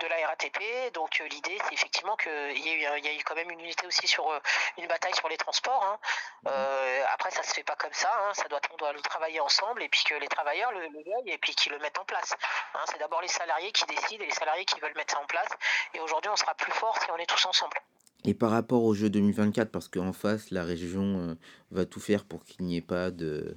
de 0.00 0.06
la 0.06 0.26
RATP, 0.28 0.92
donc 0.94 1.20
euh, 1.20 1.24
l'idée 1.28 1.58
c'est 1.66 1.74
effectivement 1.74 2.16
qu'il 2.16 2.56
y, 2.58 2.80
y 2.80 2.86
a 2.86 3.12
eu 3.12 3.22
quand 3.24 3.34
même 3.34 3.50
une 3.50 3.60
unité 3.60 3.86
aussi 3.86 4.06
sur 4.06 4.30
euh, 4.30 4.40
une 4.78 4.86
bataille 4.86 5.14
sur 5.14 5.28
les 5.28 5.36
transports. 5.36 5.84
hein. 5.84 5.98
Euh, 6.48 7.04
après, 7.12 7.30
ça 7.30 7.42
se 7.42 7.52
fait 7.52 7.62
pas 7.64 7.76
comme 7.76 7.92
ça, 7.92 8.10
hein, 8.22 8.34
ça 8.34 8.48
doit, 8.48 8.60
on 8.72 8.76
doit 8.76 8.92
le 8.92 9.00
travailler 9.02 9.40
ensemble 9.40 9.82
et 9.82 9.88
puis 9.88 10.04
que 10.04 10.14
les 10.14 10.28
travailleurs 10.28 10.72
le, 10.72 10.80
le 10.88 11.02
veuillent 11.04 11.32
et 11.32 11.38
puis 11.38 11.54
qu'ils 11.54 11.72
le 11.72 11.78
mettent 11.78 11.98
en 11.98 12.04
place. 12.04 12.34
hein. 12.74 12.80
c'est 12.90 12.98
d'abord 12.98 13.20
les 13.22 13.28
salariés 13.28 13.72
qui 13.72 13.84
décident 13.86 14.24
et 14.24 14.28
les 14.28 14.34
salariés 14.34 14.64
qui 14.64 14.78
veulent 14.80 14.96
mettre 14.96 15.14
ça 15.14 15.20
en 15.20 15.26
place. 15.26 15.48
Et 15.94 16.00
aujourd'hui, 16.00 16.30
on 16.30 16.36
sera 16.36 16.54
plus 16.54 16.72
fort 16.72 16.96
si 17.02 17.10
on 17.10 17.16
est 17.18 17.26
tous 17.26 17.44
ensemble. 17.46 17.76
Et 18.24 18.34
par 18.34 18.50
rapport 18.50 18.84
au 18.84 18.94
jeu 18.94 19.10
2024, 19.10 19.70
parce 19.70 19.88
qu'en 19.88 20.12
face, 20.12 20.50
la 20.50 20.64
région 20.64 21.18
euh, 21.18 21.34
va 21.70 21.84
tout 21.84 22.00
faire 22.00 22.24
pour 22.24 22.44
qu'il 22.44 22.64
n'y 22.64 22.76
ait 22.76 22.80
pas 22.80 23.10
de, 23.10 23.56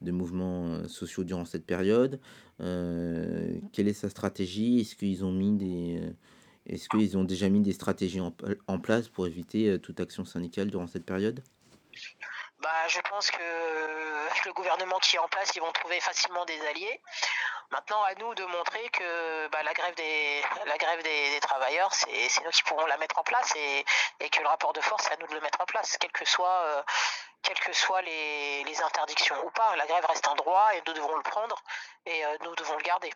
de 0.00 0.12
mouvements 0.12 0.66
euh, 0.66 0.88
sociaux 0.88 1.24
durant 1.24 1.44
cette 1.44 1.66
période, 1.66 2.20
euh, 2.60 3.58
quelle 3.72 3.88
est 3.88 3.92
sa 3.94 4.08
stratégie? 4.08 4.80
Est-ce 4.80 4.96
qu'ils 4.96 5.24
ont 5.24 5.32
mis 5.32 5.52
des... 5.56 6.00
Est-ce 6.68 6.88
qu'ils 6.88 7.16
ont 7.16 7.22
déjà 7.22 7.48
mis 7.48 7.60
des 7.60 7.72
stratégies 7.72 8.20
en, 8.20 8.34
en 8.66 8.80
place 8.80 9.08
pour 9.08 9.28
éviter 9.28 9.78
toute 9.78 10.00
action 10.00 10.24
syndicale 10.24 10.68
durant 10.68 10.88
cette 10.88 11.04
période? 11.04 11.40
Bah, 12.60 12.68
je 12.88 12.98
pense 13.08 13.30
que 13.30 14.05
le 14.44 14.52
gouvernement 14.52 14.98
qui 14.98 15.16
est 15.16 15.18
en 15.18 15.28
place, 15.28 15.52
ils 15.54 15.60
vont 15.60 15.72
trouver 15.72 16.00
facilement 16.00 16.44
des 16.44 16.60
alliés. 16.66 17.00
Maintenant, 17.72 18.02
à 18.04 18.14
nous 18.14 18.34
de 18.34 18.44
montrer 18.44 18.88
que 18.90 19.48
bah, 19.48 19.62
la 19.64 19.72
grève 19.74 19.94
des, 19.96 21.40
travailleurs, 21.40 21.92
c'est 21.92 22.44
nous 22.44 22.50
qui 22.50 22.62
pourrons 22.62 22.86
la 22.86 22.96
mettre 22.98 23.18
en 23.18 23.24
place 23.24 23.52
et, 23.56 24.28
que 24.28 24.40
le 24.40 24.46
rapport 24.46 24.72
de 24.72 24.80
force, 24.80 25.04
c'est 25.04 25.14
à 25.14 25.16
nous 25.20 25.26
de 25.26 25.34
le 25.34 25.40
mettre 25.40 25.60
en 25.60 25.66
place, 25.66 25.96
quelles 25.98 26.12
que 26.12 26.24
soient, 26.24 26.62
euh, 26.66 26.82
les, 28.04 28.82
interdictions 28.84 29.34
ou 29.44 29.50
pas. 29.50 29.74
La 29.76 29.86
grève 29.86 30.04
reste 30.08 30.28
un 30.28 30.34
droit 30.36 30.68
et 30.76 30.82
nous 30.86 30.92
devons 30.92 31.16
le 31.16 31.22
prendre 31.22 31.56
et 32.06 32.24
euh, 32.24 32.36
nous 32.44 32.54
devons 32.54 32.76
le 32.76 32.84
garder. 32.84 33.10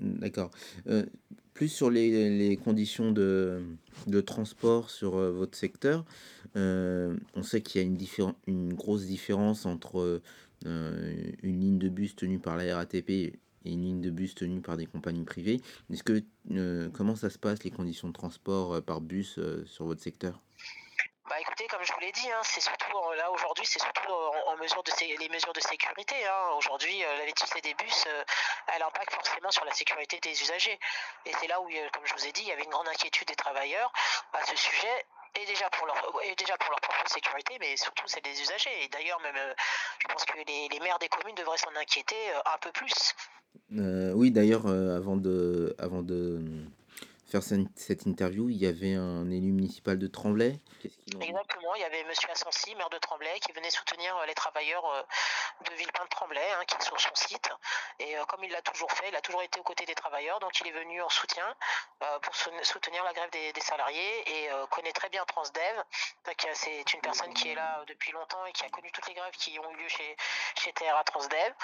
D'accord. 0.00 0.50
Euh, 0.88 1.06
plus 1.54 1.68
sur 1.68 1.90
les, 1.90 2.58
conditions 2.64 3.12
de, 3.12 3.78
transport 4.26 4.90
sur 4.90 5.12
votre 5.12 5.56
secteur, 5.56 6.04
euh, 6.56 7.16
on 7.34 7.42
sait 7.42 7.62
qu'il 7.62 7.80
y 7.80 7.84
a 7.84 7.86
une, 8.46 8.74
grosse 8.74 9.04
différence 9.04 9.66
entre 9.66 10.22
euh, 10.66 11.32
une 11.42 11.60
ligne 11.60 11.78
de 11.78 11.88
bus 11.88 12.14
tenue 12.16 12.38
par 12.38 12.56
la 12.56 12.76
RATP 12.76 13.10
et 13.10 13.38
une 13.64 13.82
ligne 13.82 14.00
de 14.00 14.10
bus 14.10 14.34
tenue 14.34 14.60
par 14.60 14.76
des 14.76 14.86
compagnies 14.86 15.24
privées. 15.24 15.60
Est-ce 15.92 16.02
que 16.02 16.22
euh, 16.50 16.88
comment 16.90 17.16
ça 17.16 17.30
se 17.30 17.38
passe 17.38 17.62
les 17.64 17.70
conditions 17.70 18.08
de 18.08 18.12
transport 18.12 18.82
par 18.82 19.00
bus 19.00 19.38
sur 19.66 19.86
votre 19.86 20.02
secteur? 20.02 20.40
Bah 21.32 21.40
écoutez, 21.40 21.66
comme 21.68 21.82
je 21.82 21.92
vous 21.94 22.00
l'ai 22.00 22.12
dit, 22.12 22.30
hein, 22.30 22.42
c'est 22.42 22.60
surtout 22.60 22.92
là 23.16 23.30
aujourd'hui, 23.30 23.64
c'est 23.64 23.78
surtout 23.78 24.12
en, 24.12 24.56
mesure 24.56 24.82
de 24.82 24.92
les 25.18 25.28
mesures 25.30 25.54
de 25.54 25.60
sécurité. 25.60 26.14
hein. 26.26 26.50
Aujourd'hui, 26.58 27.00
la 27.00 27.24
vétusté 27.24 27.60
des 27.62 27.72
bus, 27.72 28.04
euh, 28.06 28.24
elle 28.74 28.82
impacte 28.82 29.14
forcément 29.14 29.50
sur 29.50 29.64
la 29.64 29.72
sécurité 29.72 30.20
des 30.20 30.42
usagers. 30.42 30.78
Et 31.24 31.32
c'est 31.40 31.46
là 31.46 31.58
où, 31.62 31.70
comme 31.92 32.04
je 32.04 32.12
vous 32.12 32.26
ai 32.26 32.32
dit, 32.32 32.42
il 32.42 32.48
y 32.48 32.52
avait 32.52 32.64
une 32.64 32.70
grande 32.70 32.88
inquiétude 32.88 33.28
des 33.28 33.34
travailleurs 33.34 33.90
à 34.34 34.44
ce 34.44 34.56
sujet. 34.56 35.06
Et 35.40 35.46
déjà 35.46 35.68
pour 35.70 35.86
leur 35.86 35.96
et 36.24 36.34
déjà 36.36 36.56
pour 36.58 36.70
leur 36.70 36.80
propre 36.80 37.08
sécurité, 37.08 37.56
mais 37.58 37.76
surtout 37.76 38.06
celle 38.06 38.22
des 38.22 38.38
usagers. 38.40 38.84
Et 38.84 38.88
d'ailleurs, 38.88 39.18
même, 39.20 39.36
euh, 39.36 39.54
je 40.00 40.08
pense 40.08 40.24
que 40.24 40.36
les, 40.36 40.68
les 40.68 40.80
maires 40.80 40.98
des 40.98 41.08
communes 41.08 41.34
devraient 41.36 41.56
s'en 41.56 41.74
inquiéter 41.74 42.16
euh, 42.34 42.52
un 42.54 42.58
peu 42.58 42.70
plus. 42.72 43.14
Euh, 43.78 44.12
Oui, 44.12 44.30
d'ailleurs, 44.30 44.66
avant 44.66 45.16
de, 45.16 45.74
avant 45.78 46.02
faire 47.32 47.42
cette, 47.42 48.04
interview, 48.04 48.50
il 48.50 48.58
y 48.58 48.66
avait 48.66 48.94
un 48.94 49.30
élu 49.30 49.52
municipal 49.52 49.98
de 49.98 50.06
Tremblay. 50.06 50.60
Exactement, 51.18 51.74
il 51.76 51.80
y 51.80 51.84
avait 51.84 52.04
Monsieur 52.04 52.28
Assensi, 52.30 52.74
maire 52.74 52.90
de 52.90 52.98
Tremblay, 52.98 53.40
qui 53.40 53.52
venait 53.52 53.70
soutenir 53.70 54.14
euh, 54.18 54.26
les 54.26 54.34
travailleurs 54.34 54.84
euh, 54.84 55.02
de 55.70 55.74
Villepin 55.76 56.04
de 56.04 56.10
Tremblay, 56.10 56.46
hein, 56.52 56.64
qui 56.66 56.76
est 56.76 56.82
sur 56.82 57.00
son 57.00 57.14
site. 57.14 57.48
Et 58.00 58.18
euh, 58.18 58.24
comme 58.26 58.44
il 58.44 58.50
l'a 58.50 58.60
toujours 58.60 58.92
fait, 58.92 59.08
il 59.08 59.16
a 59.16 59.22
toujours 59.22 59.42
été 59.42 59.58
aux 59.58 59.62
côtés 59.62 59.86
des 59.86 59.94
travailleurs, 59.94 60.40
donc 60.40 60.60
il 60.60 60.66
est 60.66 60.72
venu 60.72 61.00
en 61.00 61.08
soutien 61.08 61.44
pour 62.22 62.34
sou- 62.34 62.50
soutenir 62.62 63.02
la 63.04 63.12
grève 63.14 63.30
des, 63.30 63.60
salariés 63.60 64.44
et 64.44 64.50
connaît 64.70 64.92
très 64.92 65.08
bien 65.08 65.24
Transdev. 65.24 65.84
C'est 66.52 66.94
une 66.94 67.00
personne 67.00 67.32
qui 67.32 67.50
est 67.50 67.54
là 67.54 67.82
depuis 67.86 68.12
longtemps 68.12 68.44
et 68.46 68.52
qui 68.52 68.64
a 68.64 68.68
connu 68.68 68.90
toutes 68.92 69.06
les 69.06 69.14
grèves 69.14 69.32
qui 69.34 69.58
ont 69.58 69.70
eu 69.70 69.76
lieu 69.76 69.88
chez, 69.88 70.16
chez 70.56 70.72
TRA 70.72 71.04
Transdev. 71.04 71.54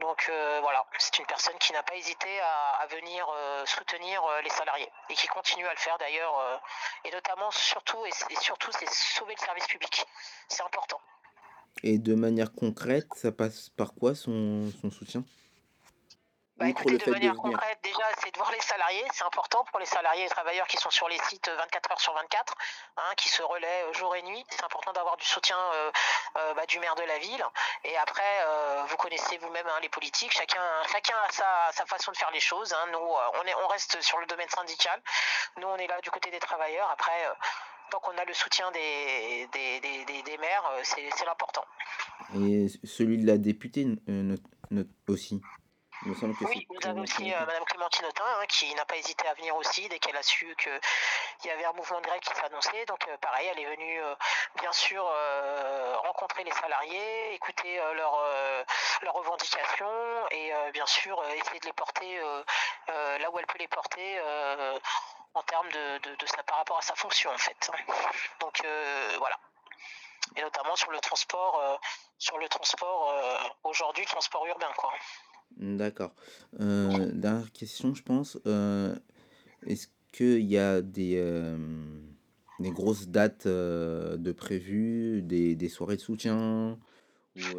Donc 0.00 0.30
voilà, 0.60 0.84
c'est 0.98 1.18
une 1.18 1.26
personne 1.26 1.56
qui 1.58 1.72
n'a 1.72 1.82
pas 1.82 1.96
hésité 1.96 2.28
à, 2.40 2.86
venir 2.90 3.26
soutenir 3.64 4.22
les 4.42 4.50
salariés 4.50 4.90
et 5.10 5.14
qui 5.14 5.26
continue 5.28 5.66
à 5.66 5.70
le 5.70 5.78
faire 5.78 5.96
d'ailleurs, 5.98 6.38
euh, 6.38 6.56
et 7.04 7.10
notamment 7.10 7.50
surtout 7.50 8.04
et, 8.06 8.34
surtout 8.40 8.70
c'est 8.72 8.88
sauver 8.90 9.34
le 9.38 9.44
service 9.44 9.66
public. 9.66 10.06
C'est 10.48 10.62
important. 10.62 11.00
Et 11.82 11.98
de 11.98 12.14
manière 12.14 12.52
concrète, 12.52 13.08
ça 13.14 13.30
passe 13.30 13.70
par 13.70 13.94
quoi 13.94 14.14
son 14.14 14.72
soutien? 14.90 15.24
Bah, 16.58 16.68
écoutez, 16.68 16.90
le 16.92 16.98
de 16.98 17.02
fait 17.04 17.10
de 17.10 17.14
manière 17.14 17.34
concrète, 17.36 17.78
déjà, 17.84 18.02
c'est 18.22 18.32
de 18.32 18.36
voir 18.38 18.50
les 18.50 18.60
salariés. 18.60 19.04
C'est 19.14 19.24
important 19.24 19.64
pour 19.70 19.78
les 19.78 19.86
salariés 19.86 20.22
et 20.22 20.24
les 20.24 20.30
travailleurs 20.30 20.66
qui 20.66 20.76
sont 20.76 20.90
sur 20.90 21.08
les 21.08 21.18
sites 21.28 21.48
24 21.48 21.92
heures 21.92 22.00
sur 22.00 22.12
24, 22.14 22.54
hein, 22.96 23.02
qui 23.16 23.28
se 23.28 23.42
relaient 23.42 23.84
euh, 23.84 23.92
jour 23.92 24.14
et 24.16 24.22
nuit. 24.22 24.44
C'est 24.50 24.64
important 24.64 24.92
d'avoir 24.92 25.16
du 25.16 25.24
soutien 25.24 25.56
euh, 25.56 25.90
euh, 26.36 26.54
bah, 26.54 26.66
du 26.66 26.80
maire 26.80 26.96
de 26.96 27.02
la 27.04 27.18
ville. 27.18 27.44
Et 27.84 27.96
après, 27.98 28.22
euh, 28.42 28.82
vous 28.88 28.96
connaissez 28.96 29.38
vous-même 29.38 29.66
hein, 29.68 29.78
les 29.82 29.88
politiques. 29.88 30.32
Chacun, 30.32 30.60
chacun 30.90 31.14
a 31.28 31.32
sa, 31.32 31.46
sa 31.72 31.86
façon 31.86 32.10
de 32.10 32.16
faire 32.16 32.30
les 32.32 32.40
choses. 32.40 32.72
hein. 32.72 32.86
Nous, 32.92 32.98
euh, 32.98 33.40
on, 33.40 33.46
est, 33.46 33.54
on 33.64 33.68
reste 33.68 34.00
sur 34.02 34.18
le 34.18 34.26
domaine 34.26 34.48
syndical. 34.48 35.00
Nous, 35.58 35.68
on 35.68 35.76
est 35.76 35.86
là 35.86 36.00
du 36.00 36.10
côté 36.10 36.30
des 36.32 36.40
travailleurs. 36.40 36.90
Après, 36.90 37.24
euh, 37.26 37.32
tant 37.90 38.00
qu'on 38.00 38.18
a 38.18 38.24
le 38.24 38.34
soutien 38.34 38.70
des, 38.72 39.48
des, 39.52 39.80
des, 39.80 40.04
des- 40.06 40.22
des 40.22 40.38
maires, 40.38 40.64
euh, 40.72 40.80
c'est 40.82 41.24
l'important. 41.24 41.64
Et 42.34 42.66
celui 42.84 43.18
de 43.18 43.26
la 43.26 43.38
députée 43.38 43.86
euh, 44.08 44.34
note 44.70 44.86
aussi. 45.08 45.40
Il 46.08 46.12
me 46.12 46.16
semble 46.16 46.34
que 46.34 46.44
Oui, 46.44 46.66
vous 46.70 46.88
avez 46.88 47.00
aussi 47.02 47.34
euh, 47.34 47.40
Madame 47.40 47.64
Clémentine 47.66 48.06
Autain 48.06 48.24
hein, 48.24 48.46
qui 48.48 48.74
n'a 48.74 48.86
pas 48.86 48.96
hésité 48.96 49.28
à 49.28 49.34
venir 49.34 49.54
aussi 49.56 49.86
dès 49.90 49.98
qu'elle 49.98 50.16
a 50.16 50.22
su 50.22 50.56
qu'il 50.56 50.80
y 51.44 51.50
avait 51.50 51.66
un 51.66 51.72
mouvement 51.74 52.00
de 52.00 52.06
grève 52.06 52.20
qui 52.20 52.34
s'annonçait. 52.34 52.86
Donc 52.86 53.06
euh, 53.08 53.16
pareil, 53.18 53.46
elle 53.52 53.60
est 53.60 53.76
venue 53.76 54.02
euh, 54.02 54.14
bien 54.58 54.72
sûr 54.72 55.06
euh, 55.06 55.96
rencontrer 55.98 56.44
les 56.44 56.50
salariés, 56.52 57.34
écouter 57.34 57.76
leurs 57.94 59.14
revendications 59.14 60.28
et 60.30 60.50
bien 60.72 60.86
sûr 60.86 61.22
essayer 61.26 61.60
de 61.60 61.66
les 61.66 61.74
porter 61.74 62.18
là 62.86 63.30
où 63.30 63.38
elle 63.38 63.46
peut 63.46 63.58
les 63.58 63.68
porter 63.68 64.18
en 65.34 65.42
termes 65.42 65.68
de, 65.68 65.98
de, 65.98 66.14
de 66.14 66.26
sa, 66.26 66.42
par 66.42 66.56
rapport 66.56 66.78
à 66.78 66.82
sa 66.82 66.94
fonction 66.94 67.30
en 67.30 67.38
fait. 67.38 67.70
Donc 68.40 68.62
voilà. 69.18 69.38
Et 70.36 70.42
notamment 70.42 70.76
sur 70.76 70.90
le 70.90 71.00
transport, 71.00 71.58
euh, 71.60 71.76
sur 72.18 72.38
le 72.38 72.48
transport 72.48 73.10
euh, 73.10 73.38
aujourd'hui, 73.64 74.04
transport 74.06 74.46
urbain 74.46 74.72
quoi. 74.76 74.92
D'accord. 75.56 76.12
Euh, 76.60 77.10
dernière 77.12 77.50
question, 77.52 77.94
je 77.94 78.02
pense. 78.02 78.38
Euh, 78.46 78.94
Est-ce 79.66 79.88
qu'il 80.12 80.44
y 80.44 80.56
a 80.56 80.80
des, 80.80 81.14
euh, 81.16 81.56
des 82.60 82.70
grosses 82.70 83.08
dates 83.08 83.46
de 83.46 84.32
prévues, 84.32 85.22
des, 85.22 85.56
des 85.56 85.68
soirées 85.68 85.96
de 85.96 86.00
soutien 86.00 86.78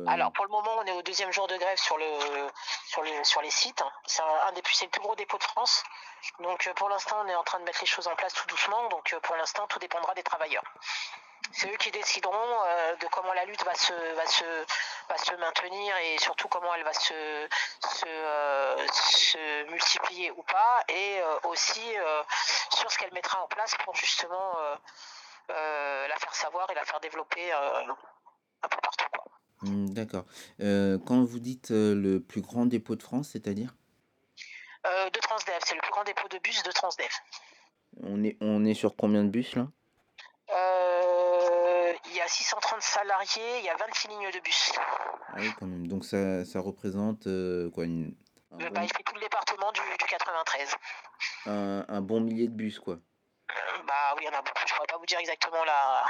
Alors 0.08 0.32
pour 0.32 0.46
le 0.46 0.52
moment, 0.52 0.72
on 0.82 0.86
est 0.86 0.94
au 0.94 1.02
deuxième 1.02 1.32
jour 1.34 1.48
de 1.48 1.58
grève 1.58 1.78
sur 1.78 1.98
le 1.98 2.06
sur 2.88 3.04
le 3.04 3.10
sur 3.24 3.42
les 3.42 3.52
sites. 3.52 3.84
C'est 4.06 4.22
un, 4.22 4.56
le 4.56 4.62
plus 4.62 5.02
gros 5.02 5.16
dépôt 5.16 5.38
de 5.38 5.44
France. 5.44 5.84
Donc 6.42 6.72
pour 6.78 6.90
l'instant, 6.90 7.18
on 7.26 7.28
est 7.28 7.36
en 7.36 7.44
train 7.44 7.60
de 7.60 7.66
mettre 7.66 7.80
les 7.82 7.88
choses 7.88 8.08
en 8.08 8.16
place 8.16 8.34
tout 8.34 8.48
doucement. 8.48 8.88
Donc 8.90 9.14
pour 9.24 9.36
l'instant, 9.36 9.68
tout 9.68 9.80
dépendra 9.80 10.14
des 10.16 10.24
travailleurs. 10.24 10.64
C'est 11.52 11.68
eux 11.68 11.78
qui 11.78 11.92
décideront 11.92 12.38
de 13.02 13.08
comment 13.12 13.34
la 13.34 13.44
lutte 13.46 13.64
va 13.66 13.74
se 13.76 13.94
va 14.16 14.26
se 14.26 14.46
va 15.10 15.18
se 15.18 15.34
maintenir 15.36 15.95
et 15.97 16.18
surtout 16.20 16.47
comment 16.47 16.74
elle 16.76 16.84
va 16.84 16.93
se 16.93 17.47
se, 17.82 18.05
euh, 18.07 18.88
se 18.91 19.72
multiplier 19.72 20.32
ou 20.32 20.43
pas 20.43 20.84
et 20.88 21.20
euh, 21.22 21.49
aussi 21.49 21.82
euh, 21.97 22.22
sur 22.72 22.91
ce 22.91 22.97
qu'elle 22.97 23.14
mettra 23.14 23.43
en 23.43 23.47
place 23.47 23.76
pour 23.84 23.95
justement 23.95 24.57
la 25.49 26.16
faire 26.20 26.36
savoir 26.36 26.70
et 26.70 26.76
la 26.76 26.86
faire 26.86 26.99
développer 26.99 27.51
un 27.51 28.68
peu 28.70 28.78
partout. 28.82 29.05
Quoi. 29.12 29.32
hmm, 29.64 29.89
D'accord. 29.89 30.26
Quand 30.60 31.24
vous 31.24 31.39
dites 31.39 31.72
le 31.72 32.20
plus 32.20 32.41
grand 32.41 32.66
dépôt 32.66 32.95
de 32.95 33.03
France, 33.03 33.30
c'est-à-dire? 33.34 33.74
De 34.86 35.20
Transdev, 35.20 35.60
c'est 35.66 35.76
le 35.76 35.82
plus 35.82 35.91
grand 35.91 36.03
dépôt 36.03 36.28
de 36.30 36.38
bus 36.39 36.62
de 36.64 36.72
Transdev. 36.72 37.10
on 38.03 38.24
est, 38.24 38.38
on 38.41 38.64
est 38.64 38.74
sur 38.76 38.95
combien 38.95 39.24
de 39.24 39.30
bus 39.30 39.55
là? 39.55 39.68
Il 42.10 42.16
y 42.16 42.22
a 42.22 42.28
630 42.28 42.82
salariés, 42.82 43.60
il 43.60 43.66
y 43.66 43.70
a 43.70 43.76
26 43.76 44.07
lignes 44.10 44.32
de 44.32 44.39
bus. 44.39 44.72
Ah 44.78 45.34
oui, 45.38 45.51
quand 45.60 45.66
même. 45.66 45.88
Donc 45.88 46.05
ça, 46.05 46.43
ça 46.45 46.60
représente 46.60 47.28
euh, 47.28 47.70
quoi 47.72 47.86
une, 47.86 48.16
un, 48.51 48.55
Euh, 48.60 48.68
bon, 48.70 48.74
bah, 48.74 48.82
il 48.84 48.89
fait 48.95 49.03
tout 49.03 49.16
le 49.16 49.22
département 49.22 49.72
du, 49.72 49.82
du 49.82 50.05
93. 50.05 50.76
un- 51.45 51.86
un 51.88 52.01
bon 52.01 52.20
millier 52.22 52.47
de 52.47 52.53
bus, 52.53 52.80
quoi. 52.80 52.95
Euh, 52.95 53.84
bah 53.88 54.14
oui, 54.16 54.24
il 54.24 54.26
y 54.26 54.30
en 54.30 54.38
a 54.38 54.41
beaucoup. 54.41 54.62
Je 54.68 54.74
pourrais 54.74 54.88
pas 54.88 54.97
vous 54.97 55.05
dire 55.05 55.20
exactement 55.20 55.64
la. 55.66 56.03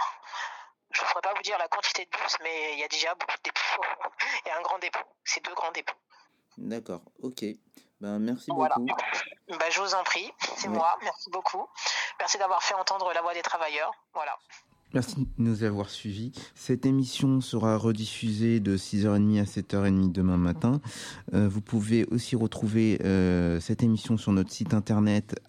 Je 0.91 1.01
pourrais 1.03 1.21
pas 1.21 1.33
vous 1.35 1.41
dire 1.43 1.57
la 1.57 1.67
quantité 1.67 2.05
de 2.05 2.09
bus, 2.09 2.37
mais 2.43 2.73
il 2.73 2.79
y 2.79 2.83
a 2.83 2.87
déjà 2.87 3.13
beaucoup 3.15 3.37
de 3.37 3.43
dépôts. 3.43 3.83
et 4.45 4.51
un 4.51 4.61
grand 4.61 4.79
dépôt. 4.79 4.99
C'est 5.23 5.43
deux 5.45 5.53
grands 5.53 5.71
dépôts. 5.71 5.95
D'accord, 6.57 7.01
ok. 7.21 7.43
Ben, 8.01 8.17
merci 8.19 8.49
Voilà. 8.53 8.75
beaucoup. 8.77 9.01
Bah, 9.49 9.69
je 9.69 9.79
vous 9.81 9.93
en 9.93 10.03
prie, 10.03 10.31
c'est 10.57 10.67
moi. 10.69 10.97
Merci 11.01 11.29
beaucoup. 11.31 11.67
Merci 12.19 12.37
d'avoir 12.37 12.63
fait 12.63 12.73
entendre 12.75 13.11
la 13.13 13.21
voix 13.21 13.33
des 13.33 13.41
travailleurs. 13.41 13.91
Voilà. 14.13 14.37
Merci 14.93 15.17
de 15.17 15.27
nous 15.37 15.63
avoir 15.63 15.89
suivis. 15.89 16.31
Cette 16.55 16.87
émission 16.87 17.41
sera 17.41 17.77
rediffusée 17.77 18.59
de 18.59 18.75
6h30 18.75 19.39
à 19.39 19.43
7h30 19.43 20.11
demain 20.11 20.37
matin. 20.37 20.81
Euh, 21.35 21.47
vous 21.47 21.61
pouvez 21.61 22.05
aussi 22.05 22.35
retrouver 22.35 22.99
euh, 23.03 23.59
cette 23.59 23.83
émission 23.83 24.17
sur 24.17 24.31
notre 24.31 24.51
site 24.51 24.73
internet 24.73 25.39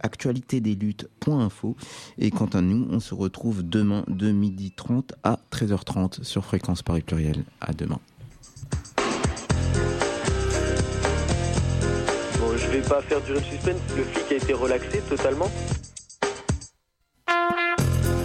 actualitédesluttes.info. 0.00 1.76
Et 2.18 2.32
quant 2.32 2.46
à 2.46 2.62
nous, 2.62 2.88
on 2.90 2.98
se 2.98 3.14
retrouve 3.14 3.62
demain 3.62 4.04
de 4.08 4.32
12h30 4.32 5.12
à 5.22 5.38
13h30 5.52 6.24
sur 6.24 6.44
Fréquence 6.44 6.82
Paris 6.82 7.02
Pluriel. 7.02 7.44
À 7.60 7.72
demain. 7.72 8.00
Bon, 12.40 12.56
je 12.56 12.66
vais 12.70 12.82
pas 12.82 13.00
faire 13.02 13.20
le 13.28 13.40
suspense. 13.40 13.80
Le 13.96 14.02
flic 14.02 14.32
a 14.32 14.34
été 14.34 14.52
relaxé 14.52 15.00
totalement. 15.08 15.48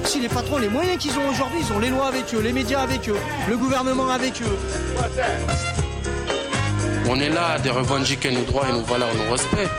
Si 0.10 0.20
les 0.20 0.28
patrons, 0.28 0.58
les 0.58 0.70
moyens 0.70 0.98
qu'ils 0.98 1.16
ont 1.20 1.30
aujourd'hui, 1.30 1.60
ils 1.62 1.72
ont 1.72 1.78
les 1.78 1.90
lois 1.90 2.08
avec 2.08 2.34
eux, 2.34 2.40
les 2.40 2.52
médias 2.52 2.82
avec 2.82 3.08
eux, 3.08 3.16
le 3.48 3.56
gouvernement 3.56 4.10
avec 4.10 4.42
eux. 4.42 4.58
On 7.08 7.20
est 7.20 7.30
là 7.30 7.60
de 7.60 7.70
revendiquer 7.70 8.32
nos 8.32 8.42
droits 8.42 8.68
et 8.68 8.72
nos 8.72 8.82
valeurs, 8.82 9.14
nos 9.14 9.32
respects. 9.32 9.70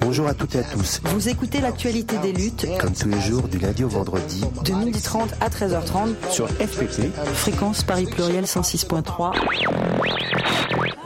Bonjour 0.00 0.26
à 0.26 0.34
toutes 0.34 0.56
et 0.56 0.58
à 0.58 0.64
tous. 0.64 1.00
Vous 1.04 1.28
écoutez 1.28 1.60
l'actualité 1.60 2.18
des 2.18 2.32
luttes 2.32 2.66
Comme 2.80 2.92
tous 2.92 3.08
les 3.08 3.20
jours, 3.20 3.46
du 3.46 3.58
lundi 3.58 3.84
au 3.84 3.88
vendredi, 3.88 4.40
de 4.64 4.72
12h30 4.72 5.34
à 5.40 5.50
13h30 5.50 6.30
sur 6.30 6.48
FPP. 6.48 7.14
fréquence 7.32 7.84
Paris 7.84 8.06
Pluriel 8.06 8.46
106.3. 8.46 9.32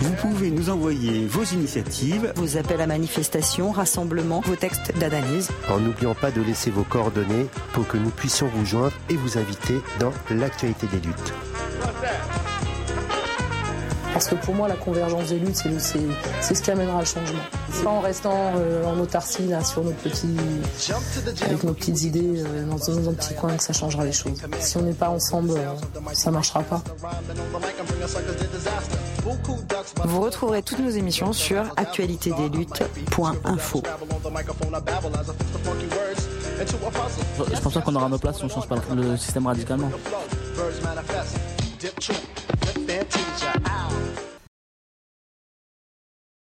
Vous 0.00 0.12
pouvez 0.14 0.50
nous 0.50 0.70
envoyer 0.70 1.24
vos 1.26 1.44
initiatives, 1.44 2.32
Vos 2.34 2.56
appels 2.56 2.80
à 2.80 2.88
manifestation, 2.88 3.70
rassemblements, 3.70 4.40
vos 4.40 4.56
textes 4.56 4.92
d'analyse. 4.98 5.50
En 5.70 5.78
n'oubliant 5.78 6.16
pas 6.16 6.32
de 6.32 6.42
laisser 6.42 6.72
vos 6.72 6.82
coordonnées 6.82 7.46
pour 7.72 7.86
que 7.86 7.96
nous 7.96 8.10
puissions 8.10 8.48
vous 8.48 8.66
joindre 8.66 8.94
et 9.08 9.14
vous 9.14 9.38
inviter 9.38 9.80
dans 10.00 10.12
l'actualité 10.30 10.88
des 10.88 10.98
luttes. 10.98 11.32
Parce 14.20 14.28
que 14.32 14.44
pour 14.44 14.54
moi, 14.54 14.68
la 14.68 14.76
convergence 14.76 15.28
des 15.30 15.38
luttes, 15.38 15.56
c'est 15.56 15.80
c'est- 15.80 15.98
c'est 16.42 16.54
ce 16.54 16.60
qui 16.60 16.70
amènera 16.70 16.98
le 17.00 17.06
changement. 17.06 17.38
C'est 17.72 17.84
pas 17.84 17.88
en 17.90 18.00
restant 18.00 18.34
euh, 18.56 18.84
en 18.84 18.98
autarcie 19.00 19.46
là, 19.46 19.64
sur 19.64 19.82
nos 19.82 19.92
petits, 19.92 20.36
avec 21.42 21.64
nos 21.64 21.72
petites 21.72 22.02
idées 22.02 22.42
euh, 22.44 22.66
dans, 22.66 22.76
dans 22.76 23.08
un 23.08 23.14
petit 23.14 23.32
coin 23.32 23.56
que 23.56 23.62
ça 23.62 23.72
changera 23.72 24.04
les 24.04 24.12
choses. 24.12 24.34
Si 24.60 24.76
on 24.76 24.82
n'est 24.82 24.92
pas 24.92 25.08
ensemble, 25.08 25.52
euh, 25.52 25.72
ça 26.12 26.30
marchera 26.30 26.62
pas. 26.62 26.82
Vous 30.04 30.20
retrouverez 30.20 30.62
toutes 30.62 30.80
nos 30.80 30.90
émissions 30.90 31.32
sur 31.32 31.62
actualitédesluttes.info. 31.78 33.82
Je 37.54 37.60
pense 37.62 37.72
pas 37.72 37.80
qu'on 37.80 37.94
aura 37.94 38.10
nos 38.10 38.18
places 38.18 38.36
si 38.36 38.44
on 38.44 38.50
change 38.50 38.68
pas 38.68 38.76
le 38.94 39.16
système 39.16 39.46
radicalement. 39.46 39.90
with 42.52 42.86
their 42.86 43.04
teacher 43.04 43.52
out. 43.66 44.29